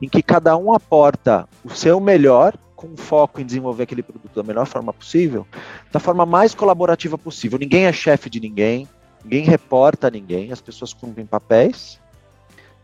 em 0.00 0.08
que 0.08 0.22
cada 0.22 0.56
um 0.56 0.72
aporta 0.72 1.46
o 1.62 1.70
seu 1.70 2.00
melhor 2.00 2.56
com 2.74 2.96
foco 2.96 3.40
em 3.40 3.44
desenvolver 3.44 3.82
aquele 3.82 4.02
produto 4.02 4.34
da 4.34 4.42
melhor 4.42 4.64
forma 4.64 4.92
possível, 4.92 5.46
da 5.92 6.00
forma 6.00 6.24
mais 6.24 6.54
colaborativa 6.54 7.18
possível. 7.18 7.58
Ninguém 7.58 7.84
é 7.84 7.92
chefe 7.92 8.30
de 8.30 8.40
ninguém, 8.40 8.88
ninguém 9.22 9.44
reporta 9.44 10.06
a 10.06 10.10
ninguém, 10.10 10.52
as 10.52 10.60
pessoas 10.60 10.94
cumprem 10.94 11.26
papéis, 11.26 12.00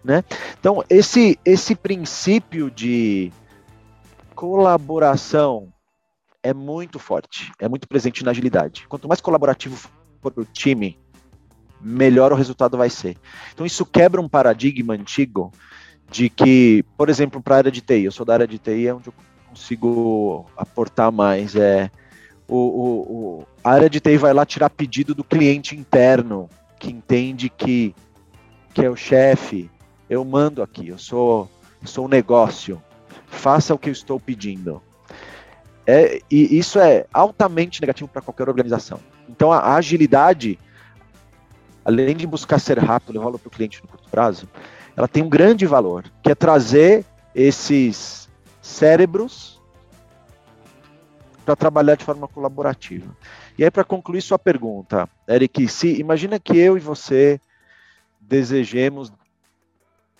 né? 0.04 0.22
Então, 0.60 0.84
esse, 0.90 1.38
esse 1.44 1.74
princípio 1.74 2.70
de 2.70 3.32
colaboração 4.34 5.72
é 6.42 6.52
muito 6.52 6.98
forte, 6.98 7.50
é 7.58 7.66
muito 7.66 7.88
presente 7.88 8.22
na 8.22 8.32
agilidade. 8.32 8.86
Quanto 8.88 9.08
mais 9.08 9.22
colaborativo 9.22 9.76
for 10.20 10.32
o 10.36 10.44
time, 10.44 10.98
melhor 11.84 12.32
o 12.32 12.36
resultado 12.36 12.76
vai 12.78 12.88
ser. 12.88 13.16
Então, 13.52 13.66
isso 13.66 13.84
quebra 13.84 14.20
um 14.20 14.28
paradigma 14.28 14.94
antigo 14.94 15.52
de 16.10 16.28
que, 16.28 16.84
por 16.96 17.08
exemplo, 17.08 17.42
para 17.42 17.56
a 17.56 17.58
área 17.58 17.70
de 17.70 17.80
TI, 17.80 18.04
eu 18.04 18.12
sou 18.12 18.24
da 18.24 18.34
área 18.34 18.46
de 18.46 18.58
TI, 18.58 18.88
é 18.88 18.94
onde 18.94 19.08
eu 19.08 19.14
consigo 19.48 20.46
aportar 20.56 21.12
mais. 21.12 21.54
É, 21.54 21.90
o, 22.48 22.56
o, 22.56 23.00
o, 23.00 23.46
a 23.62 23.72
área 23.72 23.90
de 23.90 24.00
TI 24.00 24.16
vai 24.16 24.32
lá 24.32 24.44
tirar 24.44 24.70
pedido 24.70 25.14
do 25.14 25.24
cliente 25.24 25.76
interno, 25.76 26.48
que 26.78 26.90
entende 26.90 27.48
que, 27.48 27.94
que 28.72 28.84
é 28.84 28.90
o 28.90 28.96
chefe, 28.96 29.70
eu 30.08 30.24
mando 30.24 30.62
aqui, 30.62 30.88
eu 30.88 30.98
sou, 30.98 31.50
eu 31.80 31.88
sou 31.88 32.04
um 32.04 32.08
negócio, 32.08 32.82
faça 33.26 33.74
o 33.74 33.78
que 33.78 33.88
eu 33.88 33.92
estou 33.92 34.20
pedindo. 34.20 34.82
É, 35.86 36.20
e 36.30 36.58
isso 36.58 36.78
é 36.78 37.06
altamente 37.12 37.80
negativo 37.80 38.08
para 38.08 38.22
qualquer 38.22 38.48
organização. 38.48 39.00
Então 39.28 39.52
a, 39.52 39.74
agilidade, 39.74 40.58
além 41.84 42.16
de 42.16 42.26
buscar 42.26 42.58
ser 42.58 42.78
rápido, 42.78 43.12
levar 43.12 43.24
valor 43.24 43.38
para 43.38 43.48
o 43.48 43.50
cliente 43.50 43.82
no 43.82 43.88
curto 43.88 44.08
prazo, 44.08 44.48
ela 44.96 45.08
tem 45.08 45.22
um 45.22 45.28
grande 45.28 45.66
valor, 45.66 46.04
que 46.22 46.30
é 46.30 46.34
trazer 46.34 47.04
esses 47.34 48.28
cérebros 48.62 49.60
para 51.44 51.56
trabalhar 51.56 51.96
de 51.96 52.04
forma 52.04 52.26
colaborativa. 52.26 53.14
E 53.58 53.64
aí, 53.64 53.70
para 53.70 53.84
concluir 53.84 54.22
sua 54.22 54.38
pergunta, 54.38 55.08
Eric, 55.28 55.68
se 55.68 56.00
imagina 56.00 56.38
que 56.38 56.56
eu 56.56 56.76
e 56.76 56.80
você 56.80 57.40
desejemos 58.20 59.12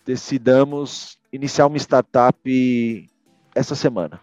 decidamos 0.05 1.19
iniciar 1.33 1.67
uma 1.67 1.79
startup 1.79 3.11
essa 3.55 3.75
semana. 3.75 4.21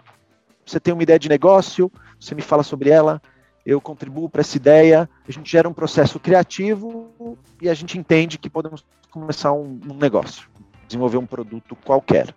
Você 0.65 0.80
tem 0.80 0.93
uma 0.93 1.04
ideia 1.04 1.17
de 1.17 1.27
negócio, 1.27 1.91
você 2.19 2.36
me 2.36 2.41
fala 2.41 2.63
sobre 2.63 2.89
ela, 2.89 3.21
eu 3.65 3.80
contribuo 3.80 4.30
para 4.30 4.41
essa 4.41 4.58
ideia, 4.58 5.10
a 5.28 5.32
gente 5.32 5.52
gera 5.52 5.69
um 5.69 5.74
processo 5.74 6.19
criativo 6.19 7.38
e 7.62 7.69
a 7.69 7.74
gente 7.74 7.97
entende 7.97 8.38
que 8.38 8.50
podemos 8.50 8.84
começar 9.10 9.54
um, 9.54 9.80
um 9.89 9.93
negócio, 9.95 10.47
desenvolver 10.88 11.17
um 11.17 11.26
produto 11.26 11.76
qualquer. 11.86 12.34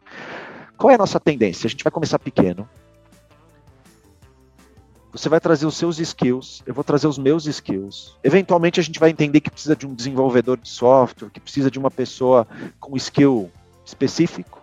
Qual 0.76 0.90
é 0.90 0.94
a 0.94 0.98
nossa 0.98 1.20
tendência? 1.20 1.66
A 1.66 1.70
gente 1.70 1.84
vai 1.84 1.90
começar 1.90 2.18
pequeno, 2.18 2.68
você 5.14 5.28
vai 5.28 5.38
trazer 5.38 5.64
os 5.64 5.76
seus 5.76 6.00
skills, 6.00 6.60
eu 6.66 6.74
vou 6.74 6.82
trazer 6.82 7.06
os 7.06 7.18
meus 7.18 7.46
skills. 7.46 8.18
Eventualmente 8.24 8.80
a 8.80 8.82
gente 8.82 8.98
vai 8.98 9.10
entender 9.10 9.40
que 9.40 9.48
precisa 9.48 9.76
de 9.76 9.86
um 9.86 9.94
desenvolvedor 9.94 10.56
de 10.56 10.68
software, 10.68 11.30
que 11.30 11.38
precisa 11.38 11.70
de 11.70 11.78
uma 11.78 11.88
pessoa 11.88 12.48
com 12.80 12.96
skill 12.96 13.48
específico. 13.84 14.60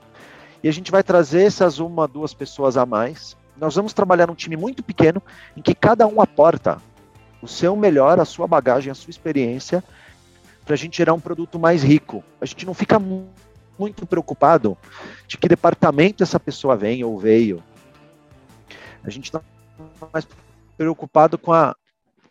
E 0.61 0.67
a 0.67 0.71
gente 0.73 0.91
vai 0.91 1.03
trazer 1.03 1.43
essas 1.43 1.79
uma, 1.79 2.05
duas 2.05 2.33
pessoas 2.33 2.75
a 2.75 2.85
mais. 2.85 3.37
Nós 3.61 3.75
vamos 3.75 3.93
trabalhar 3.93 4.25
num 4.25 4.33
time 4.33 4.57
muito 4.57 4.81
pequeno, 4.81 5.21
em 5.55 5.61
que 5.61 5.75
cada 5.75 6.07
um 6.07 6.19
aporta 6.19 6.81
o 7.43 7.47
seu 7.47 7.75
melhor, 7.75 8.19
a 8.19 8.25
sua 8.25 8.47
bagagem, 8.47 8.89
a 8.89 8.95
sua 8.95 9.11
experiência, 9.11 9.83
para 10.65 10.73
a 10.73 10.77
gente 10.77 10.97
gerar 10.97 11.13
um 11.13 11.19
produto 11.19 11.59
mais 11.59 11.83
rico. 11.83 12.23
A 12.41 12.45
gente 12.47 12.65
não 12.65 12.73
fica 12.73 12.99
muito 13.77 14.07
preocupado 14.07 14.75
de 15.27 15.37
que 15.37 15.47
departamento 15.47 16.23
essa 16.23 16.39
pessoa 16.39 16.75
vem 16.75 17.03
ou 17.03 17.19
veio. 17.19 17.61
A 19.03 19.11
gente 19.11 19.25
está 19.25 19.41
mais 20.11 20.27
preocupado 20.75 21.37
com 21.37 21.53
a, 21.53 21.75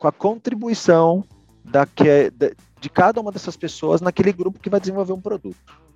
com 0.01 0.09
a 0.09 0.12
contribuição 0.12 1.25
da 1.64 1.87
que, 1.87 2.31
de, 2.31 2.57
de 2.81 2.90
cada 2.90 3.21
uma 3.21 3.31
dessas 3.31 3.57
pessoas 3.57 4.01
naquele 4.01 4.33
grupo 4.33 4.59
que 4.59 4.69
vai 4.69 4.81
desenvolver 4.81 5.12
um 5.12 5.21
produto. 5.21 5.89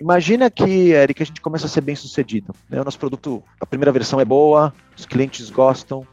Imagina 0.00 0.50
que, 0.50 0.90
Eric, 0.90 1.22
a 1.22 1.26
gente 1.26 1.40
começa 1.40 1.66
a 1.66 1.68
ser 1.68 1.80
bem 1.80 1.94
sucedido. 1.94 2.54
Né? 2.68 2.80
O 2.80 2.84
nosso 2.84 2.98
produto, 2.98 3.42
a 3.60 3.66
primeira 3.66 3.92
versão 3.92 4.20
é 4.20 4.24
boa, 4.24 4.72
os 4.96 5.06
clientes 5.06 5.50
gostam, 5.50 6.06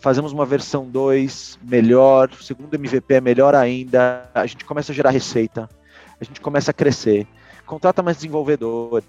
fazemos 0.00 0.32
uma 0.32 0.44
versão 0.44 0.88
2 0.88 1.60
melhor, 1.62 2.28
o 2.30 2.42
segundo 2.42 2.74
MVP 2.74 3.14
é 3.14 3.20
melhor 3.20 3.54
ainda, 3.54 4.28
a 4.34 4.46
gente 4.46 4.64
começa 4.64 4.90
a 4.92 4.94
gerar 4.94 5.10
receita, 5.10 5.68
a 6.20 6.24
gente 6.24 6.40
começa 6.40 6.72
a 6.72 6.74
crescer, 6.74 7.26
contrata 7.64 8.02
mais 8.02 8.16
desenvolvedores, 8.16 9.04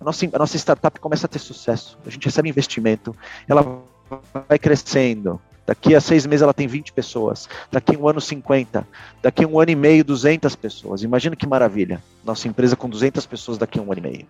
a 0.00 0.04
nossa, 0.04 0.26
a 0.32 0.38
nossa 0.38 0.56
startup 0.56 0.98
começa 1.00 1.26
a 1.26 1.28
ter 1.28 1.40
sucesso, 1.40 1.98
a 2.06 2.10
gente 2.10 2.24
recebe 2.24 2.48
investimento, 2.48 3.14
ela 3.48 3.82
vai 4.48 4.58
crescendo. 4.58 5.40
Daqui 5.66 5.94
a 5.94 6.00
seis 6.00 6.26
meses 6.26 6.42
ela 6.42 6.52
tem 6.52 6.66
20 6.66 6.92
pessoas, 6.92 7.48
daqui 7.72 7.96
a 7.96 7.98
um 7.98 8.06
ano 8.06 8.20
50, 8.20 8.86
daqui 9.22 9.44
a 9.44 9.48
um 9.48 9.58
ano 9.58 9.70
e 9.70 9.74
meio 9.74 10.04
200 10.04 10.54
pessoas. 10.56 11.02
Imagina 11.02 11.34
que 11.34 11.46
maravilha, 11.46 12.02
nossa 12.22 12.46
empresa 12.48 12.76
com 12.76 12.88
200 12.88 13.24
pessoas 13.24 13.56
daqui 13.56 13.78
a 13.78 13.82
um 13.82 13.90
ano 13.90 14.00
e 14.00 14.02
meio. 14.02 14.26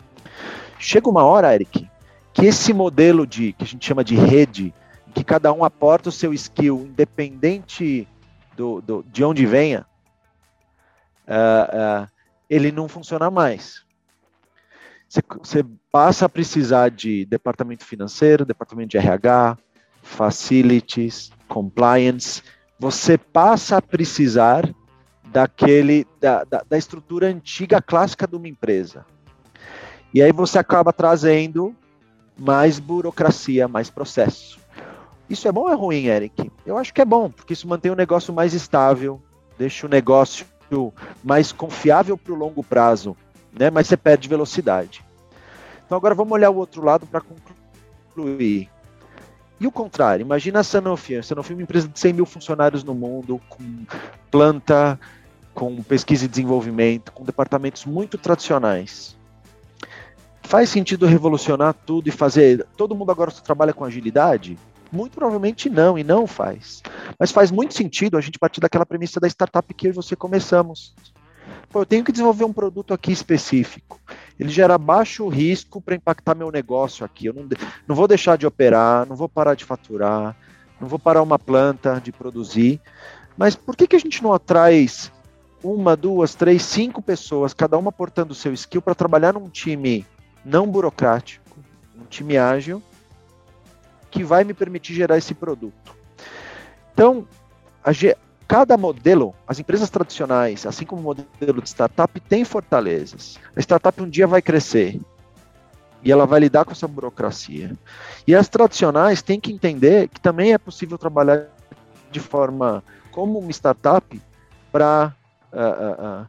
Chega 0.79 1.09
uma 1.09 1.25
hora, 1.25 1.53
Eric, 1.53 1.88
que 2.33 2.47
esse 2.47 2.73
modelo 2.73 3.27
de 3.27 3.53
que 3.53 3.64
a 3.64 3.66
gente 3.66 3.85
chama 3.85 4.05
de 4.05 4.14
rede, 4.14 4.73
que 5.12 5.25
cada 5.25 5.53
um 5.53 5.64
aporta 5.64 6.09
o 6.09 6.12
seu 6.12 6.33
skill, 6.33 6.87
independente 6.88 8.07
do, 8.57 8.81
do 8.81 9.05
de 9.11 9.25
onde 9.25 9.44
venha, 9.44 9.87
uh, 11.27 12.05
uh, 12.05 12.09
ele 12.49 12.70
não 12.70 12.88
funciona 12.88 13.31
mais. 13.31 13.83
Você 15.09 15.64
passa 15.92 16.27
a 16.27 16.29
precisar 16.29 16.90
de 16.90 17.25
departamento 17.27 17.85
financeiro, 17.85 18.44
departamento 18.44 18.90
de 18.90 18.99
RH, 18.99 19.57
facilities, 20.05 21.33
compliance. 21.49 22.43
Você 22.79 23.19
passa 23.19 23.79
a 23.79 23.83
precisar 23.83 24.73
daquele 25.25 26.07
da, 26.21 26.45
da, 26.45 26.62
da 26.69 26.79
estrutura 26.79 27.27
antiga 27.27 27.83
clássica 27.83 28.27
de 28.27 28.37
uma 28.37 28.47
empresa. 28.47 29.05
E 30.12 30.23
aí 30.23 30.31
você 30.31 30.59
acaba 30.59 30.93
trazendo 30.93 31.75
mais 32.38 32.79
burocracia, 32.79 33.67
mais 33.67 33.90
processo. 33.90 34.61
Isso 35.29 35.49
é 35.49 35.53
bom 35.53 35.62
ou 35.62 35.71
é 35.71 35.75
ruim, 35.75 36.05
Eric? 36.07 36.51
Eu 36.64 36.77
acho 36.77 36.93
que 36.93 37.01
é 37.01 37.05
bom, 37.05 37.31
porque 37.31 37.55
isso 37.55 37.67
mantém 37.67 37.90
o 37.90 37.97
negócio 37.97 38.33
mais 38.33 38.53
estável, 38.55 39.21
deixa 39.59 39.87
o 39.87 39.90
negócio 39.90 40.47
mais 41.23 41.53
confiável 41.53 42.17
para 42.17 42.33
o 42.33 42.37
longo 42.37 42.62
prazo, 42.62 43.17
né? 43.53 43.71
mas 43.71 43.87
você 43.87 43.97
perde 43.97 44.29
velocidade. 44.29 45.05
Então 45.87 45.97
agora 45.97 46.14
vamos 46.14 46.33
olhar 46.33 46.51
o 46.51 46.57
outro 46.57 46.85
lado 46.85 47.07
para 47.07 47.21
concluir. 47.21 48.69
E 49.61 49.67
o 49.67 49.73
contrário, 49.73 50.23
imagina 50.23 50.61
a 50.61 50.64
Sanofi. 50.64 51.17
A 51.17 51.23
Sanofi 51.23 51.53
é 51.53 51.57
uma 51.57 51.62
empresa 51.62 51.88
de 51.88 51.99
100 51.99 52.12
mil 52.12 52.27
funcionários 52.27 52.83
no 52.83 52.95
mundo, 52.95 53.40
com 53.49 53.87
planta, 54.31 54.99
com 55.55 55.83
pesquisa 55.83 56.25
e 56.25 56.29
desenvolvimento, 56.29 57.12
com 57.12 57.25
departamentos 57.25 57.85
muito 57.85 58.19
tradicionais. 58.19 59.17
Faz 60.43 60.69
sentido 60.69 61.07
revolucionar 61.07 61.75
tudo 61.87 62.09
e 62.09 62.12
fazer. 62.12 62.67
Todo 62.77 62.95
mundo 62.95 63.11
agora 63.11 63.31
só 63.31 63.40
trabalha 63.40 63.73
com 63.73 63.85
agilidade? 63.85 64.59
Muito 64.93 65.14
provavelmente 65.14 65.71
não, 65.71 65.99
e 65.99 66.05
não 66.05 66.27
faz. 66.27 66.83
Mas 67.19 67.33
faz 67.33 67.51
muito 67.51 67.75
sentido 67.75 68.17
a 68.17 68.21
gente 68.21 68.38
partir 68.38 68.61
daquela 68.61 68.85
premissa 68.85 69.19
da 69.19 69.27
startup 69.27 69.73
que 69.73 69.87
eu 69.87 69.90
e 69.93 69.95
você 69.95 70.14
começamos. 70.14 70.95
Pô, 71.69 71.81
eu 71.81 71.87
tenho 71.87 72.05
que 72.05 72.12
desenvolver 72.12 72.45
um 72.45 72.53
produto 72.53 72.93
aqui 72.93 73.11
específico. 73.11 73.99
Ele 74.38 74.51
gera 74.51 74.77
baixo 74.77 75.29
risco 75.29 75.81
para 75.81 75.94
impactar 75.94 76.35
meu 76.35 76.51
negócio 76.51 77.05
aqui. 77.05 77.27
Eu 77.27 77.33
não, 77.33 77.49
não 77.87 77.94
vou 77.94 78.09
deixar 78.09 78.37
de 78.37 78.47
operar, 78.47 79.07
não 79.07 79.14
vou 79.14 79.29
parar 79.29 79.55
de 79.55 79.64
faturar, 79.64 80.37
não 80.81 80.88
vou 80.88 80.99
parar 80.99 81.23
uma 81.23 81.38
planta 81.38 82.01
de 82.01 82.11
produzir. 82.11 82.81
Mas 83.37 83.55
por 83.55 83.77
que, 83.77 83.87
que 83.87 83.97
a 83.97 84.01
gente 84.01 84.23
não 84.23 84.33
atrai 84.33 84.87
uma, 85.62 85.97
duas, 85.97 86.35
três, 86.35 86.62
cinco 86.62 87.01
pessoas, 87.01 87.55
cada 87.55 87.79
uma 87.79 87.90
portando 87.90 88.33
o 88.33 88.37
seu 88.37 88.53
skill 88.53 88.83
para 88.83 88.94
trabalhar 88.94 89.33
num 89.33 89.49
time 89.49 90.05
não 90.44 90.66
burocrático, 90.66 91.57
um 91.99 92.05
time 92.05 92.37
ágil, 92.37 92.83
que 94.11 94.23
vai 94.23 94.44
me 94.44 94.53
permitir 94.53 94.94
gerar 94.94 95.16
esse 95.16 95.35
produto. 95.35 95.97
Então, 96.92 97.27
a, 97.83 97.90
cada 98.46 98.76
modelo, 98.76 99.35
as 99.46 99.59
empresas 99.59 99.90
tradicionais, 99.90 100.66
assim 100.66 100.85
como 100.85 101.00
o 101.00 101.04
modelo 101.04 101.62
de 101.62 101.68
startup, 101.68 102.20
tem 102.20 102.44
fortalezas. 102.44 103.38
A 103.57 103.61
startup 103.61 104.00
um 104.02 104.09
dia 104.09 104.26
vai 104.26 104.42
crescer 104.42 105.00
e 106.02 106.12
ela 106.12 106.26
vai 106.26 106.40
lidar 106.40 106.64
com 106.64 106.72
essa 106.72 106.87
burocracia. 106.87 107.76
E 108.26 108.35
as 108.35 108.48
tradicionais 108.48 109.22
têm 109.22 109.40
que 109.40 109.50
entender 109.50 110.09
que 110.09 110.20
também 110.20 110.52
é 110.52 110.59
possível 110.59 110.98
trabalhar 110.98 111.48
de 112.11 112.20
forma 112.20 112.85
como 113.11 113.38
uma 113.38 113.50
startup 113.50 114.20
para 114.70 115.14
uh, 115.52 115.57
uh, 115.57 116.22
uh, 116.22 116.28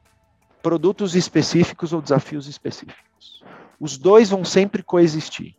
produtos 0.63 1.15
específicos 1.15 1.91
ou 1.91 2.01
desafios 2.01 2.47
específicos. 2.47 3.43
Os 3.79 3.97
dois 3.97 4.29
vão 4.29 4.45
sempre 4.45 4.81
coexistir. 4.81 5.55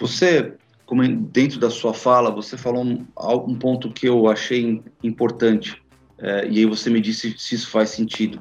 Você, 0.00 0.56
como 0.88 1.06
dentro 1.06 1.60
da 1.60 1.68
sua 1.68 1.92
fala, 1.92 2.30
você 2.30 2.56
falou 2.56 2.82
um, 2.82 3.06
um 3.46 3.54
ponto 3.54 3.92
que 3.92 4.08
eu 4.08 4.26
achei 4.26 4.82
importante, 5.04 5.82
é, 6.16 6.48
e 6.48 6.60
aí 6.60 6.64
você 6.64 6.88
me 6.88 6.98
disse 6.98 7.34
se 7.36 7.56
isso 7.56 7.68
faz 7.68 7.90
sentido. 7.90 8.40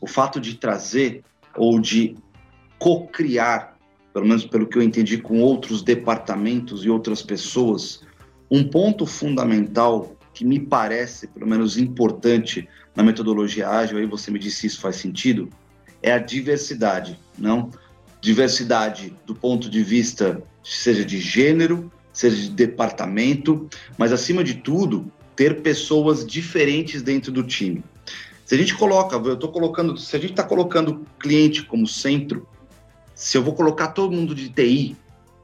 O 0.00 0.06
fato 0.06 0.40
de 0.40 0.54
trazer 0.54 1.24
ou 1.56 1.80
de 1.80 2.14
co-criar, 2.78 3.76
pelo 4.14 4.24
menos 4.24 4.46
pelo 4.46 4.68
que 4.68 4.78
eu 4.78 4.82
entendi, 4.82 5.18
com 5.18 5.40
outros 5.40 5.82
departamentos 5.82 6.84
e 6.84 6.88
outras 6.88 7.20
pessoas, 7.20 8.02
um 8.48 8.62
ponto 8.62 9.04
fundamental 9.04 10.16
que 10.32 10.44
me 10.44 10.60
parece, 10.60 11.26
pelo 11.26 11.48
menos 11.48 11.76
importante 11.76 12.68
na 12.94 13.02
metodologia 13.02 13.68
ágil, 13.68 13.98
aí 13.98 14.06
você 14.06 14.30
me 14.30 14.38
disse 14.38 14.60
se 14.60 14.66
isso 14.68 14.80
faz 14.80 14.94
sentido, 14.94 15.48
é 16.00 16.12
a 16.12 16.18
diversidade, 16.18 17.18
não? 17.36 17.72
Diversidade 18.22 19.14
do 19.26 19.34
ponto 19.34 19.68
de 19.68 19.82
vista, 19.82 20.42
seja 20.62 21.04
de 21.04 21.20
gênero, 21.20 21.92
seja 22.12 22.36
de 22.36 22.50
departamento, 22.50 23.68
mas 23.98 24.12
acima 24.12 24.44
de 24.44 24.54
tudo, 24.54 25.10
ter 25.34 25.60
pessoas 25.60 26.24
diferentes 26.24 27.02
dentro 27.02 27.32
do 27.32 27.42
time. 27.42 27.82
Se 28.46 28.54
a 28.54 28.58
gente 28.58 28.76
coloca, 28.76 29.16
eu 29.16 29.34
estou 29.34 29.50
colocando, 29.50 29.96
se 29.96 30.14
a 30.14 30.20
gente 30.20 30.30
está 30.30 30.44
colocando 30.44 31.04
cliente 31.18 31.64
como 31.64 31.84
centro, 31.84 32.46
se 33.12 33.36
eu 33.36 33.42
vou 33.42 33.54
colocar 33.54 33.88
todo 33.88 34.14
mundo 34.14 34.36
de 34.36 34.48
TI, 34.48 34.96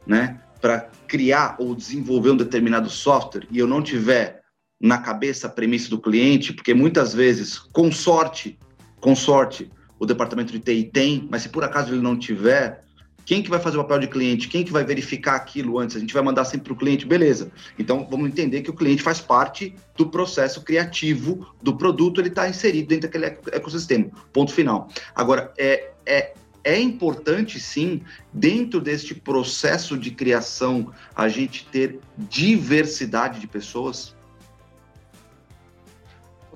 né, 0.07 0.41
para 0.61 0.89
criar 1.09 1.57
ou 1.59 1.75
desenvolver 1.75 2.31
um 2.31 2.37
determinado 2.37 2.89
software 2.89 3.47
e 3.51 3.59
eu 3.59 3.67
não 3.67 3.83
tiver 3.83 4.43
na 4.81 4.99
cabeça 4.99 5.49
a 5.49 5.51
premissa 5.51 5.91
do 5.91 6.01
cliente, 6.01 6.53
porque 6.53 6.73
muitas 6.75 7.13
vezes, 7.13 7.59
com 7.59 7.91
sorte, 7.91 8.57
com 9.01 9.17
sorte, 9.17 9.69
o 9.99 10.07
departamento 10.07 10.53
de 10.53 10.59
TI 10.59 10.85
tem, 10.85 11.29
mas 11.31 11.43
se 11.43 11.49
por 11.49 11.65
acaso 11.65 11.93
ele 11.93 12.01
não 12.01 12.19
tiver, 12.19 12.85
quem 13.29 13.43
que 13.43 13.51
vai 13.51 13.61
fazer 13.61 13.77
o 13.77 13.83
papel 13.83 13.99
de 13.99 14.07
cliente? 14.07 14.49
Quem 14.49 14.65
que 14.65 14.73
vai 14.73 14.83
verificar 14.85 15.35
aquilo 15.35 15.79
antes? 15.79 15.95
A 15.95 16.01
gente 16.01 16.15
vai 16.15 16.23
mandar 16.23 16.47
sempre 16.47 16.65
para 16.65 16.73
o 16.73 16.77
cliente, 16.77 17.05
beleza. 17.05 17.53
Então 17.79 18.09
vamos 18.11 18.27
entender 18.27 18.63
que 18.63 18.71
o 18.71 18.75
cliente 18.75 19.03
faz 19.03 19.21
parte 19.21 19.75
do 19.95 20.09
processo 20.09 20.63
criativo 20.63 21.47
do 21.63 21.77
produto, 21.77 22.23
ele 22.23 22.29
está 22.29 22.49
inserido 22.49 22.89
dentro 22.89 23.07
daquele 23.07 23.27
ecossistema. 23.53 24.07
Ponto 24.33 24.51
final. 24.51 24.89
Agora, 25.15 25.53
é, 25.59 25.91
é, 26.07 26.33
é 26.65 26.81
importante 26.81 27.61
sim, 27.61 28.01
dentro 28.33 28.81
deste 28.81 29.15
processo 29.15 29.99
de 29.99 30.11
criação, 30.11 30.91
a 31.15 31.29
gente 31.29 31.67
ter 31.67 32.01
diversidade 32.17 33.41
de 33.41 33.47
pessoas? 33.47 34.17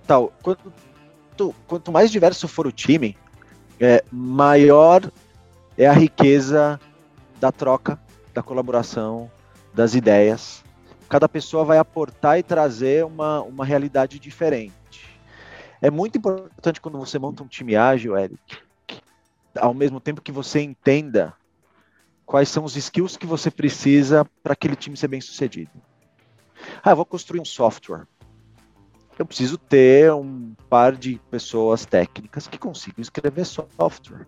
Tal, 0.06 0.32
quanto, 0.42 1.54
quanto 1.66 1.92
mais 1.92 2.10
diverso 2.10 2.48
for 2.48 2.66
o 2.66 2.72
time, 2.72 3.14
é, 3.82 4.04
maior 4.12 5.10
é 5.76 5.86
a 5.86 5.92
riqueza 5.92 6.80
da 7.40 7.50
troca, 7.50 8.00
da 8.32 8.40
colaboração, 8.40 9.28
das 9.74 9.96
ideias. 9.96 10.62
Cada 11.08 11.28
pessoa 11.28 11.64
vai 11.64 11.78
aportar 11.78 12.38
e 12.38 12.44
trazer 12.44 13.04
uma, 13.04 13.42
uma 13.42 13.64
realidade 13.64 14.20
diferente. 14.20 14.72
É 15.80 15.90
muito 15.90 16.16
importante 16.16 16.80
quando 16.80 16.96
você 16.96 17.18
monta 17.18 17.42
um 17.42 17.48
time 17.48 17.74
ágil, 17.74 18.16
Eric, 18.16 18.56
ao 19.56 19.74
mesmo 19.74 19.98
tempo 19.98 20.22
que 20.22 20.30
você 20.30 20.60
entenda 20.60 21.34
quais 22.24 22.48
são 22.48 22.62
os 22.62 22.76
skills 22.76 23.16
que 23.16 23.26
você 23.26 23.50
precisa 23.50 24.24
para 24.44 24.52
aquele 24.52 24.76
time 24.76 24.96
ser 24.96 25.08
bem 25.08 25.20
sucedido. 25.20 25.72
Ah, 26.84 26.94
vou 26.94 27.04
construir 27.04 27.40
um 27.40 27.44
software 27.44 28.06
eu 29.18 29.26
preciso 29.26 29.58
ter 29.58 30.12
um 30.12 30.54
par 30.68 30.96
de 30.96 31.20
pessoas 31.30 31.84
técnicas 31.84 32.46
que 32.46 32.58
consigam 32.58 33.00
escrever 33.00 33.44
software. 33.44 34.26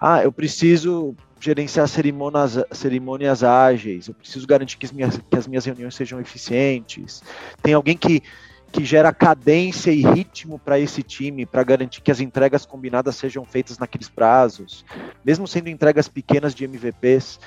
Ah, 0.00 0.22
eu 0.22 0.30
preciso 0.30 1.14
gerenciar 1.40 1.88
cerimônias, 1.88 2.58
cerimônias 2.72 3.42
ágeis, 3.42 4.08
eu 4.08 4.14
preciso 4.14 4.46
garantir 4.46 4.76
que 4.76 4.86
as, 4.86 4.92
minhas, 4.92 5.18
que 5.18 5.36
as 5.36 5.46
minhas 5.46 5.64
reuniões 5.64 5.94
sejam 5.94 6.20
eficientes. 6.20 7.22
Tem 7.62 7.72
alguém 7.72 7.96
que, 7.96 8.22
que 8.72 8.84
gera 8.84 9.12
cadência 9.12 9.90
e 9.90 10.02
ritmo 10.02 10.58
para 10.58 10.78
esse 10.78 11.02
time, 11.02 11.46
para 11.46 11.62
garantir 11.62 12.02
que 12.02 12.10
as 12.10 12.20
entregas 12.20 12.66
combinadas 12.66 13.16
sejam 13.16 13.44
feitas 13.44 13.78
naqueles 13.78 14.08
prazos, 14.08 14.84
mesmo 15.24 15.46
sendo 15.46 15.68
entregas 15.68 16.08
pequenas 16.08 16.54
de 16.54 16.64
MVPs. 16.64 17.38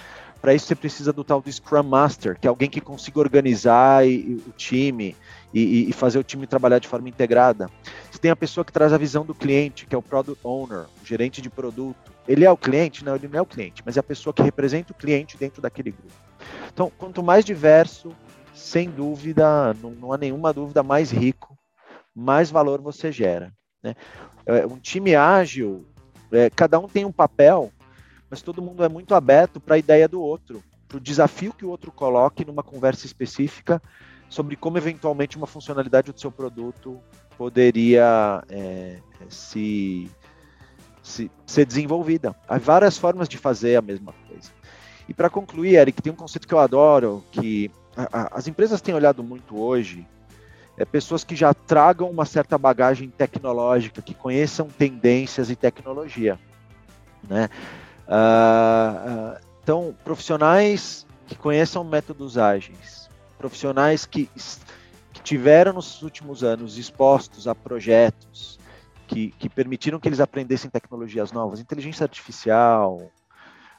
Para 0.42 0.54
isso 0.54 0.68
você 0.68 0.76
precisa 0.76 1.12
do 1.12 1.24
tal 1.24 1.42
do 1.42 1.52
Scrum 1.52 1.84
Master, 1.84 2.40
que 2.40 2.48
é 2.48 2.50
alguém 2.50 2.70
que 2.70 2.80
consiga 2.80 3.20
organizar 3.20 4.08
e, 4.08 4.16
e, 4.16 4.44
o 4.48 4.54
time 4.56 5.16
e, 5.54 5.90
e, 5.90 5.94
fazer 5.94 6.20
o 6.20 6.24
time 6.24 6.48
trabalhar 6.48 6.80
de 6.80 6.88
forma 6.88 7.10
integrada. 7.10 7.70
Você 8.10 8.20
tem 8.20 8.32
a 8.32 8.36
pessoa 8.36 8.64
que 8.64 8.72
traz 8.72 8.94
a 8.94 8.98
visão 8.98 9.26
do 9.26 9.36
cliente, 9.36 9.86
que 9.86 9.94
é 9.94 9.98
o 9.98 10.02
Product 10.02 10.40
Owner, 10.46 10.86
o 11.02 11.06
gerente 11.06 11.42
de 11.42 11.50
produto. 11.50 12.12
Ele 12.28 12.46
é 12.46 12.52
o 12.52 12.56
cliente? 12.56 13.04
Não, 13.04 13.16
ele 13.16 13.28
não 13.28 13.40
é 13.40 13.42
o 13.42 13.46
cliente, 13.46 13.84
mas 13.86 13.98
é 13.98 14.00
a 14.00 14.04
pessoa 14.04 14.34
que 14.34 14.42
representa 14.42 14.94
o 14.94 14.96
cliente 14.96 15.36
dentro 15.36 15.62
daquele 15.62 15.92
grupo. 15.92 16.14
Então, 16.72 16.92
quanto 16.98 17.22
mais 17.22 17.44
diverso, 17.44 18.16
sem 18.54 18.90
dúvida, 18.90 19.74
não, 19.82 19.92
não 19.92 20.14
há 20.14 20.18
nenhuma 20.18 20.54
dúvida, 20.54 20.84
mais 20.84 21.12
rico, 21.12 21.58
mais 22.16 22.50
valor 22.50 22.82
você 22.82 23.12
gera. 23.12 23.52
Né? 23.84 23.96
É, 24.46 24.66
um 24.66 24.78
time 24.78 25.16
ágil, 25.16 25.86
é, 26.32 26.50
cada 26.50 26.80
um 26.80 26.88
tem 26.88 27.06
um 27.06 27.12
papel, 27.12 27.72
mas 28.30 28.42
todo 28.42 28.62
mundo 28.62 28.84
é 28.84 28.90
muito 28.90 29.16
aberto 29.16 29.60
para 29.60 29.76
a 29.76 29.78
ideia 29.80 30.08
do 30.08 30.22
outro, 30.22 30.64
para 30.88 30.98
o 30.98 31.02
desafio 31.02 31.54
que 31.54 31.66
o 31.66 31.70
outro 31.70 31.92
coloque 31.92 32.46
numa 32.46 32.64
conversa 32.64 33.06
específica 33.06 33.82
sobre 34.30 34.56
como 34.56 34.78
eventualmente 34.78 35.38
uma 35.38 35.48
funcionalidade 35.48 36.12
do 36.12 36.20
seu 36.20 36.32
produto 36.32 37.00
poderia 37.38 38.44
é, 38.50 39.00
se, 39.30 40.10
se, 41.02 41.32
ser 41.46 41.66
desenvolvida. 41.66 42.36
Há 42.48 42.58
várias 42.58 42.98
formas 42.98 43.28
de 43.28 43.38
fazer 43.38 43.76
a 43.76 43.82
mesma 43.82 44.14
coisa. 44.28 44.52
E 45.08 45.14
para 45.14 45.30
concluir, 45.30 45.76
Eric, 45.76 46.02
tem 46.02 46.14
um 46.14 46.16
conceito 46.16 46.48
que 46.48 46.54
eu 46.54 46.60
adoro, 46.60 47.24
que 47.32 47.72
a, 47.98 48.22
a, 48.22 48.38
as 48.38 48.48
empresas 48.48 48.82
têm 48.82 48.94
olhado 48.94 49.24
muito 49.24 49.60
hoje, 49.60 50.06
é 50.78 50.86
pessoas 50.86 51.24
que 51.24 51.36
já 51.36 51.54
tragam 51.54 52.10
uma 52.10 52.26
certa 52.26 52.58
bagagem 52.58 53.10
tecnológica, 53.10 54.02
que 54.02 54.14
conheçam 54.14 54.68
tendências 54.68 55.50
e 55.50 55.56
tecnologia. 55.56 56.40
Né? 57.28 57.50
Uh, 58.10 59.40
então, 59.62 59.96
profissionais 60.04 61.06
que 61.28 61.36
conheçam 61.36 61.84
métodos 61.84 62.40
ágeis, 62.40 63.08
profissionais 63.38 64.08
que, 64.08 64.28
que 65.14 65.22
tiveram 65.22 65.74
nos 65.74 66.02
últimos 66.02 66.44
anos 66.44 66.80
expostos 66.80 67.48
a 67.48 67.54
projetos 67.54 68.60
que, 69.08 69.30
que 69.38 69.48
permitiram 69.48 70.00
que 70.00 70.08
eles 70.10 70.20
aprendessem 70.20 70.72
tecnologias 70.72 71.32
novas, 71.32 71.60
inteligência 71.60 72.04
artificial 72.04 72.98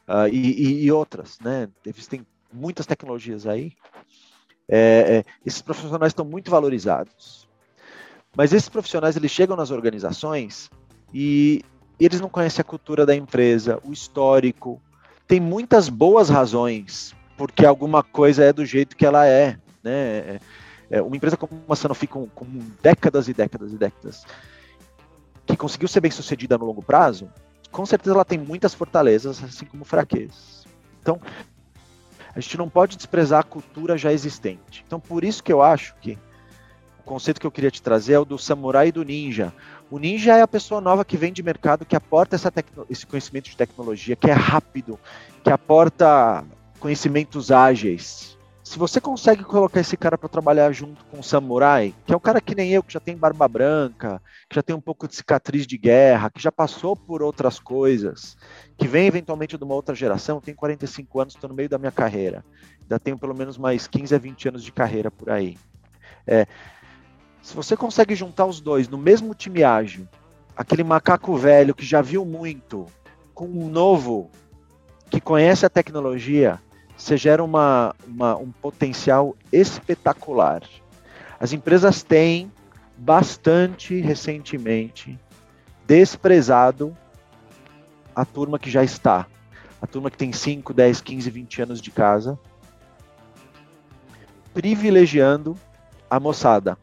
uh, 0.07 0.29
e, 0.31 0.85
e, 0.85 0.93
outras, 0.93 1.39
né? 1.41 1.69
Existem 1.85 2.25
muitas 2.53 2.87
tecnologias 2.87 3.47
aí. 3.47 3.73
É, 4.69 4.79
é, 4.79 5.25
esses 5.45 5.61
profissionais 5.61 6.11
estão 6.11 6.25
muito 6.25 6.53
valorizados. 6.53 7.49
Mas 8.37 8.53
esses 8.53 8.69
profissionais 8.69 9.17
eles 9.17 9.33
chegam 9.33 9.57
nas 9.57 9.73
organizações 9.73 10.71
e, 11.13 11.65
e 11.65 11.80
eles 12.05 12.21
não 12.21 12.29
conhecem 12.29 12.61
a 12.61 12.65
cultura 12.65 13.05
da 13.05 13.15
empresa, 13.15 13.81
o 13.85 13.93
histórico. 13.93 14.81
Tem 15.27 15.41
muitas 15.41 15.89
boas 15.89 16.29
razões 16.29 17.15
porque 17.37 17.65
alguma 17.65 18.03
coisa 18.03 18.45
é 18.45 18.53
do 18.53 18.67
jeito 18.67 18.97
que 18.97 19.07
ela 19.07 19.27
é, 19.27 19.57
né? 19.83 19.93
É, 19.93 20.41
é 20.91 21.03
uma 21.03 21.17
empresa 21.17 21.37
como 21.37 21.63
a 21.69 21.77
Sanofi 21.77 22.07
com, 22.07 22.27
com 22.27 22.47
décadas 22.83 23.29
e 23.29 23.33
décadas 23.33 23.73
e 23.73 23.77
décadas 23.77 24.27
que 25.51 25.57
conseguiu 25.57 25.89
ser 25.89 26.01
bem 26.01 26.11
sucedida 26.11 26.57
no 26.57 26.65
longo 26.65 26.83
prazo, 26.83 27.31
com 27.71 27.85
certeza 27.85 28.15
ela 28.15 28.25
tem 28.25 28.39
muitas 28.39 28.75
fortalezas, 28.75 29.43
assim 29.43 29.67
como 29.67 29.85
fraquezas. 29.85 30.65
Então, 31.01 31.21
a 32.35 32.41
gente 32.41 32.57
não 32.57 32.69
pode 32.69 32.97
desprezar 32.97 33.41
a 33.41 33.45
cultura 33.45 33.97
já 33.97 34.13
existente. 34.13 34.85
Então, 34.87 35.01
por 35.01 35.25
isso 35.25 35.43
que 35.43 35.53
eu 35.53 35.63
acho 35.63 35.95
que 36.01 36.19
o 36.99 37.03
conceito 37.03 37.41
que 37.41 37.47
eu 37.47 37.51
queria 37.51 37.71
te 37.71 37.83
trazer 37.83 38.15
é 38.15 38.19
o 38.19 38.25
do 38.25 38.39
samurai 38.39 38.89
e 38.89 38.93
do 38.93 39.05
ninja. 39.05 39.53
O 39.91 39.99
ninja 39.99 40.37
é 40.37 40.43
a 40.43 40.49
pessoa 40.49 40.81
nova 40.81 41.05
que 41.05 41.17
vem 41.17 41.33
de 41.33 41.43
mercado, 41.43 41.85
que 41.85 41.97
aporta 41.97 42.37
esse 42.89 43.07
conhecimento 43.07 43.51
de 43.51 43.57
tecnologia, 43.57 44.15
que 44.15 44.31
é 44.31 44.35
rápido, 44.35 44.99
que 45.43 45.51
aporta 45.51 46.45
conhecimentos 46.79 47.51
ágeis, 47.51 48.39
se 48.71 48.79
você 48.79 49.01
consegue 49.01 49.43
colocar 49.43 49.81
esse 49.81 49.97
cara 49.97 50.17
para 50.17 50.29
trabalhar 50.29 50.71
junto 50.71 51.05
com 51.07 51.19
o 51.19 51.25
samurai, 51.25 51.93
que 52.07 52.13
é 52.13 52.17
um 52.17 52.21
cara 52.21 52.41
que 52.41 52.55
nem 52.55 52.71
eu, 52.71 52.85
que 52.85 52.93
já 52.93 53.01
tem 53.01 53.17
barba 53.17 53.49
branca, 53.49 54.23
que 54.49 54.55
já 54.55 54.63
tem 54.63 54.77
um 54.77 54.81
pouco 54.81 55.09
de 55.09 55.17
cicatriz 55.17 55.67
de 55.67 55.77
guerra, 55.77 56.31
que 56.31 56.41
já 56.41 56.53
passou 56.53 56.95
por 56.95 57.21
outras 57.21 57.59
coisas, 57.59 58.37
que 58.79 58.87
vem 58.87 59.09
eventualmente 59.09 59.59
de 59.59 59.65
uma 59.65 59.75
outra 59.75 59.93
geração, 59.93 60.41
tem 60.41 60.55
45 60.55 61.21
anos, 61.21 61.35
estou 61.35 61.51
no 61.51 61.57
meio 61.57 61.69
da 61.69 61.79
minha 61.79 61.91
carreira, 61.91 62.45
ainda 62.83 63.01
tenho 63.01 63.19
pelo 63.19 63.35
menos 63.35 63.59
mais 63.59 63.89
15 63.89 64.15
a 64.15 64.19
20 64.19 64.51
anos 64.51 64.63
de 64.63 64.71
carreira 64.71 65.11
por 65.11 65.31
aí. 65.31 65.59
É, 66.25 66.47
se 67.43 67.55
você 67.55 67.77
consegue 67.77 68.15
juntar 68.15 68.47
os 68.47 68.61
dois 68.61 68.89
no 68.89 68.99
mesmo 68.99 69.35
time 69.35 69.65
ágil, 69.65 70.07
aquele 70.57 70.85
macaco 70.85 71.37
velho 71.37 71.75
que 71.75 71.85
já 71.85 72.03
viu 72.03 72.25
muito, 72.25 72.87
com 73.35 73.47
um 73.47 73.69
novo 73.69 74.31
que 75.09 75.21
conhece 75.21 75.65
a 75.65 75.71
tecnologia, 75.71 76.61
você 76.97 77.17
gera 77.17 77.43
uma, 77.43 77.95
uma, 78.07 78.37
um 78.37 78.51
potencial 78.51 79.35
espetacular. 79.51 80.63
As 81.39 81.53
empresas 81.53 82.03
têm 82.03 82.53
bastante 82.97 83.99
recentemente 84.01 85.19
desprezado 85.87 86.97
a 88.15 88.25
turma 88.25 88.59
que 88.59 88.71
já 88.71 88.85
está, 88.85 89.27
a 89.81 89.87
turma 89.87 90.11
que 90.11 90.19
tem 90.19 90.33
5, 90.33 90.75
10, 90.75 91.01
15, 91.01 91.31
20 91.31 91.63
anos 91.63 91.81
de 91.81 91.91
casa, 91.91 92.39
privilegiando 94.53 95.57
a 96.11 96.21
moçada. 96.21 96.77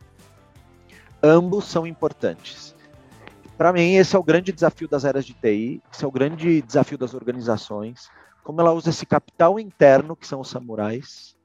Ambos 1.21 1.65
são 1.65 1.87
importantes. 1.87 2.75
Para 3.57 3.73
mim, 3.73 3.95
esse 3.95 4.15
é 4.15 4.19
o 4.19 4.23
grande 4.23 4.51
desafio 4.51 4.87
das 4.87 5.03
eras 5.03 5.25
de 5.25 5.33
TI, 5.33 5.81
esse 5.91 6.05
é 6.05 6.07
o 6.07 6.11
grande 6.11 6.61
desafio 6.61 6.97
das 6.97 7.13
organizações 7.13 8.09
como 8.47 8.61
ela 8.61 8.71
usa 8.71 8.91
esse 8.91 9.05
capital 9.05 9.59
interno, 9.59 10.15
que 10.15 10.25
são 10.25 10.39
os 10.39 10.49
samurais, 10.49 11.35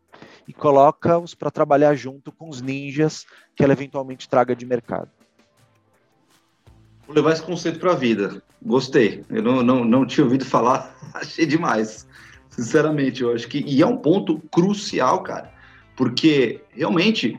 e 0.46 0.52
coloca-os 0.52 1.34
para 1.34 1.50
trabalhar 1.50 1.96
junto 1.96 2.30
com 2.30 2.48
os 2.48 2.62
ninjas 2.62 3.26
que 3.56 3.64
ela 3.64 3.72
eventualmente 3.72 4.28
traga 4.28 4.54
de 4.54 4.64
mercado. 4.64 5.10
Vou 7.04 7.16
levar 7.16 7.32
esse 7.32 7.42
conceito 7.42 7.80
para 7.80 7.90
a 7.90 7.96
vida. 7.96 8.40
Gostei. 8.64 9.24
Eu 9.28 9.42
não, 9.42 9.64
não, 9.64 9.84
não 9.84 10.06
tinha 10.06 10.22
ouvido 10.22 10.44
falar, 10.44 10.96
achei 11.12 11.44
demais. 11.44 12.06
Sinceramente, 12.50 13.20
eu 13.20 13.34
acho 13.34 13.48
que. 13.48 13.58
E 13.66 13.82
é 13.82 13.86
um 13.86 13.96
ponto 13.96 14.38
crucial, 14.52 15.24
cara. 15.24 15.52
Porque 15.96 16.62
realmente. 16.70 17.36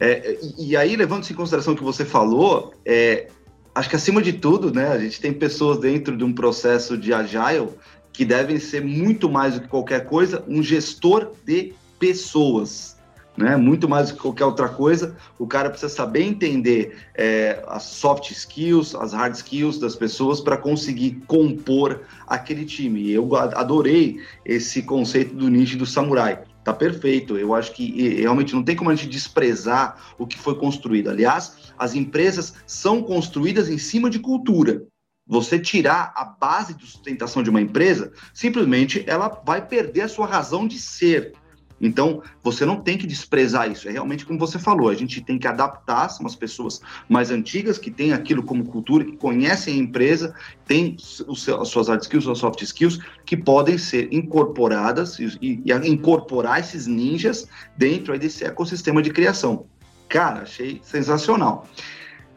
É, 0.00 0.38
e, 0.58 0.70
e 0.70 0.76
aí, 0.76 0.96
levando-se 0.96 1.32
em 1.32 1.36
consideração 1.36 1.74
o 1.74 1.76
que 1.76 1.82
você 1.82 2.04
falou, 2.04 2.74
é, 2.84 3.28
acho 3.74 3.88
que 3.88 3.96
acima 3.96 4.20
de 4.20 4.32
tudo, 4.32 4.72
né, 4.72 4.88
a 4.88 4.98
gente 4.98 5.20
tem 5.20 5.32
pessoas 5.32 5.78
dentro 5.78 6.16
de 6.16 6.24
um 6.24 6.32
processo 6.32 6.96
de 6.96 7.12
agile 7.12 7.68
que 8.12 8.24
devem 8.24 8.58
ser 8.58 8.82
muito 8.82 9.28
mais 9.28 9.54
do 9.54 9.62
que 9.62 9.68
qualquer 9.68 10.06
coisa 10.06 10.44
um 10.46 10.62
gestor 10.62 11.32
de 11.44 11.74
pessoas. 11.98 12.94
Né? 13.36 13.56
Muito 13.56 13.88
mais 13.88 14.10
do 14.10 14.14
que 14.14 14.20
qualquer 14.20 14.44
outra 14.44 14.68
coisa, 14.68 15.16
o 15.36 15.46
cara 15.46 15.68
precisa 15.68 15.92
saber 15.92 16.22
entender 16.22 16.96
é, 17.16 17.60
as 17.66 17.82
soft 17.82 18.30
skills, 18.30 18.94
as 18.94 19.12
hard 19.12 19.34
skills 19.34 19.78
das 19.78 19.96
pessoas 19.96 20.40
para 20.40 20.56
conseguir 20.56 21.20
compor 21.26 22.02
aquele 22.28 22.64
time. 22.64 23.10
Eu 23.10 23.34
adorei 23.34 24.20
esse 24.44 24.82
conceito 24.82 25.34
do 25.34 25.52
e 25.52 25.76
do 25.76 25.84
samurai. 25.84 26.44
Tá 26.64 26.72
perfeito. 26.72 27.36
Eu 27.36 27.54
acho 27.54 27.72
que 27.72 28.14
realmente 28.14 28.54
não 28.54 28.62
tem 28.62 28.74
como 28.74 28.90
a 28.90 28.94
gente 28.94 29.08
desprezar 29.08 30.14
o 30.18 30.26
que 30.26 30.38
foi 30.38 30.56
construído. 30.56 31.10
Aliás, 31.10 31.72
as 31.78 31.94
empresas 31.94 32.54
são 32.66 33.02
construídas 33.02 33.68
em 33.68 33.78
cima 33.78 34.08
de 34.08 34.18
cultura 34.18 34.86
você 35.26 35.58
tirar 35.58 36.12
a 36.16 36.24
base 36.24 36.74
de 36.74 36.86
sustentação 36.86 37.42
de 37.42 37.50
uma 37.50 37.60
empresa, 37.60 38.12
simplesmente 38.32 39.04
ela 39.06 39.28
vai 39.44 39.66
perder 39.66 40.02
a 40.02 40.08
sua 40.08 40.26
razão 40.26 40.66
de 40.66 40.78
ser. 40.78 41.32
Então, 41.80 42.22
você 42.42 42.64
não 42.64 42.80
tem 42.80 42.96
que 42.96 43.06
desprezar 43.06 43.70
isso. 43.70 43.88
É 43.88 43.92
realmente 43.92 44.24
como 44.24 44.38
você 44.38 44.58
falou, 44.58 44.88
a 44.88 44.94
gente 44.94 45.20
tem 45.20 45.38
que 45.38 45.46
adaptar, 45.46 46.08
são 46.08 46.26
as 46.26 46.36
pessoas 46.36 46.80
mais 47.08 47.30
antigas 47.30 47.78
que 47.78 47.90
têm 47.90 48.12
aquilo 48.12 48.42
como 48.42 48.64
cultura, 48.64 49.04
que 49.04 49.16
conhecem 49.16 49.74
a 49.74 49.78
empresa, 49.78 50.34
têm 50.66 50.96
os, 51.26 51.48
as 51.48 51.68
suas 51.68 51.88
hard 51.88 52.02
skills, 52.02 52.24
suas 52.24 52.38
soft 52.38 52.62
skills, 52.62 52.98
que 53.26 53.36
podem 53.36 53.76
ser 53.76 54.08
incorporadas 54.12 55.18
e, 55.18 55.38
e 55.40 55.72
incorporar 55.88 56.60
esses 56.60 56.86
ninjas 56.86 57.46
dentro 57.76 58.16
desse 58.18 58.44
ecossistema 58.44 59.02
de 59.02 59.10
criação. 59.10 59.66
Cara, 60.08 60.42
achei 60.42 60.80
sensacional. 60.84 61.66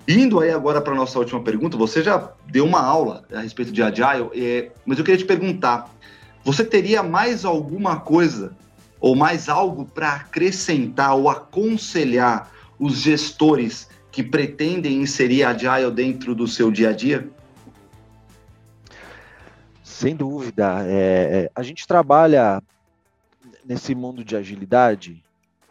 Indo 0.08 0.40
aí 0.40 0.52
agora 0.52 0.82
para 0.82 0.94
a 0.94 0.96
nossa 0.96 1.20
última 1.20 1.44
pergunta, 1.44 1.76
você 1.76 2.02
já 2.02 2.32
deu 2.50 2.66
uma 2.66 2.80
aula 2.82 3.26
a 3.32 3.42
respeito 3.42 3.74
de 3.74 3.84
Agile, 3.84 4.30
é, 4.34 4.72
mas 4.86 4.98
eu 4.98 5.04
queria 5.04 5.18
te 5.18 5.26
perguntar, 5.26 5.94
você 6.46 6.64
teria 6.64 7.04
mais 7.04 7.44
alguma 7.44 8.00
coisa 8.00 8.56
ou 9.00 9.16
mais 9.16 9.50
algo 9.50 9.86
para 9.86 10.14
acrescentar 10.14 11.16
ou 11.16 11.30
aconselhar 11.30 12.52
os 12.80 13.00
gestores 13.00 13.90
que 14.12 14.24
pretendem 14.24 15.02
inserir 15.02 15.44
Agile 15.44 15.92
dentro 15.92 16.34
do 16.34 16.48
seu 16.48 16.72
dia 16.72 16.90
a 16.90 16.94
dia? 16.94 17.30
Sem 19.84 20.16
dúvida. 20.16 20.84
É, 20.86 21.46
é 21.46 21.52
a 21.56 21.64
gente 21.64 21.88
trabalha 21.88 22.62
nesse 23.66 23.94
mundo 23.94 24.24
de 24.24 24.36
agilidade 24.36 25.24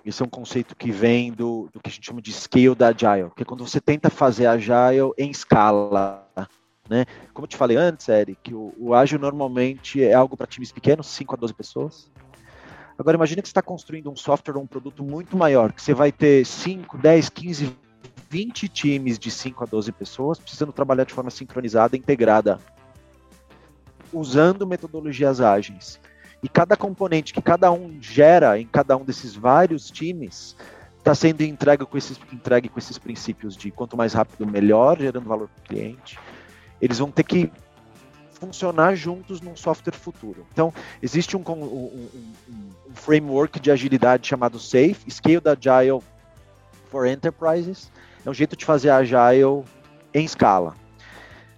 esse 0.07 0.23
é 0.23 0.25
um 0.25 0.29
conceito 0.29 0.77
que 0.77 0.93
vem 0.93 1.33
do, 1.33 1.69
do 1.73 1.81
que 1.81 1.89
a 1.89 1.93
gente 1.93 2.07
chama 2.07 2.23
de 2.23 2.33
scale 2.33 2.77
da 2.77 2.89
Agile, 2.89 3.31
que 3.35 3.43
é 3.43 3.45
quando 3.45 3.67
você 3.67 3.81
tenta 3.81 4.09
fazer 4.09 4.47
Agile 4.47 5.13
em 5.19 5.31
escala. 5.31 6.25
Né? 6.89 7.05
Como 7.35 7.45
eu 7.45 7.49
te 7.49 7.57
falei 7.57 7.77
antes, 7.77 8.09
Eric, 8.09 8.55
o, 8.55 8.73
o 8.79 8.95
ágil 8.95 9.19
normalmente 9.19 10.01
é 10.01 10.15
algo 10.15 10.37
para 10.37 10.47
times 10.47 10.71
pequenos, 10.71 11.09
5 11.09 11.35
a 11.35 11.37
12 11.37 11.55
pessoas. 11.55 12.09
Agora, 12.99 13.17
imagine 13.17 13.43
que 13.43 13.49
você 13.49 13.51
está 13.51 13.63
construindo 13.63 14.11
um 14.11 14.17
software 14.17 14.57
ou 14.57 14.63
um 14.63 14.67
produto 14.67 15.03
muito 15.03 15.37
maior, 15.37 15.73
que 15.73 15.83
você 15.83 15.93
vai 15.93 16.11
ter 16.11 16.47
5, 16.47 16.97
10, 16.97 17.29
15, 17.29 17.77
20 18.31 18.69
times 18.69 19.19
de 19.19 19.31
5 19.31 19.63
a 19.63 19.67
12 19.67 19.93
pessoas 19.93 20.39
precisando 20.39 20.73
trabalhar 20.73 21.05
de 21.05 21.13
forma 21.13 21.31
sincronizada, 21.31 21.97
integrada, 21.97 22.59
usando 24.13 24.67
metodologias 24.67 25.41
ágeis. 25.41 26.01
E 26.43 26.49
cada 26.49 26.77
componente 26.77 27.35
que 27.35 27.43
cada 27.43 27.71
um 27.71 27.99
gera 28.01 28.59
em 28.59 28.67
cada 28.67 28.97
um 28.97 29.05
desses 29.05 29.35
vários 29.35 29.91
times 29.91 30.57
está 30.99 31.15
sendo 31.15 31.43
entregue 31.43 31.85
com, 31.87 31.97
esses, 31.97 32.19
entregue 32.33 32.69
com 32.69 32.79
esses 32.79 32.99
princípios 32.99 33.57
de 33.57 33.71
quanto 33.71 33.97
mais 33.97 34.13
rápido, 34.13 34.47
melhor, 34.47 34.99
gerando 34.99 35.29
valor 35.29 35.49
para 35.49 35.63
o 35.63 35.69
cliente. 35.69 36.19
Eles 36.81 36.99
vão 36.99 37.11
ter 37.11 37.23
que 37.23 37.51
funcionar 38.39 38.95
juntos 38.95 39.41
num 39.41 39.57
software 39.57 39.95
futuro. 39.95 40.47
Então, 40.53 40.73
existe 41.03 41.37
um, 41.37 41.43
um, 41.47 41.53
um, 41.53 42.09
um 42.91 42.95
framework 42.95 43.59
de 43.59 43.71
agilidade 43.71 44.29
chamado 44.29 44.59
SAFe, 44.59 45.11
Scaled 45.11 45.49
Agile 45.49 46.03
for 46.91 47.07
Enterprises. 47.07 47.91
É 48.25 48.31
um 48.31 48.35
jeito 48.35 48.57
de 48.57 48.65
fazer 48.65 48.91
Agile 48.91 49.65
em 50.13 50.25
escala. 50.25 50.75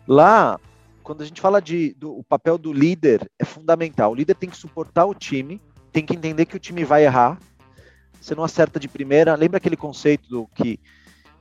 Lá, 0.07 0.59
quando 1.03 1.23
a 1.23 1.27
gente 1.27 1.41
fala 1.41 1.61
de 1.61 1.95
do, 1.95 2.17
o 2.17 2.23
papel 2.23 2.57
do 2.57 2.73
líder 2.73 3.29
é 3.39 3.45
fundamental. 3.45 4.13
O 4.13 4.15
líder 4.15 4.35
tem 4.35 4.49
que 4.49 4.57
suportar 4.57 5.07
o 5.07 5.15
time, 5.15 5.61
tem 5.93 6.05
que 6.05 6.15
entender 6.15 6.47
que 6.47 6.57
o 6.57 6.61
time 6.61 6.85
vai 6.85 7.05
errar. 7.05 7.39
Você 8.21 8.35
não 8.35 8.45
acerta 8.45 8.79
de 8.79 8.89
primeira. 8.89 9.35
Lembra 9.35 9.59
aquele 9.59 9.77
conceito 9.77 10.29
do 10.29 10.47
que 10.55 10.79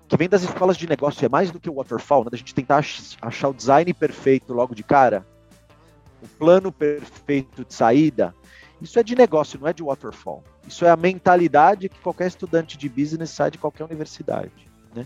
que 0.07 0.17
vem 0.17 0.29
das 0.29 0.43
escolas 0.43 0.77
de 0.77 0.87
negócio 0.87 1.25
é 1.25 1.29
mais 1.29 1.51
do 1.51 1.59
que 1.59 1.69
o 1.69 1.75
waterfall, 1.75 2.23
né? 2.23 2.29
Da 2.31 2.37
gente 2.37 2.55
tentar 2.55 2.77
achar 3.21 3.49
o 3.49 3.53
design 3.53 3.93
perfeito 3.93 4.53
logo 4.53 4.73
de 4.73 4.83
cara, 4.83 5.25
o 6.21 6.27
plano 6.27 6.71
perfeito 6.71 7.65
de 7.65 7.73
saída. 7.73 8.33
Isso 8.81 8.97
é 8.99 9.03
de 9.03 9.15
negócio, 9.15 9.59
não 9.59 9.67
é 9.67 9.73
de 9.73 9.83
waterfall. 9.83 10.43
Isso 10.67 10.85
é 10.85 10.89
a 10.89 10.95
mentalidade 10.95 11.89
que 11.89 11.99
qualquer 11.99 12.27
estudante 12.27 12.77
de 12.77 12.87
business 12.87 13.31
sai 13.31 13.51
de 13.51 13.57
qualquer 13.57 13.83
universidade. 13.83 14.51
Né? 14.95 15.05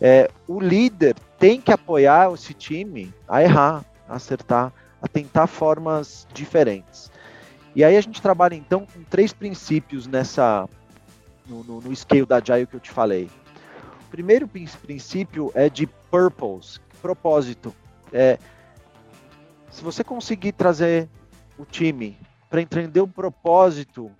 É, 0.00 0.30
o 0.48 0.58
líder 0.58 1.14
tem 1.38 1.60
que 1.60 1.72
apoiar 1.72 2.32
esse 2.32 2.54
time 2.54 3.12
a 3.28 3.42
errar, 3.42 3.84
a 4.08 4.16
acertar, 4.16 4.72
a 5.00 5.06
tentar 5.06 5.46
formas 5.46 6.26
diferentes. 6.32 7.10
E 7.74 7.84
aí 7.84 7.96
a 7.96 8.00
gente 8.00 8.20
trabalha 8.20 8.54
então 8.54 8.86
com 8.86 9.02
três 9.04 9.32
princípios 9.32 10.06
nessa 10.06 10.68
no, 11.46 11.62
no, 11.64 11.80
no 11.80 11.96
scale 11.96 12.26
da 12.26 12.36
Agile 12.36 12.66
que 12.66 12.74
eu 12.74 12.80
te 12.80 12.90
falei. 12.90 13.30
Primeiro 14.12 14.46
princípio 14.46 15.50
é 15.54 15.70
de 15.70 15.86
purpose, 15.86 16.78
propósito. 17.00 17.74
É, 18.12 18.38
se 19.70 19.82
você 19.82 20.04
conseguir 20.04 20.52
trazer 20.52 21.08
o 21.56 21.64
time 21.64 22.18
para 22.50 22.60
entender 22.60 23.00
o 23.00 23.08
propósito 23.08 24.12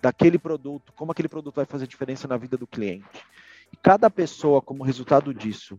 daquele 0.00 0.38
produto, 0.38 0.92
como 0.92 1.10
aquele 1.10 1.28
produto 1.28 1.56
vai 1.56 1.64
fazer 1.64 1.88
diferença 1.88 2.28
na 2.28 2.36
vida 2.36 2.56
do 2.56 2.64
cliente, 2.64 3.04
e 3.72 3.76
cada 3.76 4.08
pessoa, 4.08 4.62
como 4.62 4.84
resultado 4.84 5.34
disso, 5.34 5.76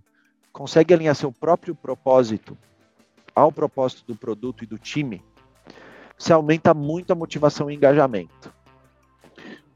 consegue 0.51 0.93
alinhar 0.93 1.15
seu 1.15 1.31
próprio 1.31 1.73
propósito 1.73 2.57
ao 3.33 3.53
propósito 3.53 4.03
do 4.05 4.17
produto 4.17 4.65
e 4.65 4.67
do 4.67 4.77
time, 4.77 5.23
você 6.17 6.33
aumenta 6.33 6.73
muito 6.73 7.13
a 7.13 7.15
motivação 7.15 7.71
e 7.71 7.75
engajamento. 7.75 8.53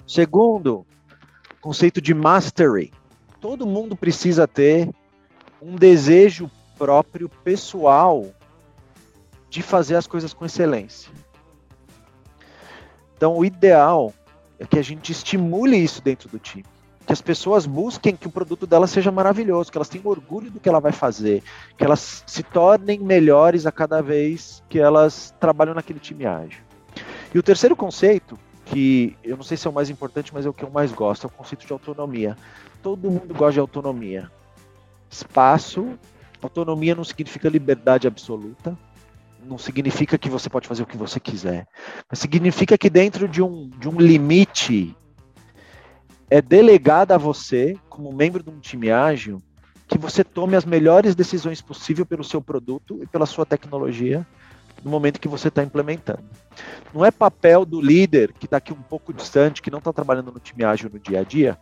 Segundo, 0.06 0.86
conceito 1.62 2.02
de 2.02 2.14
mastery. 2.14 2.91
Todo 3.39 3.65
mundo 3.65 3.95
precisa 3.95 4.47
ter 4.47 4.89
um 5.61 5.75
desejo 5.75 6.49
próprio, 6.77 7.29
pessoal, 7.29 8.27
de 9.49 9.61
fazer 9.61 9.95
as 9.95 10.07
coisas 10.07 10.33
com 10.33 10.45
excelência. 10.45 11.11
Então, 13.15 13.38
o 13.38 13.45
ideal 13.45 14.13
é 14.59 14.65
que 14.65 14.77
a 14.77 14.81
gente 14.81 15.11
estimule 15.11 15.77
isso 15.77 16.01
dentro 16.01 16.27
do 16.29 16.38
time. 16.38 16.65
Que 17.05 17.13
as 17.13 17.21
pessoas 17.21 17.65
busquem 17.65 18.15
que 18.15 18.27
o 18.27 18.31
produto 18.31 18.65
dela 18.65 18.88
seja 18.88 19.11
maravilhoso, 19.11 19.71
que 19.71 19.77
elas 19.77 19.89
tenham 19.89 20.07
orgulho 20.07 20.49
do 20.49 20.59
que 20.59 20.67
ela 20.67 20.79
vai 20.79 20.91
fazer, 20.91 21.43
que 21.77 21.86
elas 21.86 22.23
se 22.25 22.41
tornem 22.41 22.99
melhores 22.99 23.65
a 23.65 23.71
cada 23.71 24.01
vez 24.01 24.63
que 24.67 24.79
elas 24.79 25.33
trabalham 25.39 25.75
naquele 25.75 25.99
time 25.99 26.25
ágil. 26.25 26.63
E 27.33 27.38
o 27.38 27.43
terceiro 27.43 27.75
conceito 27.75 28.39
que 28.66 29.16
eu 29.24 29.38
não 29.38 29.43
sei 29.43 29.55
se 29.55 29.68
é 29.68 29.70
o 29.70 29.74
mais 29.74 29.89
importante, 29.89 30.34
mas 30.34 30.45
é 30.45 30.49
o 30.49 30.53
que 30.53 30.63
eu 30.63 30.70
mais 30.70 30.91
gosto, 30.91 31.26
é 31.26 31.28
o 31.28 31.32
conceito 31.32 31.66
de 31.66 31.72
autonomia. 31.72 32.36
Todo 32.82 33.09
mundo 33.09 33.34
gosta 33.34 33.53
de 33.53 33.59
autonomia. 33.59 34.30
Espaço, 35.09 35.97
autonomia 36.41 36.95
não 36.95 37.03
significa 37.03 37.47
liberdade 37.47 38.07
absoluta, 38.07 38.78
não 39.45 39.57
significa 39.57 40.18
que 40.18 40.30
você 40.30 40.49
pode 40.49 40.68
fazer 40.68 40.84
o 40.84 40.88
que 40.88 40.97
você 40.97 41.20
quiser, 41.20 41.68
mas 42.09 42.20
significa 42.20 42.78
que 42.78 42.89
dentro 42.89 43.28
de 43.28 43.41
um, 43.41 43.70
de 43.70 43.88
um 43.88 43.99
limite 43.99 44.95
é 46.30 46.41
delegado 46.41 47.11
a 47.11 47.18
você, 47.18 47.78
como 47.88 48.11
membro 48.11 48.41
de 48.41 48.49
um 48.49 48.59
time 48.59 48.91
ágil, 48.91 49.41
que 49.88 49.97
você 49.97 50.24
tome 50.24 50.55
as 50.55 50.66
melhores 50.66 51.13
decisões 51.13 51.61
possíveis 51.61 52.07
pelo 52.07 52.24
seu 52.24 52.41
produto 52.41 52.99
e 53.03 53.07
pela 53.07 53.28
sua 53.28 53.45
tecnologia 53.45 54.26
no 54.86 54.91
momento 54.91 55.19
que 55.19 55.27
você 55.27 55.47
está 55.47 55.63
implementando. 55.63 56.23
Não 56.93 57.03
é 57.03 57.09
papel 57.09 57.65
do 57.65 57.81
líder 57.81 58.31
que 58.33 58.45
está 58.45 58.57
aqui 58.57 58.71
um 58.71 58.81
pouco 58.83 59.11
distante, 59.11 59.59
que 59.59 59.71
não 59.71 59.79
está 59.79 59.91
trabalhando 59.91 60.31
no 60.31 60.39
time 60.39 60.63
ágil 60.63 60.91
no 60.93 60.99
dia 60.99 61.21
a 61.21 61.23
dia, 61.23 61.57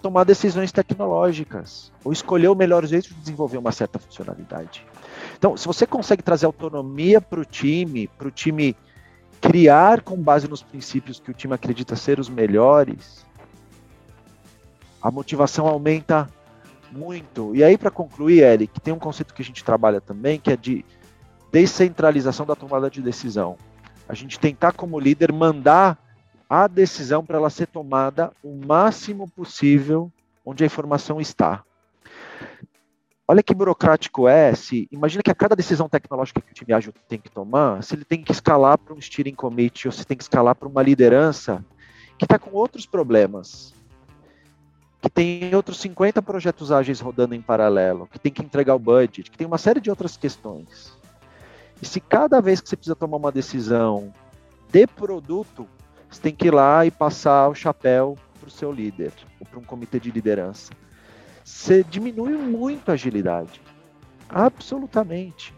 tomar 0.00 0.22
decisões 0.22 0.70
tecnológicas 0.70 1.92
ou 2.04 2.12
escolher 2.12 2.48
o 2.48 2.54
melhor 2.54 2.86
jeito 2.86 3.08
de 3.08 3.14
desenvolver 3.14 3.58
uma 3.58 3.72
certa 3.72 3.98
funcionalidade. 3.98 4.86
Então, 5.36 5.56
se 5.56 5.66
você 5.66 5.84
consegue 5.84 6.22
trazer 6.22 6.46
autonomia 6.46 7.20
para 7.20 7.40
o 7.40 7.44
time, 7.44 8.06
para 8.06 8.28
o 8.28 8.30
time 8.30 8.76
criar 9.40 10.00
com 10.00 10.16
base 10.16 10.46
nos 10.46 10.62
princípios 10.62 11.18
que 11.18 11.32
o 11.32 11.34
time 11.34 11.54
acredita 11.54 11.96
ser 11.96 12.20
os 12.20 12.28
melhores, 12.28 13.26
a 15.02 15.10
motivação 15.10 15.66
aumenta 15.66 16.28
muito. 16.92 17.54
E 17.54 17.64
aí, 17.64 17.76
para 17.76 17.90
concluir, 17.90 18.44
Eric, 18.44 18.80
tem 18.80 18.94
um 18.94 18.98
conceito 18.98 19.34
que 19.34 19.42
a 19.42 19.44
gente 19.44 19.64
trabalha 19.64 20.00
também, 20.00 20.38
que 20.38 20.52
é 20.52 20.56
de 20.56 20.84
descentralização 21.54 22.44
da 22.44 22.56
tomada 22.56 22.90
de 22.90 23.00
decisão. 23.00 23.56
A 24.08 24.14
gente 24.14 24.40
tentar, 24.40 24.72
como 24.72 24.98
líder, 24.98 25.32
mandar 25.32 25.96
a 26.50 26.66
decisão 26.66 27.24
para 27.24 27.38
ela 27.38 27.48
ser 27.48 27.68
tomada 27.68 28.32
o 28.42 28.56
máximo 28.66 29.30
possível 29.30 30.10
onde 30.44 30.64
a 30.64 30.66
informação 30.66 31.20
está. 31.20 31.62
Olha 33.28 33.40
que 33.40 33.54
burocrático 33.54 34.26
é, 34.26 34.52
se 34.52 34.88
imagina 34.90 35.22
que 35.22 35.30
a 35.30 35.34
cada 35.34 35.54
decisão 35.54 35.88
tecnológica 35.88 36.40
que 36.40 36.50
o 36.50 36.54
time 36.54 36.72
ágil 36.72 36.92
tem 37.08 37.20
que 37.20 37.30
tomar, 37.30 37.84
se 37.84 37.94
ele 37.94 38.04
tem 38.04 38.20
que 38.20 38.32
escalar 38.32 38.76
para 38.76 38.92
um 38.92 39.00
steering 39.00 39.34
committee 39.34 39.86
ou 39.86 39.92
se 39.92 40.04
tem 40.04 40.16
que 40.16 40.24
escalar 40.24 40.56
para 40.56 40.68
uma 40.68 40.82
liderança 40.82 41.64
que 42.18 42.24
está 42.24 42.36
com 42.36 42.50
outros 42.50 42.84
problemas, 42.84 43.72
que 45.00 45.08
tem 45.08 45.54
outros 45.54 45.78
50 45.80 46.20
projetos 46.20 46.72
ágeis 46.72 46.98
rodando 46.98 47.32
em 47.32 47.40
paralelo, 47.40 48.08
que 48.08 48.18
tem 48.18 48.32
que 48.32 48.42
entregar 48.42 48.74
o 48.74 48.78
budget, 48.78 49.30
que 49.30 49.38
tem 49.38 49.46
uma 49.46 49.56
série 49.56 49.80
de 49.80 49.88
outras 49.88 50.16
questões. 50.16 51.03
E 51.84 51.86
se 51.86 52.00
cada 52.00 52.40
vez 52.40 52.62
que 52.62 52.68
você 52.70 52.76
precisa 52.76 52.96
tomar 52.96 53.18
uma 53.18 53.30
decisão 53.30 54.10
de 54.70 54.86
produto, 54.86 55.68
você 56.10 56.18
tem 56.18 56.34
que 56.34 56.46
ir 56.46 56.50
lá 56.50 56.86
e 56.86 56.90
passar 56.90 57.46
o 57.50 57.54
chapéu 57.54 58.16
para 58.40 58.48
o 58.48 58.50
seu 58.50 58.72
líder 58.72 59.12
ou 59.38 59.46
para 59.46 59.58
um 59.58 59.62
comitê 59.62 60.00
de 60.00 60.10
liderança. 60.10 60.72
Você 61.44 61.84
diminui 61.84 62.38
muito 62.38 62.88
a 62.88 62.94
agilidade. 62.94 63.60
Absolutamente. 64.30 65.52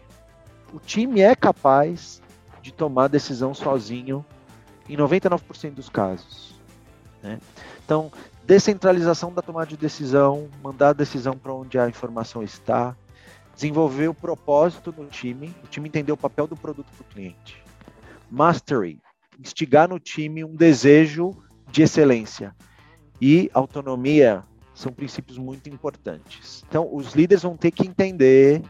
O 0.73 0.79
time 0.79 1.21
é 1.21 1.33
capaz 1.33 2.21
de 2.61 2.73
tomar 2.73 3.07
decisão 3.07 3.53
sozinho 3.53 4.25
em 4.89 4.97
99% 4.97 5.75
dos 5.75 5.87
casos. 5.87 6.59
Né? 7.23 7.39
Então, 7.85 8.11
descentralização 8.43 9.31
da 9.31 9.41
tomada 9.41 9.67
de 9.67 9.77
decisão, 9.77 10.49
mandar 10.61 10.89
a 10.89 10.93
decisão 10.93 11.37
para 11.37 11.53
onde 11.53 11.79
a 11.79 11.87
informação 11.87 12.43
está, 12.43 12.97
desenvolver 13.57 14.07
o 14.07 14.13
propósito 14.13 14.93
no 14.95 15.07
time, 15.07 15.53
o 15.63 15.67
time 15.67 15.89
entender 15.89 16.11
o 16.11 16.17
papel 16.17 16.45
do 16.45 16.55
produto 16.55 16.85
para 16.95 17.01
o 17.01 17.07
cliente. 17.11 17.61
Mastery, 18.29 18.99
instigar 19.39 19.89
no 19.89 19.99
time 19.99 20.43
um 20.43 20.55
desejo 20.55 21.31
de 21.71 21.81
excelência. 21.81 22.55
E 23.19 23.49
autonomia 23.51 24.43
são 24.75 24.93
princípios 24.93 25.39
muito 25.39 25.67
importantes. 25.69 26.63
Então, 26.69 26.87
os 26.93 27.15
líderes 27.15 27.41
vão 27.41 27.57
ter 27.57 27.71
que 27.71 27.87
entender 27.87 28.61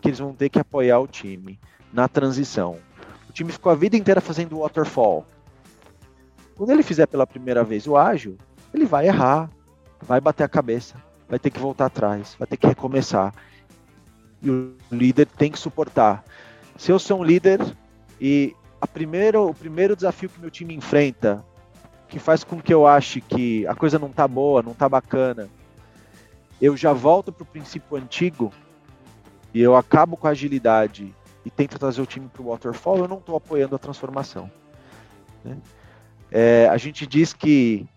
que 0.00 0.08
eles 0.08 0.18
vão 0.18 0.34
ter 0.34 0.48
que 0.48 0.58
apoiar 0.58 0.98
o 0.98 1.06
time 1.06 1.60
na 1.92 2.08
transição. 2.08 2.76
O 3.30 3.32
time 3.32 3.52
ficou 3.52 3.70
a 3.70 3.76
vida 3.76 3.96
inteira 3.96 4.20
fazendo 4.20 4.58
waterfall. 4.58 5.24
Quando 6.56 6.70
ele 6.70 6.82
fizer 6.82 7.06
pela 7.06 7.24
primeira 7.24 7.62
vez 7.62 7.86
o 7.86 7.96
ágil, 7.96 8.36
ele 8.74 8.84
vai 8.84 9.06
errar, 9.06 9.48
vai 10.02 10.20
bater 10.20 10.42
a 10.42 10.48
cabeça, 10.48 10.96
vai 11.28 11.38
ter 11.38 11.50
que 11.50 11.60
voltar 11.60 11.86
atrás, 11.86 12.34
vai 12.36 12.48
ter 12.48 12.56
que 12.56 12.66
recomeçar 12.66 13.32
e 14.42 14.50
o 14.50 14.76
líder 14.90 15.26
tem 15.26 15.50
que 15.50 15.58
suportar. 15.58 16.24
Se 16.76 16.92
eu 16.92 16.98
sou 16.98 17.20
um 17.20 17.24
líder 17.24 17.60
e 18.20 18.54
a 18.80 18.86
primeiro, 18.86 19.48
o 19.48 19.54
primeiro 19.54 19.96
desafio 19.96 20.28
que 20.28 20.40
meu 20.40 20.50
time 20.50 20.74
enfrenta, 20.74 21.44
que 22.08 22.18
faz 22.18 22.44
com 22.44 22.60
que 22.60 22.72
eu 22.72 22.86
ache 22.86 23.20
que 23.20 23.66
a 23.66 23.74
coisa 23.74 23.98
não 23.98 24.10
tá 24.10 24.26
boa, 24.26 24.62
não 24.62 24.74
tá 24.74 24.88
bacana, 24.88 25.48
eu 26.60 26.76
já 26.76 26.92
volto 26.92 27.32
para 27.32 27.42
o 27.42 27.46
princípio 27.46 27.96
antigo 27.96 28.52
e 29.52 29.60
eu 29.60 29.76
acabo 29.76 30.16
com 30.16 30.26
a 30.26 30.30
agilidade 30.30 31.14
e 31.44 31.50
tento 31.50 31.78
trazer 31.78 32.00
o 32.00 32.06
time 32.06 32.28
para 32.28 32.42
o 32.42 32.50
waterfall, 32.50 32.98
eu 32.98 33.08
não 33.08 33.18
estou 33.18 33.36
apoiando 33.36 33.74
a 33.74 33.78
transformação. 33.78 34.50
Né? 35.44 35.56
É, 36.30 36.68
a 36.68 36.76
gente 36.76 37.06
diz 37.06 37.32
que 37.32 37.88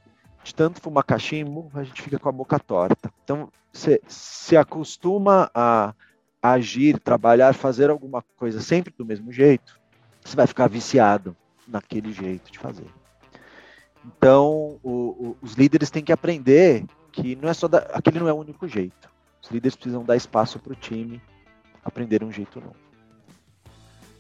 de 0.44 0.56
tanto 0.56 0.82
fumar 0.82 1.04
cachimbo, 1.04 1.70
a 1.74 1.84
gente 1.84 2.02
fica 2.02 2.18
com 2.18 2.30
a 2.30 2.32
boca 2.32 2.60
torta. 2.60 3.12
Então, 3.24 3.50
se 3.72 4.58
acostuma 4.58 5.50
a 5.54 5.94
agir, 6.42 7.00
trabalhar, 7.00 7.54
fazer 7.54 7.90
alguma 7.90 8.24
coisa 8.36 8.62
sempre 8.62 8.94
do 8.98 9.06
mesmo 9.06 9.32
jeito, 9.32 9.80
você 10.24 10.36
vai 10.36 10.48
ficar 10.48 10.68
viciado 10.68 11.36
naquele 11.68 12.12
jeito 12.12 12.52
de 12.52 12.60
fazer. 12.60 12.88
Então, 14.06 14.80
o, 14.82 14.90
o, 14.92 15.38
os 15.42 15.54
líderes 15.54 15.92
têm 15.92 16.04
que 16.04 16.12
aprender 16.12 16.86
que 17.12 17.36
não 17.36 17.50
é 17.50 17.54
só 17.54 17.68
da, 17.68 17.80
aquele 17.94 18.20
não 18.20 18.28
é 18.28 18.34
o 18.34 18.38
único 18.38 18.68
jeito. 18.68 19.10
Os 19.42 19.50
líderes 19.52 19.76
precisam 19.76 20.04
dar 20.04 20.16
espaço 20.16 20.60
para 20.60 20.74
o 20.74 20.76
time 20.76 21.22
aprender 21.84 22.24
um 22.24 22.32
jeito 22.32 22.60
novo. 22.60 22.76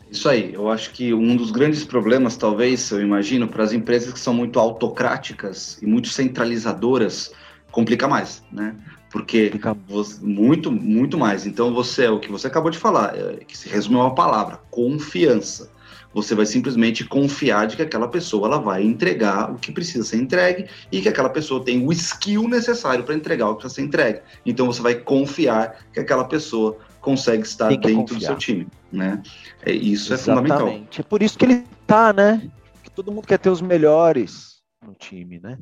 Isso 0.10 0.28
aí, 0.28 0.54
eu 0.54 0.70
acho 0.70 0.92
que 0.92 1.14
um 1.14 1.38
dos 1.38 1.52
grandes 1.52 1.86
problemas, 1.86 2.36
talvez, 2.36 2.92
eu 2.92 3.02
imagino, 3.02 3.48
para 3.48 3.64
as 3.64 3.72
empresas 3.72 4.12
que 4.12 4.20
são 4.20 4.34
muito 4.34 4.60
autocráticas 4.60 5.82
e 5.82 5.86
muito 5.86 6.10
centralizadoras, 6.10 7.34
complica 7.72 8.08
mais, 8.10 8.44
né? 8.52 8.76
Porque 9.12 9.51
você, 9.88 10.24
muito, 10.24 10.72
muito 10.72 11.18
mais. 11.18 11.45
Então 11.45 11.74
você, 11.74 12.07
o 12.07 12.20
que 12.20 12.32
você 12.32 12.47
acabou 12.47 12.72
de 12.72 12.78
falar, 12.78 13.16
é, 13.16 13.38
que 13.45 13.57
se 13.57 13.68
resume 13.68 13.97
a 13.97 14.03
uma 14.03 14.16
palavra, 14.16 14.59
confiança. 14.70 15.70
Você 16.14 16.36
vai 16.36 16.45
simplesmente 16.45 17.05
confiar 17.05 17.68
de 17.68 17.76
que 17.76 17.82
aquela 17.82 18.07
pessoa 18.07 18.47
ela 18.47 18.57
vai 18.57 18.84
entregar 18.84 19.51
o 19.51 19.55
que 19.55 19.72
precisa 19.72 20.03
ser 20.03 20.18
entregue 20.18 20.68
e 20.91 21.01
que 21.01 21.07
aquela 21.07 21.30
pessoa 21.30 21.64
tem 21.64 21.86
o 21.86 21.91
skill 21.91 22.49
necessário 22.49 23.03
para 23.03 23.16
entregar 23.16 23.49
o 23.49 23.55
que 23.55 23.62
precisa 23.62 23.82
ser 23.82 23.88
entregue. 23.88 24.22
Então 24.45 24.66
você 24.66 24.82
vai 24.82 24.95
confiar 24.95 25.86
que 25.93 25.99
aquela 25.99 26.26
pessoa 26.26 26.78
consegue 26.99 27.43
estar 27.43 27.70
dentro 27.70 27.93
confiar. 27.93 28.20
do 28.20 28.26
seu 28.26 28.36
time, 28.36 28.68
né? 28.91 29.22
É, 29.66 29.72
isso 29.72 30.14
Exatamente. 30.14 30.51
é 30.51 30.57
fundamental. 30.57 30.88
É 30.97 31.03
por 31.03 31.24
isso 31.24 31.38
que 31.38 31.45
ele 31.45 31.66
tá, 31.88 32.12
né? 32.12 32.49
Que 32.84 32.91
todo 32.91 33.12
mundo 33.12 33.28
quer 33.28 33.39
ter 33.39 33.49
os 33.49 33.62
melhores 33.62 34.62
no 34.86 34.93
time, 34.93 35.39
né? 35.39 35.57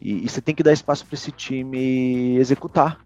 E, 0.00 0.24
e 0.24 0.28
você 0.28 0.40
tem 0.40 0.54
que 0.54 0.62
dar 0.62 0.72
espaço 0.72 1.04
para 1.04 1.14
esse 1.14 1.30
time 1.30 2.36
executar. 2.36 2.98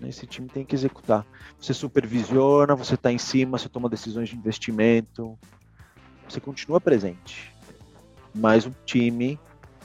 Né? 0.00 0.08
Esse 0.08 0.26
time 0.26 0.48
tem 0.48 0.64
que 0.64 0.74
executar. 0.74 1.24
Você 1.60 1.72
supervisiona, 1.72 2.74
você 2.74 2.94
está 2.94 3.12
em 3.12 3.18
cima, 3.18 3.58
você 3.58 3.68
toma 3.68 3.88
decisões 3.88 4.28
de 4.28 4.36
investimento, 4.36 5.38
você 6.28 6.40
continua 6.40 6.80
presente. 6.80 7.52
Mas 8.34 8.66
o 8.66 8.74
time 8.84 9.38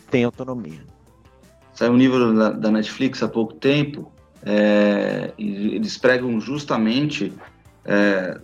tem 0.09 0.23
autonomia. 0.23 0.83
Saiu 1.73 1.93
um 1.93 1.97
livro 1.97 2.35
da, 2.35 2.49
da 2.49 2.71
Netflix 2.71 3.21
há 3.23 3.27
pouco 3.27 3.53
tempo, 3.53 4.11
é, 4.43 5.33
eles 5.37 5.97
pregam 5.97 6.39
justamente 6.39 7.31
é, 7.85 8.39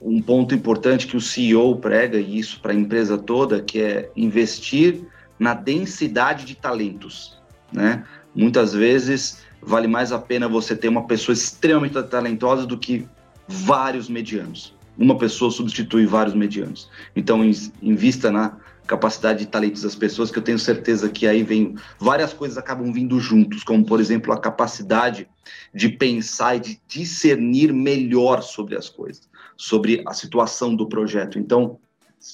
um 0.00 0.20
ponto 0.20 0.54
importante 0.54 1.06
que 1.06 1.16
o 1.16 1.20
CEO 1.20 1.76
prega, 1.76 2.18
e 2.18 2.38
isso 2.38 2.60
para 2.60 2.72
a 2.72 2.74
empresa 2.74 3.18
toda, 3.18 3.62
que 3.62 3.80
é 3.80 4.10
investir 4.16 5.00
na 5.38 5.54
densidade 5.54 6.44
de 6.44 6.54
talentos. 6.54 7.35
Né? 7.72 8.04
Muitas 8.34 8.72
vezes 8.72 9.42
vale 9.60 9.88
mais 9.88 10.12
a 10.12 10.18
pena 10.18 10.48
você 10.48 10.76
ter 10.76 10.88
uma 10.88 11.06
pessoa 11.06 11.34
extremamente 11.34 12.00
talentosa 12.04 12.66
do 12.66 12.78
que 12.78 13.06
vários 13.48 14.08
medianos. 14.08 14.74
Uma 14.96 15.18
pessoa 15.18 15.50
substitui 15.50 16.06
vários 16.06 16.34
medianos. 16.34 16.88
Então, 17.14 17.42
invista 17.82 18.30
na 18.30 18.56
capacidade 18.86 19.40
de 19.40 19.46
talentos 19.46 19.82
das 19.82 19.96
pessoas, 19.96 20.30
que 20.30 20.38
eu 20.38 20.42
tenho 20.42 20.58
certeza 20.58 21.08
que 21.08 21.26
aí 21.26 21.42
vem 21.42 21.74
várias 21.98 22.32
coisas 22.32 22.56
acabam 22.56 22.92
vindo 22.92 23.18
juntos, 23.18 23.64
como 23.64 23.84
por 23.84 24.00
exemplo 24.00 24.32
a 24.32 24.40
capacidade 24.40 25.28
de 25.74 25.88
pensar 25.88 26.56
e 26.56 26.60
de 26.60 26.80
discernir 26.86 27.72
melhor 27.72 28.42
sobre 28.42 28.76
as 28.76 28.88
coisas, 28.88 29.28
sobre 29.56 30.04
a 30.06 30.14
situação 30.14 30.74
do 30.74 30.88
projeto. 30.88 31.38
Então, 31.38 31.78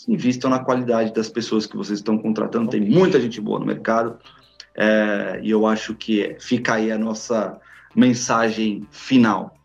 invistam 0.07 0.51
na 0.51 0.59
qualidade 0.59 1.12
das 1.12 1.28
pessoas 1.28 1.66
que 1.66 1.76
vocês 1.76 1.99
estão 1.99 2.18
contratando. 2.18 2.70
Tem 2.70 2.80
muita 2.80 3.20
gente 3.20 3.41
boa 3.41 3.59
no 3.59 3.66
mercado 3.66 4.18
é, 4.74 5.40
e 5.42 5.50
eu 5.50 5.66
acho 5.66 5.94
que 5.94 6.36
fica 6.40 6.74
aí 6.74 6.90
a 6.90 6.98
nossa 6.98 7.58
mensagem 7.94 8.86
final. 8.90 9.56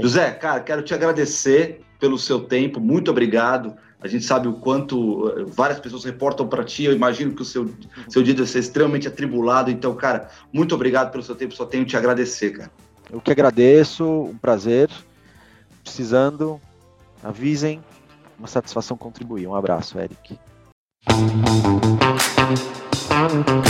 José, 0.00 0.30
cara, 0.32 0.60
quero 0.60 0.82
te 0.82 0.94
agradecer 0.94 1.80
pelo 1.98 2.18
seu 2.18 2.40
tempo. 2.40 2.80
Muito 2.80 3.10
obrigado. 3.10 3.74
A 4.00 4.08
gente 4.08 4.24
sabe 4.24 4.48
o 4.48 4.54
quanto 4.54 5.28
eh, 5.28 5.44
várias 5.46 5.78
pessoas 5.78 6.04
reportam 6.04 6.48
para 6.48 6.64
ti. 6.64 6.84
Eu 6.84 6.92
imagino 6.92 7.32
que 7.34 7.42
o 7.42 7.44
seu, 7.44 7.72
seu 8.08 8.22
dia 8.22 8.34
deve 8.34 8.48
ser 8.48 8.58
extremamente 8.58 9.06
atribulado. 9.06 9.70
Então, 9.70 9.94
cara, 9.94 10.28
muito 10.52 10.74
obrigado 10.74 11.12
pelo 11.12 11.22
seu 11.22 11.36
tempo. 11.36 11.54
Só 11.54 11.64
tenho 11.64 11.84
que 11.84 11.90
te 11.90 11.96
agradecer, 11.96 12.50
cara. 12.50 12.70
Eu 13.10 13.20
que 13.20 13.30
agradeço, 13.30 14.04
um 14.04 14.36
prazer. 14.36 14.90
Precisando, 15.84 16.60
avisem. 17.22 17.80
Uma 18.36 18.48
satisfação 18.48 18.96
contribuir. 18.96 19.46
Um 19.46 19.54
abraço, 19.54 19.96
Eric. 20.00 20.36
Thank 23.22 23.46
you. 23.46 23.62